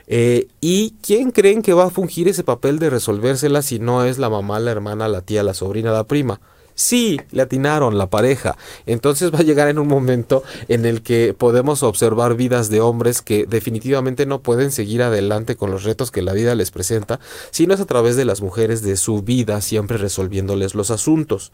Eh, 0.07 0.47
¿Y 0.59 0.95
quién 1.01 1.31
creen 1.31 1.61
que 1.61 1.73
va 1.73 1.85
a 1.85 1.89
fungir 1.89 2.27
ese 2.27 2.43
papel 2.43 2.79
de 2.79 2.89
resolvérsela 2.89 3.61
si 3.61 3.79
no 3.79 4.03
es 4.03 4.17
la 4.17 4.29
mamá, 4.29 4.59
la 4.59 4.71
hermana, 4.71 5.07
la 5.07 5.21
tía, 5.21 5.43
la 5.43 5.53
sobrina, 5.53 5.91
la 5.91 6.03
prima? 6.03 6.41
Sí, 6.75 7.19
le 7.31 7.43
atinaron 7.43 7.97
la 7.97 8.09
pareja. 8.09 8.57
Entonces 8.85 9.33
va 9.33 9.39
a 9.39 9.43
llegar 9.43 9.67
en 9.67 9.79
un 9.79 9.87
momento 9.87 10.43
en 10.67 10.85
el 10.85 11.01
que 11.01 11.33
podemos 11.33 11.83
observar 11.83 12.35
vidas 12.35 12.69
de 12.69 12.81
hombres 12.81 13.21
que 13.21 13.45
definitivamente 13.45 14.25
no 14.25 14.41
pueden 14.41 14.71
seguir 14.71 15.03
adelante 15.03 15.55
con 15.55 15.71
los 15.71 15.83
retos 15.83 16.11
que 16.11 16.21
la 16.21 16.33
vida 16.33 16.55
les 16.55 16.71
presenta, 16.71 17.19
sino 17.51 17.73
es 17.73 17.79
a 17.79 17.85
través 17.85 18.15
de 18.15 18.25
las 18.25 18.41
mujeres 18.41 18.81
de 18.81 18.97
su 18.97 19.21
vida 19.21 19.61
siempre 19.61 19.97
resolviéndoles 19.97 20.73
los 20.75 20.91
asuntos. 20.91 21.51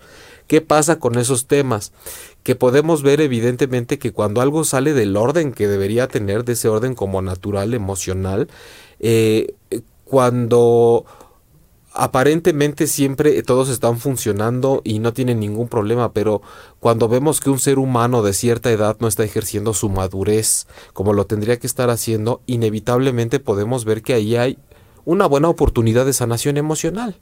¿Qué 0.48 0.62
pasa 0.62 1.00
con 1.00 1.18
esos 1.18 1.48
temas? 1.48 1.92
Que 2.44 2.56
podemos 2.56 3.04
ver 3.04 3.22
evidentemente 3.22 4.00
que 4.00 4.14
cuando 4.14 4.42
algo 4.42 4.64
sale 4.64 4.94
del 4.94 5.16
orden 5.18 5.52
que 5.52 5.68
debería 5.68 6.08
tener, 6.08 6.46
de 6.46 6.54
ese 6.54 6.70
orden 6.70 6.96
como 6.96 7.22
natural, 7.22 7.74
emocional, 7.74 8.48
eh, 9.00 9.54
cuando 10.06 11.06
aparentemente 12.04 12.88
siempre 12.88 13.42
todos 13.44 13.70
están 13.70 14.00
funcionando 14.00 14.82
y 14.84 15.00
no 15.00 15.14
tienen 15.14 15.40
ningún 15.40 15.68
problema, 15.68 16.14
pero 16.14 16.42
cuando 16.80 17.08
vemos 17.08 17.40
que 17.40 17.50
un 17.50 17.60
ser 17.60 17.80
humano 17.80 18.24
de 18.24 18.34
cierta 18.34 18.72
edad 18.72 18.98
no 19.00 19.08
está 19.08 19.24
ejerciendo 19.24 19.74
su 19.74 19.90
madurez 19.90 20.68
como 20.94 21.14
lo 21.14 21.26
tendría 21.26 21.60
que 21.60 21.68
estar 21.68 21.90
haciendo, 21.90 22.42
inevitablemente 22.46 23.40
podemos 23.40 23.86
ver 23.86 24.02
que 24.02 24.14
ahí 24.14 24.36
hay 24.36 24.58
una 25.06 25.26
buena 25.26 25.50
oportunidad 25.50 26.06
de 26.06 26.14
sanación 26.14 26.58
emocional. 26.58 27.18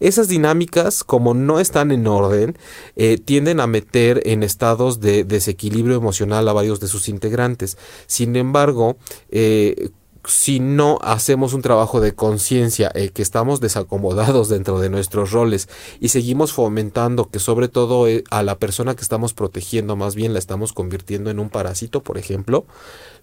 Esas 0.00 0.28
dinámicas, 0.28 1.04
como 1.04 1.34
no 1.34 1.60
están 1.60 1.92
en 1.92 2.06
orden, 2.06 2.58
eh, 2.96 3.18
tienden 3.18 3.60
a 3.60 3.66
meter 3.66 4.22
en 4.24 4.42
estados 4.42 5.00
de 5.00 5.24
desequilibrio 5.24 5.96
emocional 5.96 6.48
a 6.48 6.52
varios 6.52 6.80
de 6.80 6.88
sus 6.88 7.08
integrantes. 7.08 7.78
Sin 8.06 8.34
embargo, 8.34 8.96
eh, 9.30 9.90
si 10.24 10.60
no 10.60 10.98
hacemos 11.02 11.52
un 11.52 11.62
trabajo 11.62 12.00
de 12.00 12.14
conciencia, 12.14 12.90
eh, 12.94 13.10
que 13.10 13.22
estamos 13.22 13.60
desacomodados 13.60 14.48
dentro 14.50 14.78
de 14.78 14.88
nuestros 14.88 15.32
roles 15.32 15.68
y 16.00 16.08
seguimos 16.08 16.52
fomentando 16.52 17.28
que 17.28 17.38
sobre 17.38 17.68
todo 17.68 18.06
eh, 18.06 18.24
a 18.30 18.42
la 18.42 18.58
persona 18.58 18.94
que 18.94 19.02
estamos 19.02 19.34
protegiendo 19.34 19.96
más 19.96 20.14
bien 20.14 20.32
la 20.32 20.38
estamos 20.38 20.72
convirtiendo 20.72 21.30
en 21.30 21.38
un 21.38 21.50
parásito, 21.50 22.02
por 22.02 22.18
ejemplo, 22.18 22.66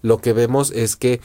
lo 0.02 0.18
que 0.18 0.32
vemos 0.32 0.70
es 0.70 0.96
que 0.96 1.20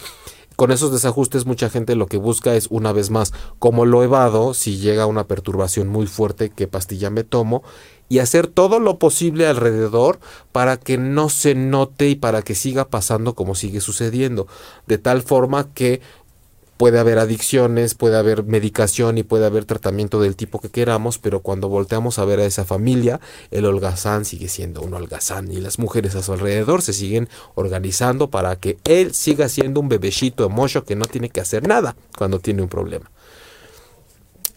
con 0.56 0.72
esos 0.72 0.92
desajustes 0.92 1.46
mucha 1.46 1.70
gente 1.70 1.96
lo 1.96 2.08
que 2.08 2.18
busca 2.18 2.56
es 2.56 2.68
una 2.70 2.92
vez 2.92 3.10
más 3.10 3.34
cómo 3.60 3.86
lo 3.86 4.04
evado 4.04 4.54
si 4.54 4.78
llega 4.78 5.06
una 5.06 5.28
perturbación 5.28 5.88
muy 5.88 6.08
fuerte 6.08 6.50
qué 6.50 6.68
pastilla 6.68 7.10
me 7.10 7.24
tomo 7.24 7.64
y 8.08 8.20
hacer 8.20 8.48
todo 8.48 8.80
lo 8.80 9.00
posible 9.00 9.48
alrededor 9.48 10.20
para 10.52 10.78
que 10.78 10.98
no 10.98 11.30
se 11.30 11.56
note 11.56 12.10
y 12.10 12.16
para 12.16 12.44
que 12.44 12.56
siga 12.56 12.90
pasando 12.90 13.34
como 13.34 13.56
sigue 13.56 13.82
sucediendo, 13.82 14.48
de 14.86 14.98
tal 14.98 15.24
forma 15.24 15.74
que 15.74 16.02
puede 16.78 17.00
haber 17.00 17.20
adicciones, 17.20 17.96
puede 17.96 18.18
haber 18.18 18.44
medicación 18.44 19.18
y 19.18 19.24
puede 19.24 19.46
haber 19.46 19.66
tratamiento 19.66 20.22
del 20.22 20.36
tipo 20.36 20.60
que 20.60 20.70
queramos, 20.70 21.18
pero 21.18 21.42
cuando 21.42 21.70
volteamos 21.70 22.20
a 22.20 22.26
ver 22.26 22.40
a 22.40 22.46
esa 22.46 22.66
familia, 22.66 23.20
el 23.52 23.66
holgazán 23.66 24.26
sigue 24.26 24.50
siendo 24.50 24.82
un 24.82 24.94
holgazán 24.94 25.52
y 25.52 25.58
las 25.58 25.80
mujeres 25.80 26.16
a 26.16 26.24
su 26.24 26.34
alrededor 26.34 26.82
se 26.82 26.94
siguen 26.94 27.30
organizando 27.56 28.30
para 28.30 28.56
que 28.58 28.78
él 28.84 29.14
siga 29.14 29.50
siendo 29.50 29.80
un 29.80 29.90
bebecito 29.90 30.46
emocho 30.46 30.84
que 30.84 30.96
no 30.96 31.06
tiene 31.06 31.30
que 31.30 31.42
hacer 31.42 31.68
nada 31.68 31.96
cuando 32.18 32.40
tiene 32.40 32.62
un 32.62 32.70
problema. 32.70 33.12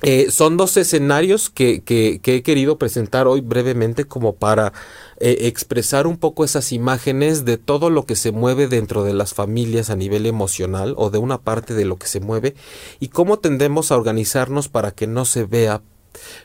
Eh, 0.03 0.31
son 0.31 0.57
dos 0.57 0.77
escenarios 0.77 1.51
que, 1.51 1.81
que, 1.83 2.21
he 2.25 2.43
querido 2.43 2.79
presentar 2.79 3.27
hoy 3.27 3.41
brevemente 3.41 4.05
como 4.05 4.37
para 4.37 4.73
eh, 5.19 5.39
expresar 5.43 6.07
un 6.07 6.17
poco 6.17 6.45
esas 6.45 6.71
imágenes 6.71 7.45
de 7.45 7.59
todo 7.59 7.91
lo 7.91 8.07
que 8.07 8.15
se 8.15 8.31
mueve 8.31 8.69
dentro 8.69 9.03
de 9.03 9.13
las 9.13 9.35
familias 9.35 9.91
a 9.91 9.97
nivel 9.97 10.27
emocional 10.27 10.95
o 10.97 11.11
de 11.11 11.19
una 11.19 11.39
parte 11.39 11.75
de 11.75 11.85
lo 11.85 11.97
que 11.97 12.07
se 12.07 12.21
mueve 12.21 12.55
y 13.01 13.09
cómo 13.09 13.41
tendemos 13.41 13.91
a 13.91 13.97
organizarnos 13.97 14.69
para 14.69 14.93
que 14.93 15.09
no 15.09 15.25
se 15.25 15.45
vea 15.45 15.83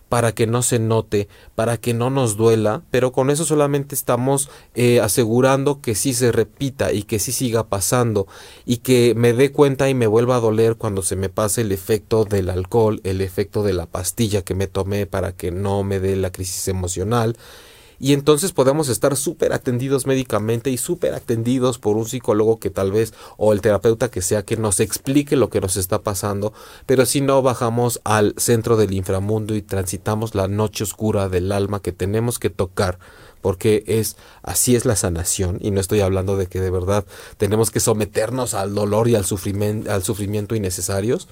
para 0.10 0.34
que 0.34 0.48
no 0.48 0.62
se 0.62 0.80
note, 0.80 1.28
para 1.56 1.78
que 1.78 1.94
no 1.94 2.10
nos 2.10 2.38
duela, 2.38 2.84
pero 2.92 3.12
con 3.12 3.30
eso 3.30 3.46
solamente 3.46 3.96
estamos 3.96 4.50
eh, 4.76 5.00
asegurando 5.00 5.82
que 5.82 5.96
sí 5.96 6.14
se 6.14 6.32
repita 6.32 6.94
y 6.94 7.04
que 7.04 7.20
sí 7.20 7.32
siga 7.32 7.64
pasando 7.68 8.28
y 8.66 8.78
que 8.78 9.14
me 9.16 9.34
dé 9.34 9.52
cuenta 9.52 9.90
y 9.90 9.94
me 9.94 10.08
vuelva 10.08 10.36
a 10.36 10.42
doler 10.42 10.76
cuando 10.76 11.02
se 11.02 11.16
me 11.16 11.30
pase 11.30 11.62
el 11.62 11.72
efecto 11.72 12.26
del 12.26 12.50
alcohol, 12.50 13.02
el 13.04 13.22
efecto 13.22 13.64
de 13.64 13.74
la 13.74 13.86
pastilla 13.86 14.44
que 14.44 14.56
me 14.56 14.68
tomé 14.68 15.06
para 15.06 15.32
que 15.32 15.52
no 15.52 15.84
me 15.84 16.00
dé 16.00 16.16
la 16.16 16.32
crisis 16.32 16.68
emocional 16.68 17.38
y 18.04 18.12
entonces 18.12 18.52
podemos 18.52 18.90
estar 18.90 19.16
súper 19.16 19.54
atendidos 19.54 20.06
médicamente 20.08 20.70
y 20.70 20.78
súper 20.78 21.14
atendidos 21.14 21.80
por 21.80 21.96
un 21.96 22.06
psicólogo 22.06 22.60
que 22.60 22.70
tal 22.70 22.92
vez 22.92 23.14
o 23.38 23.54
el 23.54 23.62
terapeuta 23.62 24.12
que 24.12 24.22
sea 24.22 24.44
que 24.44 24.58
nos 24.58 24.82
explique 24.82 25.38
lo 25.38 25.50
que 25.50 25.62
nos 25.62 25.78
está 25.78 26.02
pasando, 26.02 26.52
pero 26.86 27.06
si 27.06 27.22
no 27.22 27.42
bajamos 27.42 28.02
al 28.04 28.34
centro 28.36 28.76
del 28.76 28.92
inframundo 28.92 29.56
y 29.56 29.62
transitamos 29.62 30.36
la 30.36 30.50
noche 30.50 30.84
oscura 30.84 31.30
del 31.30 31.50
alma 31.54 31.82
que 31.82 31.94
tenemos 31.94 32.40
que 32.40 32.50
tocar 32.50 33.00
porque 33.44 33.84
es 33.86 34.16
así 34.42 34.76
es 34.76 34.86
la 34.86 34.96
sanación 34.96 35.60
y 35.62 35.70
no 35.70 35.82
estoy 35.82 36.00
hablando 36.00 36.38
de 36.38 36.48
que 36.48 36.62
de 36.62 36.72
verdad 36.72 37.06
tenemos 37.38 37.70
que 37.70 37.82
someternos 37.82 38.54
al 38.54 38.74
dolor 38.74 39.10
y 39.10 39.16
al 39.16 39.26
sufrimiento, 39.26 39.92
al 39.92 40.02
sufrimiento 40.02 40.56
innecesarios. 40.56 41.28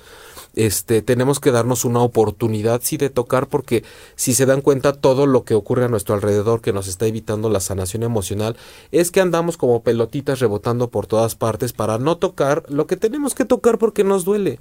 Este, 0.53 1.01
tenemos 1.01 1.39
que 1.39 1.51
darnos 1.51 1.85
una 1.85 2.01
oportunidad 2.01 2.81
sí 2.83 2.97
de 2.97 3.09
tocar 3.09 3.47
porque 3.47 3.85
si 4.17 4.33
se 4.33 4.45
dan 4.45 4.59
cuenta 4.59 4.91
todo 4.91 5.25
lo 5.25 5.45
que 5.45 5.53
ocurre 5.55 5.85
a 5.85 5.87
nuestro 5.87 6.13
alrededor 6.13 6.59
que 6.59 6.73
nos 6.73 6.89
está 6.89 7.07
evitando 7.07 7.49
la 7.49 7.61
sanación 7.61 8.03
emocional 8.03 8.57
es 8.91 9.11
que 9.11 9.21
andamos 9.21 9.55
como 9.55 9.81
pelotitas 9.81 10.41
rebotando 10.41 10.89
por 10.89 11.07
todas 11.07 11.35
partes 11.35 11.71
para 11.71 11.99
no 11.99 12.17
tocar 12.17 12.65
lo 12.67 12.85
que 12.85 12.97
tenemos 12.97 13.33
que 13.33 13.45
tocar 13.45 13.77
porque 13.77 14.03
nos 14.03 14.25
duele 14.25 14.59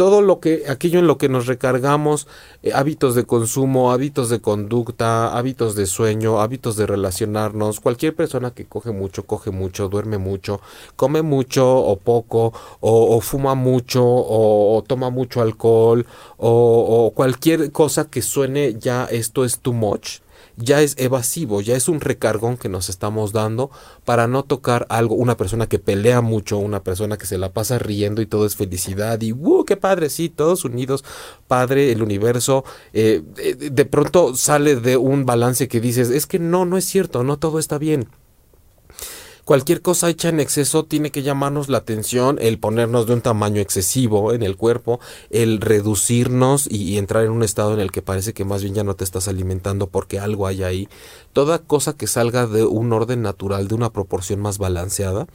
todo 0.00 0.22
lo 0.22 0.40
que, 0.40 0.64
aquello 0.66 0.98
en 1.00 1.06
lo 1.06 1.18
que 1.18 1.28
nos 1.28 1.46
recargamos, 1.46 2.26
eh, 2.62 2.72
hábitos 2.72 3.14
de 3.14 3.24
consumo, 3.24 3.92
hábitos 3.92 4.30
de 4.30 4.40
conducta, 4.40 5.36
hábitos 5.36 5.74
de 5.74 5.84
sueño, 5.84 6.40
hábitos 6.40 6.76
de 6.76 6.86
relacionarnos, 6.86 7.80
cualquier 7.80 8.14
persona 8.14 8.52
que 8.52 8.64
coge 8.64 8.92
mucho, 8.92 9.26
coge 9.26 9.50
mucho, 9.50 9.90
duerme 9.90 10.16
mucho, 10.16 10.62
come 10.96 11.20
mucho 11.20 11.68
o 11.76 11.98
poco, 11.98 12.54
o, 12.80 13.20
fuma 13.20 13.54
mucho, 13.54 14.02
o, 14.02 14.82
toma 14.86 15.10
mucho 15.10 15.42
alcohol, 15.42 16.06
o, 16.38 16.48
o 16.48 17.10
cualquier 17.10 17.70
cosa 17.70 18.06
que 18.06 18.22
suene 18.22 18.78
ya 18.78 19.04
esto 19.04 19.44
es 19.44 19.58
too 19.58 19.74
much 19.74 20.20
ya 20.60 20.80
es 20.82 20.94
evasivo, 20.98 21.60
ya 21.60 21.76
es 21.76 21.88
un 21.88 22.00
recargón 22.00 22.56
que 22.56 22.68
nos 22.68 22.88
estamos 22.88 23.32
dando 23.32 23.70
para 24.04 24.26
no 24.26 24.44
tocar 24.44 24.86
algo, 24.88 25.14
una 25.14 25.36
persona 25.36 25.68
que 25.68 25.78
pelea 25.78 26.20
mucho, 26.20 26.58
una 26.58 26.82
persona 26.82 27.16
que 27.16 27.26
se 27.26 27.38
la 27.38 27.52
pasa 27.52 27.78
riendo 27.78 28.22
y 28.22 28.26
todo 28.26 28.46
es 28.46 28.56
felicidad 28.56 29.20
y 29.20 29.32
¡uh, 29.32 29.64
qué 29.64 29.76
padre! 29.76 30.10
Sí, 30.10 30.28
todos 30.28 30.64
unidos, 30.64 31.04
padre, 31.48 31.92
el 31.92 32.02
universo, 32.02 32.64
eh, 32.92 33.22
de 33.70 33.84
pronto 33.84 34.36
sale 34.36 34.76
de 34.76 34.96
un 34.96 35.26
balance 35.26 35.68
que 35.68 35.80
dices, 35.80 36.10
es 36.10 36.26
que 36.26 36.38
no, 36.38 36.64
no 36.64 36.76
es 36.76 36.84
cierto, 36.84 37.24
no 37.24 37.38
todo 37.38 37.58
está 37.58 37.78
bien. 37.78 38.08
Cualquier 39.44 39.82
cosa 39.82 40.08
hecha 40.08 40.28
en 40.28 40.40
exceso 40.40 40.84
tiene 40.84 41.10
que 41.10 41.22
llamarnos 41.22 41.68
la 41.68 41.78
atención, 41.78 42.38
el 42.40 42.58
ponernos 42.58 43.06
de 43.06 43.14
un 43.14 43.20
tamaño 43.20 43.60
excesivo 43.60 44.32
en 44.32 44.42
el 44.42 44.56
cuerpo, 44.56 45.00
el 45.30 45.60
reducirnos 45.60 46.68
y, 46.70 46.98
entrar 46.98 47.24
en 47.24 47.32
un 47.32 47.42
estado 47.42 47.74
en 47.74 47.80
el 47.80 47.90
que 47.90 48.02
parece 48.02 48.32
que 48.32 48.44
más 48.44 48.62
bien 48.62 48.74
ya 48.74 48.84
no 48.84 48.94
te 48.94 49.04
estás 49.04 49.28
alimentando 49.28 49.86
porque 49.86 50.18
algo 50.18 50.46
hay 50.46 50.62
ahí. 50.62 50.88
Toda 51.32 51.58
cosa 51.58 51.94
que 51.94 52.06
salga 52.06 52.46
de 52.46 52.64
un 52.64 52.92
orden 52.92 53.22
natural, 53.22 53.68
de 53.68 53.74
una 53.74 53.90
proporción 53.90 54.40
más 54.40 54.58
balanceada, 54.58 55.26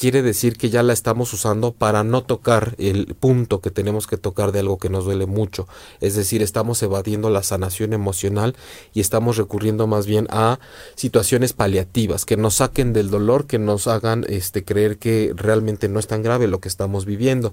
quiere 0.00 0.22
decir 0.22 0.56
que 0.56 0.70
ya 0.70 0.82
la 0.82 0.94
estamos 0.94 1.30
usando 1.34 1.72
para 1.72 2.04
no 2.04 2.22
tocar 2.22 2.74
el 2.78 3.14
punto 3.20 3.60
que 3.60 3.70
tenemos 3.70 4.06
que 4.06 4.16
tocar 4.16 4.50
de 4.50 4.60
algo 4.60 4.78
que 4.78 4.88
nos 4.88 5.04
duele 5.04 5.26
mucho. 5.26 5.68
Es 6.00 6.14
decir, 6.14 6.40
estamos 6.40 6.82
evadiendo 6.82 7.28
la 7.28 7.42
sanación 7.42 7.92
emocional 7.92 8.56
y 8.94 9.00
estamos 9.00 9.36
recurriendo 9.36 9.86
más 9.86 10.06
bien 10.06 10.26
a 10.30 10.58
situaciones 10.94 11.52
paliativas 11.52 12.24
que 12.24 12.38
nos 12.38 12.54
saquen 12.54 12.94
del 12.94 13.10
dolor, 13.10 13.46
que 13.46 13.58
nos 13.58 13.88
hagan 13.88 14.24
este, 14.26 14.64
creer 14.64 14.96
que 14.96 15.34
realmente 15.36 15.86
no 15.90 16.00
es 16.00 16.06
tan 16.06 16.22
grave 16.22 16.46
lo 16.46 16.60
que 16.60 16.68
estamos 16.68 17.04
viviendo. 17.04 17.52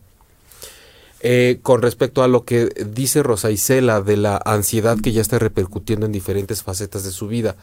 Eh, 1.20 1.60
con 1.64 1.82
respecto 1.82 2.24
a 2.24 2.30
lo 2.30 2.46
que 2.46 2.68
dice 2.94 3.24
Rosa 3.24 3.52
Isela 3.52 4.00
de 4.00 4.16
la 4.16 4.40
ansiedad 4.46 4.98
que 5.04 5.12
ya 5.12 5.20
está 5.20 5.38
repercutiendo 5.38 6.06
en 6.06 6.14
diferentes 6.14 6.64
facetas 6.64 7.04
de 7.04 7.12
su 7.12 7.28
vida. 7.28 7.58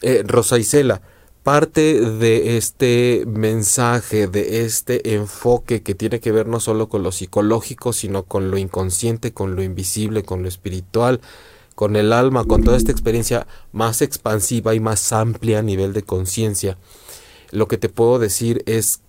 Eh, 0.00 0.22
Rosa 0.26 0.58
Isela, 0.58 1.02
parte 1.42 2.00
de 2.00 2.56
este 2.56 3.24
mensaje, 3.26 4.28
de 4.28 4.64
este 4.64 5.14
enfoque 5.14 5.82
que 5.82 5.94
tiene 5.94 6.20
que 6.20 6.32
ver 6.32 6.46
no 6.46 6.60
solo 6.60 6.88
con 6.88 7.02
lo 7.02 7.10
psicológico, 7.10 7.92
sino 7.92 8.22
con 8.22 8.50
lo 8.50 8.58
inconsciente, 8.58 9.32
con 9.32 9.56
lo 9.56 9.62
invisible, 9.62 10.22
con 10.22 10.42
lo 10.42 10.48
espiritual, 10.48 11.20
con 11.74 11.96
el 11.96 12.12
alma, 12.12 12.44
con 12.44 12.62
toda 12.62 12.76
esta 12.76 12.92
experiencia 12.92 13.46
más 13.72 14.02
expansiva 14.02 14.74
y 14.74 14.80
más 14.80 15.12
amplia 15.12 15.58
a 15.58 15.62
nivel 15.62 15.92
de 15.92 16.02
conciencia. 16.02 16.78
Lo 17.50 17.66
que 17.66 17.78
te 17.78 17.88
puedo 17.88 18.18
decir 18.18 18.62
es 18.66 19.00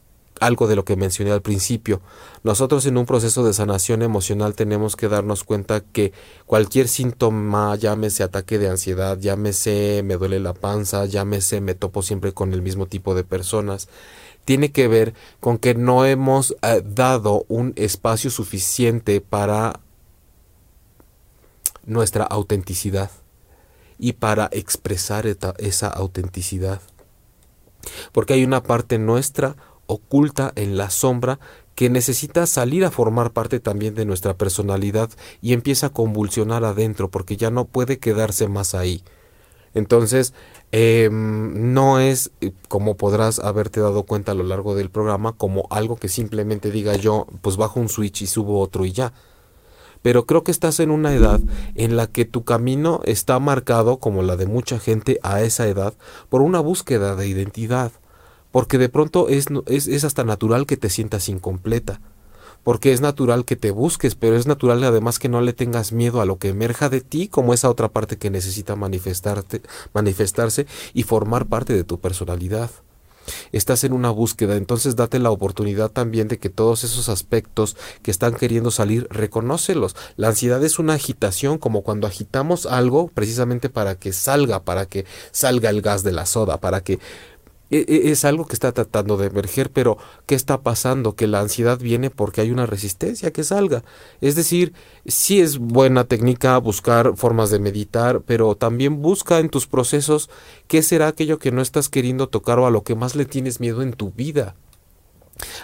algo 0.46 0.68
de 0.68 0.76
lo 0.76 0.86
que 0.86 0.96
mencioné 0.96 1.32
al 1.32 1.42
principio. 1.42 2.02
Nosotros 2.44 2.86
en 2.86 2.98
un 2.98 3.06
proceso 3.06 3.44
de 3.44 3.54
sanación 3.54 4.02
emocional 4.02 4.56
tenemos 4.56 4.96
que 4.96 5.08
darnos 5.08 5.44
cuenta 5.44 5.82
que 5.82 6.14
cualquier 6.46 6.88
síntoma, 6.88 7.76
llámese 7.76 8.24
ataque 8.24 8.60
de 8.60 8.70
ansiedad, 8.70 9.18
llámese 9.18 10.02
me 10.04 10.18
duele 10.18 10.40
la 10.40 10.54
panza, 10.54 11.06
llámese 11.06 11.62
me 11.62 11.76
topo 11.76 12.02
siempre 12.02 12.34
con 12.34 12.54
el 12.54 12.62
mismo 12.62 12.86
tipo 12.88 13.16
de 13.16 13.24
personas, 13.24 13.88
tiene 14.46 14.72
que 14.72 14.88
ver 14.88 15.14
con 15.40 15.58
que 15.58 15.76
no 15.76 16.06
hemos 16.06 16.56
eh, 16.62 16.84
dado 16.86 17.46
un 17.48 17.74
espacio 17.76 18.30
suficiente 18.30 19.22
para 19.22 19.80
nuestra 21.86 22.24
autenticidad 22.26 23.12
y 23.98 24.14
para 24.14 24.50
expresar 24.52 25.26
esa 25.58 25.88
autenticidad. 25.88 26.82
Porque 28.12 28.34
hay 28.34 28.44
una 28.44 28.64
parte 28.64 28.98
nuestra 28.98 29.56
oculta 29.94 30.52
en 30.56 30.78
la 30.78 30.90
sombra 30.90 31.40
que 31.76 31.90
necesita 31.90 32.46
salir 32.46 32.86
a 32.86 32.92
formar 32.92 33.32
parte 33.32 33.60
también 33.60 33.96
de 33.96 34.06
nuestra 34.06 34.38
personalidad 34.38 35.10
y 35.42 35.54
empieza 35.54 35.88
a 35.88 35.94
convulsionar 35.94 36.64
adentro 36.64 37.10
porque 37.10 37.38
ya 37.38 37.50
no 37.50 37.66
puede 37.66 37.98
quedarse 38.00 38.48
más 38.48 38.76
ahí. 38.76 39.04
Entonces, 39.74 40.34
em, 40.72 41.74
no 41.74 42.00
es, 42.00 42.32
eh, 42.42 42.52
como 42.68 42.96
podrás 42.96 43.40
haberte 43.40 43.80
dado 43.80 44.04
cuenta 44.04 44.34
a 44.34 44.36
lo 44.36 44.44
largo 44.44 44.76
del 44.76 44.92
programa, 44.92 45.34
como 45.34 45.66
algo 45.72 45.96
que 45.96 46.10
simplemente 46.10 46.70
diga 46.70 46.96
yo, 46.96 47.28
pues 47.42 47.58
bajo 47.58 47.80
un 47.80 47.90
switch 47.90 48.22
y 48.22 48.28
subo 48.28 48.60
otro 48.60 48.86
y 48.86 48.92
ya. 48.92 49.14
Pero 50.04 50.26
creo 50.26 50.44
que 50.44 50.52
estás 50.52 50.80
en 50.80 50.92
una 50.92 51.14
edad 51.14 51.40
en 51.76 51.96
la 51.96 52.08
que 52.08 52.26
tu 52.26 52.44
camino 52.44 53.02
está 53.06 53.40
marcado, 53.40 53.98
como 53.98 54.22
la 54.22 54.36
de 54.36 54.46
mucha 54.46 54.78
gente 54.78 55.20
a 55.24 55.42
esa 55.42 55.68
edad, 55.68 55.94
por 56.30 56.42
una 56.42 56.60
búsqueda 56.60 57.16
de 57.16 57.28
identidad 57.28 57.92
porque 58.54 58.78
de 58.78 58.88
pronto 58.88 59.30
es, 59.30 59.48
es, 59.66 60.04
hasta 60.04 60.24
natural 60.24 60.68
que 60.68 60.78
te 60.78 60.92
sientas 60.92 61.28
incompleta, 61.28 62.00
porque 62.62 62.94
es 62.94 63.02
natural 63.02 63.46
que 63.46 63.56
te 63.56 63.72
busques, 63.72 64.14
pero 64.14 64.38
es 64.38 64.46
natural 64.46 64.84
además 64.84 65.18
que 65.18 65.28
no 65.28 65.42
le 65.42 65.54
tengas 65.54 65.92
miedo 65.92 66.22
a 66.22 66.26
lo 66.26 66.38
que 66.38 66.50
emerja 66.50 66.88
de 66.88 67.02
ti 67.02 67.28
como 67.28 67.56
esa 67.56 67.72
otra 67.72 67.90
parte 67.90 68.18
que 68.18 68.30
necesita 68.30 68.76
manifestarse 68.76 70.68
y 70.94 71.02
formar 71.02 71.48
parte 71.48 71.74
de 71.74 71.84
tu 71.84 72.00
personalidad. 72.00 72.70
Estás 73.52 73.84
en 73.86 73.94
una 73.94 74.12
búsqueda, 74.12 74.56
entonces 74.56 74.96
date 74.96 75.18
la 75.18 75.32
oportunidad 75.32 75.90
también 75.90 76.28
de 76.28 76.38
que 76.38 76.50
todos 76.50 76.84
esos 76.84 77.10
aspectos 77.10 77.76
que 78.02 78.12
están 78.12 78.34
queriendo 78.34 78.70
salir, 78.70 79.08
reconócelos. 79.10 79.96
La 80.16 80.28
ansiedad 80.28 80.64
es 80.64 80.78
una 80.78 80.94
agitación, 80.94 81.58
como 81.58 81.84
cuando 81.84 82.06
agitamos 82.06 82.66
algo 82.66 83.08
precisamente 83.08 83.70
para 83.70 83.96
que 83.96 84.14
salga, 84.14 84.64
para 84.64 84.86
que 84.86 85.06
salga 85.32 85.70
el 85.70 85.82
gas 85.82 86.04
de 86.04 86.12
la 86.12 86.26
soda, 86.26 86.60
para 86.60 86.84
que 86.84 87.00
es 87.74 88.26
algo 88.26 88.46
que 88.46 88.54
está 88.54 88.72
tratando 88.72 89.18
de 89.18 89.28
emerger, 89.28 89.72
pero 89.72 89.98
¿qué 90.26 90.36
está 90.36 90.62
pasando? 90.62 91.16
Que 91.16 91.28
la 91.28 91.40
ansiedad 91.40 91.80
viene 91.80 92.10
porque 92.10 92.42
hay 92.42 92.52
una 92.52 92.66
resistencia 92.66 93.32
que 93.32 93.44
salga. 93.44 93.84
Es 94.22 94.36
decir, 94.36 94.74
sí 95.06 95.42
es 95.42 95.58
buena 95.58 96.04
técnica 96.06 96.58
buscar 96.58 97.16
formas 97.16 97.50
de 97.50 97.60
meditar, 97.60 98.22
pero 98.22 98.56
también 98.56 99.02
busca 99.02 99.40
en 99.40 99.50
tus 99.50 99.68
procesos 99.68 100.30
qué 100.68 100.84
será 100.84 101.08
aquello 101.08 101.40
que 101.40 101.52
no 101.52 101.62
estás 101.62 101.90
queriendo 101.90 102.28
tocar 102.28 102.60
o 102.60 102.68
a 102.68 102.72
lo 102.72 102.84
que 102.84 102.96
más 102.96 103.16
le 103.16 103.26
tienes 103.26 103.60
miedo 103.60 103.82
en 103.82 103.94
tu 103.94 104.12
vida. 104.12 104.56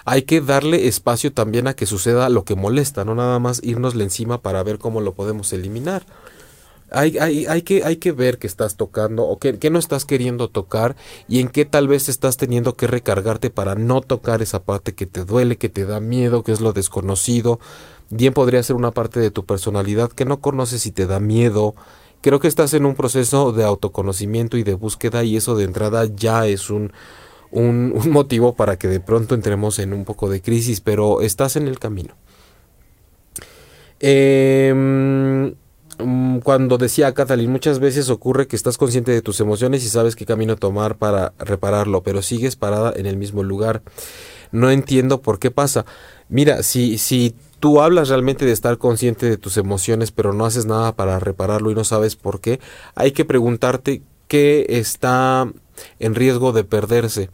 Hay 0.04 0.22
que 0.22 0.40
darle 0.40 0.88
espacio 0.88 1.32
también 1.32 1.66
a 1.68 1.74
que 1.74 1.86
suceda 1.86 2.28
lo 2.28 2.44
que 2.44 2.56
molesta, 2.56 3.04
no 3.04 3.14
nada 3.14 3.38
más 3.38 3.60
irnosle 3.62 4.04
encima 4.04 4.42
para 4.42 4.62
ver 4.62 4.78
cómo 4.78 5.00
lo 5.00 5.14
podemos 5.14 5.52
eliminar. 5.52 6.04
Hay, 6.90 7.18
hay, 7.18 7.46
hay, 7.46 7.62
que, 7.62 7.84
hay 7.84 7.96
que 7.96 8.12
ver 8.12 8.38
qué 8.38 8.46
estás 8.46 8.76
tocando 8.76 9.24
o 9.24 9.38
qué, 9.38 9.58
qué, 9.58 9.70
no 9.70 9.78
estás 9.78 10.04
queriendo 10.04 10.48
tocar 10.48 10.96
y 11.28 11.40
en 11.40 11.48
qué 11.48 11.64
tal 11.64 11.88
vez 11.88 12.08
estás 12.08 12.36
teniendo 12.36 12.76
que 12.76 12.86
recargarte 12.86 13.50
para 13.50 13.74
no 13.74 14.00
tocar 14.00 14.42
esa 14.42 14.64
parte 14.64 14.94
que 14.94 15.06
te 15.06 15.24
duele, 15.24 15.56
que 15.56 15.68
te 15.68 15.84
da 15.84 16.00
miedo, 16.00 16.42
que 16.42 16.52
es 16.52 16.60
lo 16.60 16.72
desconocido. 16.72 17.60
Bien 18.10 18.34
podría 18.34 18.62
ser 18.62 18.76
una 18.76 18.90
parte 18.90 19.20
de 19.20 19.30
tu 19.30 19.46
personalidad 19.46 20.10
que 20.10 20.24
no 20.24 20.40
conoces 20.40 20.84
y 20.86 20.90
te 20.90 21.06
da 21.06 21.20
miedo. 21.20 21.74
Creo 22.22 22.40
que 22.40 22.48
estás 22.48 22.74
en 22.74 22.84
un 22.84 22.96
proceso 22.96 23.52
de 23.52 23.64
autoconocimiento 23.64 24.56
y 24.56 24.64
de 24.64 24.74
búsqueda 24.74 25.22
y 25.22 25.36
eso 25.36 25.54
de 25.54 25.64
entrada 25.64 26.06
ya 26.06 26.46
es 26.46 26.70
un, 26.70 26.92
un, 27.50 27.92
un 27.96 28.10
motivo 28.10 28.54
para 28.54 28.78
que 28.78 28.88
de 28.88 29.00
pronto 29.00 29.34
entremos 29.34 29.78
en 29.78 29.92
un 29.92 30.04
poco 30.04 30.28
de 30.28 30.42
crisis, 30.42 30.80
pero 30.80 31.20
estás 31.20 31.56
en 31.56 31.68
el 31.68 31.78
camino. 31.78 32.14
Eh, 34.00 35.54
cuando 36.42 36.78
decía 36.78 37.12
Kathleen, 37.14 37.50
muchas 37.50 37.78
veces 37.78 38.10
ocurre 38.10 38.46
que 38.46 38.56
estás 38.56 38.78
consciente 38.78 39.12
de 39.12 39.22
tus 39.22 39.40
emociones 39.40 39.84
y 39.84 39.88
sabes 39.88 40.16
qué 40.16 40.26
camino 40.26 40.56
tomar 40.56 40.96
para 40.96 41.32
repararlo, 41.38 42.02
pero 42.02 42.22
sigues 42.22 42.56
parada 42.56 42.92
en 42.96 43.06
el 43.06 43.16
mismo 43.16 43.42
lugar. 43.42 43.82
No 44.52 44.70
entiendo 44.70 45.22
por 45.22 45.38
qué 45.38 45.50
pasa. 45.50 45.84
Mira, 46.28 46.62
si, 46.62 46.98
si 46.98 47.34
tú 47.60 47.80
hablas 47.80 48.08
realmente 48.08 48.44
de 48.44 48.52
estar 48.52 48.78
consciente 48.78 49.28
de 49.28 49.36
tus 49.36 49.56
emociones, 49.56 50.10
pero 50.10 50.32
no 50.32 50.44
haces 50.44 50.66
nada 50.66 50.94
para 50.96 51.18
repararlo 51.18 51.70
y 51.70 51.74
no 51.74 51.84
sabes 51.84 52.16
por 52.16 52.40
qué, 52.40 52.60
hay 52.94 53.12
que 53.12 53.24
preguntarte 53.24 54.02
qué 54.28 54.66
está 54.68 55.50
en 55.98 56.14
riesgo 56.14 56.52
de 56.52 56.64
perderse. 56.64 57.30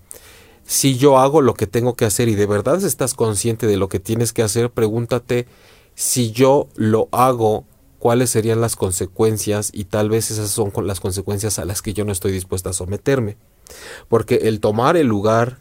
Si 0.64 0.96
yo 0.96 1.18
hago 1.18 1.42
lo 1.42 1.54
que 1.54 1.66
tengo 1.66 1.94
que 1.94 2.04
hacer 2.04 2.28
y 2.28 2.34
de 2.34 2.46
verdad 2.46 2.82
estás 2.82 3.14
consciente 3.14 3.66
de 3.66 3.76
lo 3.76 3.88
que 3.88 4.00
tienes 4.00 4.32
que 4.32 4.42
hacer, 4.42 4.70
pregúntate 4.70 5.46
si 5.94 6.32
yo 6.32 6.68
lo 6.74 7.08
hago 7.12 7.64
cuáles 7.98 8.30
serían 8.30 8.60
las 8.60 8.76
consecuencias 8.76 9.70
y 9.72 9.84
tal 9.84 10.10
vez 10.10 10.30
esas 10.30 10.50
son 10.50 10.72
las 10.86 11.00
consecuencias 11.00 11.58
a 11.58 11.64
las 11.64 11.82
que 11.82 11.94
yo 11.94 12.04
no 12.04 12.12
estoy 12.12 12.32
dispuesta 12.32 12.70
a 12.70 12.74
someterme. 12.74 13.36
Porque 14.08 14.36
el 14.44 14.60
tomar 14.60 14.96
el 14.96 15.06
lugar, 15.06 15.58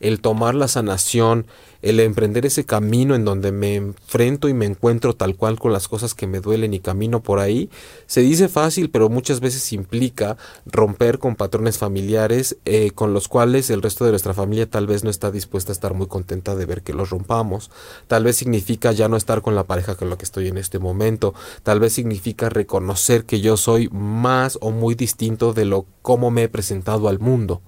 el 0.00 0.20
tomar 0.20 0.54
la 0.54 0.68
sanación, 0.68 1.46
el 1.82 2.00
emprender 2.00 2.46
ese 2.46 2.64
camino 2.64 3.14
en 3.14 3.24
donde 3.24 3.52
me 3.52 3.74
enfrento 3.74 4.48
y 4.48 4.54
me 4.54 4.66
encuentro 4.66 5.14
tal 5.14 5.36
cual 5.36 5.58
con 5.58 5.72
las 5.72 5.88
cosas 5.88 6.14
que 6.14 6.26
me 6.26 6.40
duelen 6.40 6.74
y 6.74 6.80
camino 6.80 7.22
por 7.22 7.40
ahí, 7.40 7.68
se 8.06 8.20
dice 8.20 8.48
fácil, 8.48 8.90
pero 8.90 9.08
muchas 9.08 9.40
veces 9.40 9.72
implica 9.72 10.36
romper 10.64 11.18
con 11.18 11.34
patrones 11.34 11.78
familiares 11.78 12.56
eh, 12.64 12.92
con 12.92 13.12
los 13.12 13.28
cuales 13.28 13.68
el 13.70 13.82
resto 13.82 14.04
de 14.04 14.12
nuestra 14.12 14.32
familia 14.32 14.70
tal 14.70 14.86
vez 14.86 15.04
no 15.04 15.10
está 15.10 15.30
dispuesta 15.30 15.72
a 15.72 15.74
estar 15.74 15.94
muy 15.94 16.06
contenta 16.06 16.54
de 16.54 16.66
ver 16.66 16.82
que 16.82 16.94
los 16.94 17.10
rompamos. 17.10 17.70
Tal 18.06 18.24
vez 18.24 18.36
significa 18.36 18.92
ya 18.92 19.08
no 19.08 19.16
estar 19.16 19.42
con 19.42 19.54
la 19.54 19.64
pareja 19.64 19.96
con 19.96 20.08
la 20.08 20.16
que 20.16 20.24
estoy 20.24 20.48
en 20.48 20.58
este 20.58 20.78
momento. 20.78 21.34
Tal 21.62 21.80
vez 21.80 21.92
significa 21.92 22.48
reconocer 22.48 23.24
que 23.24 23.40
yo 23.40 23.56
soy 23.56 23.88
más 23.90 24.58
o 24.60 24.70
muy 24.70 24.94
distinto 24.94 25.52
de 25.52 25.64
lo 25.64 25.86
como 26.02 26.30
me 26.30 26.44
he 26.44 26.48
presentado 26.48 27.08
al 27.08 27.18
mundo. 27.18 27.60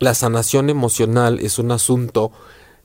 La 0.00 0.14
sanación 0.14 0.70
emocional 0.70 1.38
es 1.38 1.58
un 1.58 1.70
asunto 1.70 2.32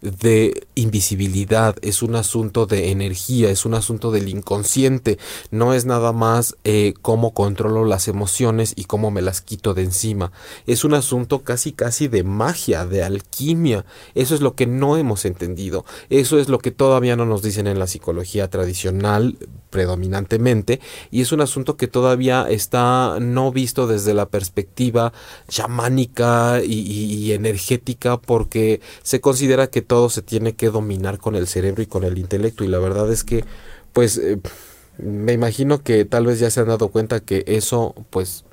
de 0.01 0.67
invisibilidad, 0.75 1.75
es 1.81 2.01
un 2.01 2.15
asunto 2.15 2.65
de 2.65 2.91
energía, 2.91 3.49
es 3.49 3.65
un 3.65 3.73
asunto 3.73 4.11
del 4.11 4.29
inconsciente, 4.29 5.17
no 5.51 5.73
es 5.73 5.85
nada 5.85 6.13
más 6.13 6.55
eh, 6.63 6.93
cómo 7.01 7.33
controlo 7.33 7.85
las 7.85 8.07
emociones 8.07 8.73
y 8.75 8.85
cómo 8.85 9.11
me 9.11 9.21
las 9.21 9.41
quito 9.41 9.73
de 9.73 9.83
encima, 9.83 10.31
es 10.67 10.83
un 10.83 10.93
asunto 10.93 11.39
casi 11.39 11.73
casi 11.73 12.07
de 12.07 12.23
magia, 12.23 12.85
de 12.85 13.03
alquimia, 13.03 13.85
eso 14.15 14.35
es 14.35 14.41
lo 14.41 14.55
que 14.55 14.67
no 14.67 14.97
hemos 14.97 15.25
entendido, 15.25 15.85
eso 16.09 16.39
es 16.39 16.47
lo 16.47 16.59
que 16.59 16.71
todavía 16.71 17.15
no 17.15 17.25
nos 17.25 17.41
dicen 17.41 17.67
en 17.67 17.79
la 17.79 17.87
psicología 17.87 18.49
tradicional 18.49 19.37
predominantemente 19.69 20.79
y 21.11 21.21
es 21.21 21.31
un 21.31 21.41
asunto 21.41 21.77
que 21.77 21.87
todavía 21.87 22.47
está 22.49 23.17
no 23.19 23.51
visto 23.51 23.85
desde 23.85 24.13
la 24.13 24.27
perspectiva 24.27 25.13
chamánica 25.47 26.61
y, 26.63 26.73
y 26.73 27.33
energética 27.33 28.17
porque 28.17 28.81
se 29.03 29.21
considera 29.21 29.67
que 29.67 29.81
todo 29.89 30.09
se 30.09 30.21
tiene 30.21 30.53
que 30.53 30.69
dominar 30.69 31.17
con 31.17 31.35
el 31.35 31.47
cerebro 31.47 31.81
y 31.81 31.87
con 31.87 32.03
el 32.03 32.19
intelecto 32.19 32.63
y 32.63 32.67
la 32.67 32.77
verdad 32.77 33.11
es 33.11 33.23
que 33.23 33.43
pues 33.91 34.19
eh, 34.19 34.39
me 34.99 35.33
imagino 35.33 35.81
que 35.81 36.05
tal 36.05 36.27
vez 36.27 36.39
ya 36.39 36.51
se 36.51 36.59
han 36.59 36.67
dado 36.67 36.89
cuenta 36.89 37.21
que 37.21 37.43
eso 37.47 37.95
pues 38.11 38.45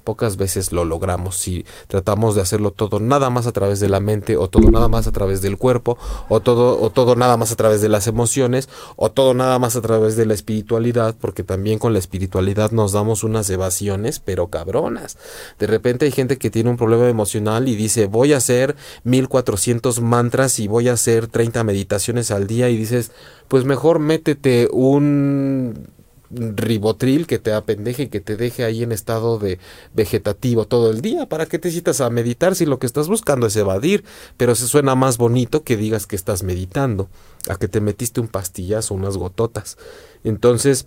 pocas 0.00 0.36
veces 0.36 0.72
lo 0.72 0.84
logramos. 0.84 1.36
Si 1.36 1.64
tratamos 1.88 2.34
de 2.34 2.42
hacerlo 2.42 2.70
todo 2.72 3.00
nada 3.00 3.30
más 3.30 3.46
a 3.46 3.52
través 3.52 3.80
de 3.80 3.88
la 3.88 4.00
mente 4.00 4.36
o 4.36 4.48
todo 4.48 4.70
nada 4.70 4.88
más 4.88 5.06
a 5.06 5.12
través 5.12 5.42
del 5.42 5.56
cuerpo 5.56 5.98
o 6.28 6.40
todo 6.40 6.80
o 6.80 6.90
todo 6.90 7.16
nada 7.16 7.36
más 7.36 7.52
a 7.52 7.56
través 7.56 7.80
de 7.80 7.88
las 7.88 8.06
emociones 8.06 8.68
o 8.96 9.10
todo 9.10 9.34
nada 9.34 9.58
más 9.58 9.76
a 9.76 9.80
través 9.80 10.16
de 10.16 10.26
la 10.26 10.34
espiritualidad 10.34 11.14
porque 11.20 11.42
también 11.42 11.78
con 11.78 11.92
la 11.92 11.98
espiritualidad 11.98 12.70
nos 12.72 12.92
damos 12.92 13.24
unas 13.24 13.48
evasiones 13.50 14.20
pero 14.20 14.48
cabronas. 14.48 15.18
De 15.58 15.66
repente 15.66 16.06
hay 16.06 16.12
gente 16.12 16.38
que 16.38 16.50
tiene 16.50 16.70
un 16.70 16.76
problema 16.76 17.08
emocional 17.08 17.68
y 17.68 17.76
dice 17.76 18.06
voy 18.06 18.32
a 18.32 18.38
hacer 18.38 18.76
1400 19.04 20.00
mantras 20.00 20.58
y 20.58 20.68
voy 20.68 20.88
a 20.88 20.94
hacer 20.94 21.26
30 21.26 21.64
meditaciones 21.64 22.30
al 22.30 22.46
día 22.46 22.68
y 22.68 22.76
dices 22.76 23.12
pues 23.48 23.64
mejor 23.64 23.98
métete 23.98 24.68
un 24.72 25.88
ribotril 26.30 27.26
que 27.26 27.38
te 27.38 27.52
apendeje 27.52 28.04
y 28.04 28.08
que 28.08 28.20
te 28.20 28.36
deje 28.36 28.64
ahí 28.64 28.82
en 28.82 28.92
estado 28.92 29.38
de 29.38 29.58
vegetativo 29.94 30.66
todo 30.66 30.90
el 30.90 31.00
día. 31.00 31.28
¿Para 31.28 31.46
qué 31.46 31.58
te 31.58 31.70
citas 31.70 32.00
a 32.00 32.10
meditar 32.10 32.54
si 32.54 32.66
lo 32.66 32.78
que 32.78 32.86
estás 32.86 33.08
buscando 33.08 33.46
es 33.46 33.56
evadir? 33.56 34.04
Pero 34.36 34.54
se 34.54 34.66
suena 34.66 34.94
más 34.94 35.18
bonito 35.18 35.64
que 35.64 35.76
digas 35.76 36.06
que 36.06 36.16
estás 36.16 36.42
meditando, 36.42 37.08
a 37.48 37.56
que 37.56 37.68
te 37.68 37.80
metiste 37.80 38.20
un 38.20 38.28
pastillazo, 38.28 38.94
unas 38.94 39.16
gototas. 39.16 39.76
Entonces, 40.24 40.86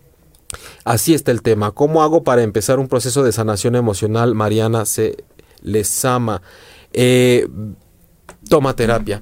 así 0.85 1.13
está 1.13 1.31
el 1.31 1.41
tema. 1.41 1.71
¿Cómo 1.71 2.03
hago 2.03 2.23
para 2.23 2.43
empezar 2.43 2.79
un 2.79 2.87
proceso 2.87 3.23
de 3.23 3.31
sanación 3.31 3.75
emocional? 3.75 4.35
Mariana 4.35 4.85
se 4.85 5.23
les 5.61 6.05
ama. 6.05 6.41
Eh, 6.93 7.47
toma 8.47 8.75
terapia. 8.75 9.21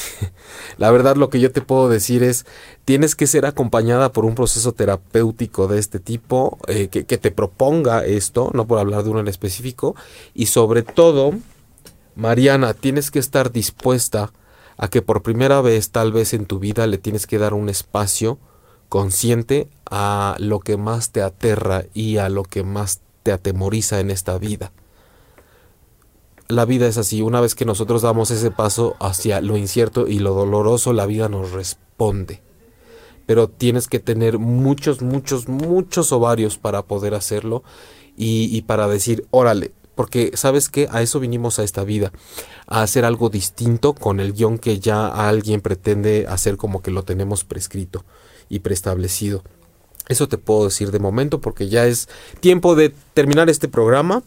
La 0.78 0.90
verdad 0.90 1.16
lo 1.16 1.30
que 1.30 1.40
yo 1.40 1.52
te 1.52 1.60
puedo 1.60 1.88
decir 1.88 2.22
es, 2.22 2.46
tienes 2.84 3.14
que 3.14 3.26
ser 3.26 3.46
acompañada 3.46 4.12
por 4.12 4.24
un 4.24 4.34
proceso 4.34 4.72
terapéutico 4.72 5.68
de 5.68 5.78
este 5.78 6.00
tipo, 6.00 6.58
eh, 6.66 6.88
que, 6.88 7.04
que 7.04 7.18
te 7.18 7.30
proponga 7.30 8.04
esto, 8.04 8.50
no 8.54 8.66
por 8.66 8.78
hablar 8.78 9.04
de 9.04 9.10
uno 9.10 9.20
en 9.20 9.28
específico, 9.28 9.94
y 10.34 10.46
sobre 10.46 10.82
todo, 10.82 11.32
Mariana, 12.14 12.74
tienes 12.74 13.10
que 13.10 13.18
estar 13.18 13.52
dispuesta 13.52 14.32
a 14.76 14.88
que 14.88 15.02
por 15.02 15.22
primera 15.22 15.60
vez 15.60 15.90
tal 15.90 16.12
vez 16.12 16.34
en 16.34 16.46
tu 16.46 16.58
vida 16.58 16.86
le 16.86 16.98
tienes 16.98 17.26
que 17.26 17.38
dar 17.38 17.54
un 17.54 17.68
espacio 17.68 18.38
consciente 18.88 19.68
a 19.90 20.36
lo 20.38 20.60
que 20.60 20.76
más 20.76 21.12
te 21.12 21.22
aterra 21.22 21.84
y 21.94 22.16
a 22.16 22.28
lo 22.28 22.42
que 22.42 22.62
más 22.62 23.00
te 23.22 23.32
atemoriza 23.32 24.00
en 24.00 24.10
esta 24.10 24.36
vida 24.38 24.72
la 26.52 26.64
vida 26.64 26.86
es 26.86 26.98
así. 26.98 27.22
Una 27.22 27.40
vez 27.40 27.54
que 27.54 27.64
nosotros 27.64 28.02
damos 28.02 28.30
ese 28.30 28.50
paso 28.50 28.96
hacia 29.00 29.40
lo 29.40 29.56
incierto 29.56 30.06
y 30.06 30.18
lo 30.18 30.34
doloroso, 30.34 30.92
la 30.92 31.06
vida 31.06 31.28
nos 31.28 31.52
responde. 31.52 32.42
Pero 33.26 33.48
tienes 33.48 33.88
que 33.88 33.98
tener 33.98 34.38
muchos, 34.38 35.00
muchos, 35.00 35.48
muchos 35.48 36.12
ovarios 36.12 36.58
para 36.58 36.82
poder 36.82 37.14
hacerlo 37.14 37.62
y, 38.16 38.60
para 38.62 38.86
decir, 38.88 39.26
órale, 39.30 39.72
porque 39.94 40.32
sabes 40.34 40.68
que 40.68 40.88
a 40.90 41.02
eso 41.02 41.18
vinimos 41.20 41.58
a 41.58 41.64
esta 41.64 41.84
vida, 41.84 42.12
a 42.66 42.82
hacer 42.82 43.04
algo 43.04 43.30
distinto 43.30 43.94
con 43.94 44.20
el 44.20 44.32
guion 44.32 44.58
que 44.58 44.78
ya 44.78 45.06
alguien 45.06 45.60
pretende 45.60 46.26
hacer 46.28 46.56
como 46.56 46.82
que 46.82 46.90
lo 46.90 47.04
tenemos 47.04 47.44
prescrito 47.44 48.04
y 48.48 48.58
preestablecido. 48.58 49.42
Eso 50.08 50.28
te 50.28 50.36
puedo 50.36 50.64
decir 50.64 50.90
de 50.90 50.98
momento 50.98 51.40
porque 51.40 51.68
ya 51.68 51.86
es 51.86 52.08
tiempo 52.40 52.74
de 52.74 52.92
terminar 53.14 53.48
este 53.48 53.68
programa 53.68 54.22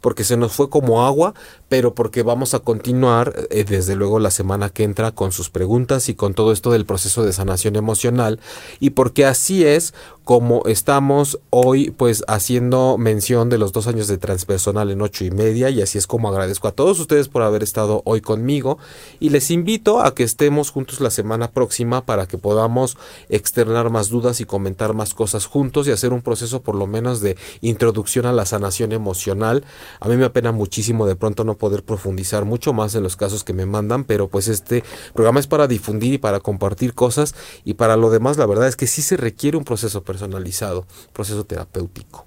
porque 0.00 0.24
se 0.24 0.36
nos 0.36 0.52
fue 0.52 0.70
como 0.70 1.04
agua, 1.04 1.34
pero 1.70 1.94
porque 1.94 2.24
vamos 2.24 2.52
a 2.52 2.58
continuar 2.58 3.46
eh, 3.48 3.62
desde 3.62 3.94
luego 3.94 4.18
la 4.18 4.32
semana 4.32 4.70
que 4.70 4.82
entra 4.82 5.12
con 5.12 5.30
sus 5.30 5.50
preguntas 5.50 6.08
y 6.08 6.14
con 6.16 6.34
todo 6.34 6.50
esto 6.50 6.72
del 6.72 6.84
proceso 6.84 7.24
de 7.24 7.32
sanación 7.32 7.76
emocional 7.76 8.40
y 8.80 8.90
porque 8.90 9.24
así 9.24 9.64
es 9.64 9.94
como 10.24 10.62
estamos 10.66 11.38
hoy 11.50 11.92
pues 11.92 12.24
haciendo 12.26 12.98
mención 12.98 13.48
de 13.48 13.58
los 13.58 13.72
dos 13.72 13.86
años 13.86 14.08
de 14.08 14.18
transpersonal 14.18 14.90
en 14.90 15.00
ocho 15.00 15.24
y 15.24 15.30
media 15.30 15.70
y 15.70 15.80
así 15.80 15.96
es 15.96 16.08
como 16.08 16.28
agradezco 16.28 16.66
a 16.66 16.72
todos 16.72 16.98
ustedes 16.98 17.28
por 17.28 17.42
haber 17.42 17.62
estado 17.62 18.02
hoy 18.04 18.20
conmigo 18.20 18.78
y 19.20 19.30
les 19.30 19.50
invito 19.52 20.00
a 20.00 20.14
que 20.14 20.24
estemos 20.24 20.70
juntos 20.70 21.00
la 21.00 21.10
semana 21.10 21.52
próxima 21.52 22.04
para 22.04 22.26
que 22.26 22.36
podamos 22.36 22.96
externar 23.28 23.90
más 23.90 24.08
dudas 24.08 24.40
y 24.40 24.44
comentar 24.44 24.92
más 24.92 25.14
cosas 25.14 25.46
juntos 25.46 25.86
y 25.86 25.92
hacer 25.92 26.12
un 26.12 26.22
proceso 26.22 26.62
por 26.62 26.74
lo 26.74 26.88
menos 26.88 27.20
de 27.20 27.36
introducción 27.60 28.26
a 28.26 28.32
la 28.32 28.44
sanación 28.44 28.90
emocional. 28.90 29.64
A 30.00 30.08
mí 30.08 30.16
me 30.16 30.24
apena 30.24 30.50
muchísimo 30.50 31.06
de 31.06 31.16
pronto 31.16 31.44
no 31.44 31.59
poder 31.60 31.84
profundizar 31.84 32.44
mucho 32.44 32.72
más 32.72 32.96
en 32.96 33.04
los 33.04 33.14
casos 33.14 33.44
que 33.44 33.52
me 33.52 33.66
mandan, 33.66 34.02
pero 34.02 34.26
pues 34.26 34.48
este 34.48 34.82
programa 35.14 35.38
es 35.38 35.46
para 35.46 35.68
difundir 35.68 36.14
y 36.14 36.18
para 36.18 36.40
compartir 36.40 36.94
cosas 36.94 37.36
y 37.64 37.74
para 37.74 37.96
lo 37.96 38.10
demás 38.10 38.36
la 38.36 38.46
verdad 38.46 38.66
es 38.66 38.74
que 38.74 38.88
sí 38.88 39.02
se 39.02 39.16
requiere 39.16 39.56
un 39.56 39.64
proceso 39.64 40.02
personalizado, 40.02 40.86
proceso 41.12 41.44
terapéutico. 41.44 42.24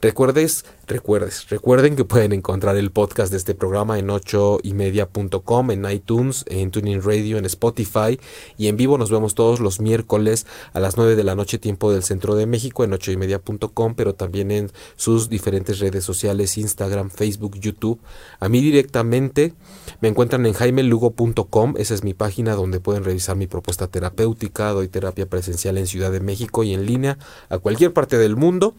Recuerdes, 0.00 0.64
recuerdes, 0.86 1.48
recuerden 1.48 1.96
que 1.96 2.04
pueden 2.04 2.32
encontrar 2.32 2.76
el 2.76 2.90
podcast 2.90 3.30
de 3.30 3.38
este 3.38 3.54
programa 3.54 3.98
en 3.98 4.10
8 4.10 4.58
y 4.62 4.74
media.com, 4.74 5.70
en 5.70 5.90
iTunes, 5.90 6.44
en 6.48 6.70
Tuning 6.70 7.02
Radio, 7.02 7.38
en 7.38 7.44
Spotify 7.46 8.18
y 8.56 8.68
en 8.68 8.76
vivo 8.76 8.98
nos 8.98 9.10
vemos 9.10 9.34
todos 9.34 9.60
los 9.60 9.80
miércoles 9.80 10.46
a 10.72 10.80
las 10.80 10.96
9 10.96 11.16
de 11.16 11.24
la 11.24 11.34
noche 11.34 11.58
tiempo 11.58 11.92
del 11.92 12.02
centro 12.02 12.34
de 12.34 12.46
México 12.46 12.84
en 12.84 12.92
8 12.92 13.12
y 13.12 13.16
media.com, 13.16 13.94
pero 13.94 14.14
también 14.14 14.50
en 14.50 14.70
sus 14.96 15.28
diferentes 15.28 15.78
redes 15.78 16.04
sociales, 16.04 16.58
Instagram, 16.58 17.10
Facebook, 17.10 17.58
YouTube. 17.58 18.00
A 18.40 18.48
mí 18.48 18.60
directamente 18.60 19.54
me 20.00 20.08
encuentran 20.08 20.46
en 20.46 20.52
jaimelugo.com, 20.52 21.74
esa 21.78 21.94
es 21.94 22.04
mi 22.04 22.14
página 22.14 22.54
donde 22.54 22.80
pueden 22.80 23.04
revisar 23.04 23.36
mi 23.36 23.46
propuesta 23.46 23.86
terapéutica, 23.86 24.70
doy 24.70 24.88
terapia 24.88 25.26
presencial 25.26 25.78
en 25.78 25.86
Ciudad 25.86 26.12
de 26.12 26.20
México 26.20 26.64
y 26.64 26.74
en 26.74 26.86
línea 26.86 27.18
a 27.48 27.58
cualquier 27.58 27.92
parte 27.92 28.18
del 28.18 28.36
mundo 28.36 28.74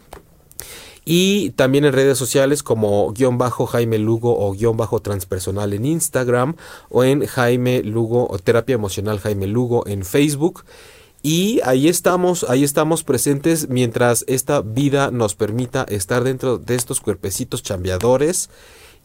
y 1.08 1.50
también 1.50 1.84
en 1.84 1.92
redes 1.92 2.18
sociales 2.18 2.64
como 2.64 3.12
guion 3.12 3.38
bajo 3.38 3.66
Jaime 3.66 3.98
Lugo 3.98 4.36
o 4.36 4.52
guion 4.52 4.76
bajo 4.76 5.00
transpersonal 5.00 5.72
en 5.72 5.86
Instagram 5.86 6.56
o 6.90 7.04
en 7.04 7.24
Jaime 7.24 7.82
Lugo 7.84 8.26
o 8.28 8.38
terapia 8.40 8.74
emocional 8.74 9.20
Jaime 9.20 9.46
Lugo 9.46 9.86
en 9.86 10.04
Facebook. 10.04 10.64
Y 11.22 11.60
ahí 11.64 11.88
estamos, 11.88 12.44
ahí 12.48 12.64
estamos 12.64 13.04
presentes 13.04 13.68
mientras 13.68 14.24
esta 14.28 14.60
vida 14.62 15.10
nos 15.12 15.36
permita 15.36 15.84
estar 15.88 16.24
dentro 16.24 16.58
de 16.58 16.74
estos 16.74 17.00
cuerpecitos 17.00 17.62
chambeadores 17.62 18.50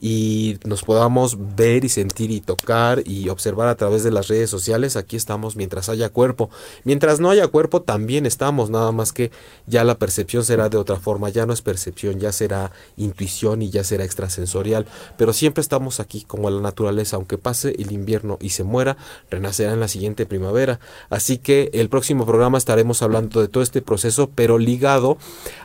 y 0.03 0.57
nos 0.65 0.81
podamos 0.81 1.37
ver 1.55 1.85
y 1.85 1.89
sentir 1.89 2.31
y 2.31 2.41
tocar 2.41 3.03
y 3.05 3.29
observar 3.29 3.67
a 3.67 3.75
través 3.75 4.03
de 4.03 4.09
las 4.09 4.27
redes 4.27 4.49
sociales, 4.49 4.97
aquí 4.97 5.15
estamos 5.15 5.55
mientras 5.55 5.89
haya 5.89 6.09
cuerpo. 6.09 6.49
Mientras 6.83 7.19
no 7.19 7.29
haya 7.29 7.47
cuerpo 7.47 7.83
también 7.83 8.25
estamos, 8.25 8.71
nada 8.71 8.91
más 8.91 9.13
que 9.13 9.31
ya 9.67 9.83
la 9.83 9.99
percepción 9.99 10.43
será 10.43 10.69
de 10.69 10.77
otra 10.77 10.95
forma, 10.95 11.29
ya 11.29 11.45
no 11.45 11.53
es 11.53 11.61
percepción, 11.61 12.19
ya 12.19 12.31
será 12.31 12.71
intuición 12.97 13.61
y 13.61 13.69
ya 13.69 13.83
será 13.83 14.03
extrasensorial, 14.03 14.87
pero 15.17 15.33
siempre 15.33 15.61
estamos 15.61 15.99
aquí 15.99 16.23
como 16.23 16.49
la 16.49 16.61
naturaleza, 16.61 17.17
aunque 17.17 17.37
pase 17.37 17.75
el 17.77 17.91
invierno 17.91 18.39
y 18.41 18.49
se 18.49 18.63
muera, 18.63 18.97
renacerá 19.29 19.73
en 19.73 19.79
la 19.79 19.87
siguiente 19.87 20.25
primavera. 20.25 20.79
Así 21.11 21.37
que 21.37 21.69
el 21.73 21.89
próximo 21.89 22.25
programa 22.25 22.57
estaremos 22.57 23.03
hablando 23.03 23.39
de 23.39 23.47
todo 23.47 23.61
este 23.61 23.83
proceso, 23.83 24.31
pero 24.33 24.57
ligado 24.57 25.19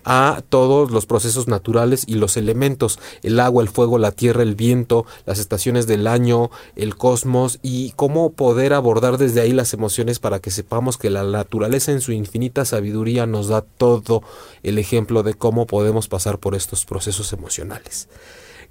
a 0.05 0.43
todos 0.51 0.91
los 0.91 1.07
procesos 1.07 1.49
naturales 1.49 2.05
y 2.07 2.17
los 2.17 2.37
elementos, 2.37 2.99
el 3.23 3.41
agua, 3.41 3.63
el 3.63 3.71
fuego, 3.71 3.97
la 3.97 4.13
tierra, 4.27 4.43
el 4.43 4.57
viento, 4.57 5.07
las 5.25 5.39
estaciones 5.39 5.87
del 5.87 6.09
año, 6.09 6.51
el 6.75 6.97
cosmos 6.97 7.61
y 7.63 7.93
cómo 7.93 8.31
poder 8.31 8.73
abordar 8.73 9.19
desde 9.19 9.41
ahí 9.41 9.53
las 9.53 9.73
emociones 9.73 10.19
para 10.19 10.41
que 10.41 10.51
sepamos 10.51 10.99
que 10.99 11.11
la 11.11 11.23
naturaleza 11.23 11.93
en 11.93 12.01
su 12.01 12.11
infinita 12.11 12.65
sabiduría 12.65 13.25
nos 13.25 13.47
da 13.47 13.61
todo 13.61 14.25
el 14.65 14.79
ejemplo 14.81 15.23
de 15.23 15.35
cómo 15.35 15.69
podemos 15.69 16.09
pasar 16.09 16.39
por 16.39 16.57
estos 16.57 16.85
procesos 16.87 17.33
emocionales. 17.33 18.09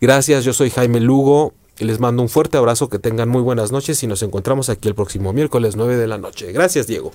Gracias, 0.01 0.43
yo 0.43 0.51
soy 0.51 0.72
Jaime 0.72 0.99
Lugo. 0.99 1.53
Les 1.78 2.01
mando 2.01 2.22
un 2.22 2.28
fuerte 2.28 2.58
abrazo, 2.58 2.89
que 2.89 2.99
tengan 2.99 3.30
muy 3.30 3.41
buenas 3.41 3.72
noches 3.72 4.03
y 4.03 4.08
nos 4.08 4.22
encontramos 4.24 4.68
aquí 4.68 4.89
el 4.89 4.95
próximo 4.95 5.32
miércoles 5.32 5.78
9 5.78 5.95
de 5.95 6.08
la 6.08 6.18
noche. 6.18 6.51
Gracias, 6.51 6.86
Diego. 6.86 7.14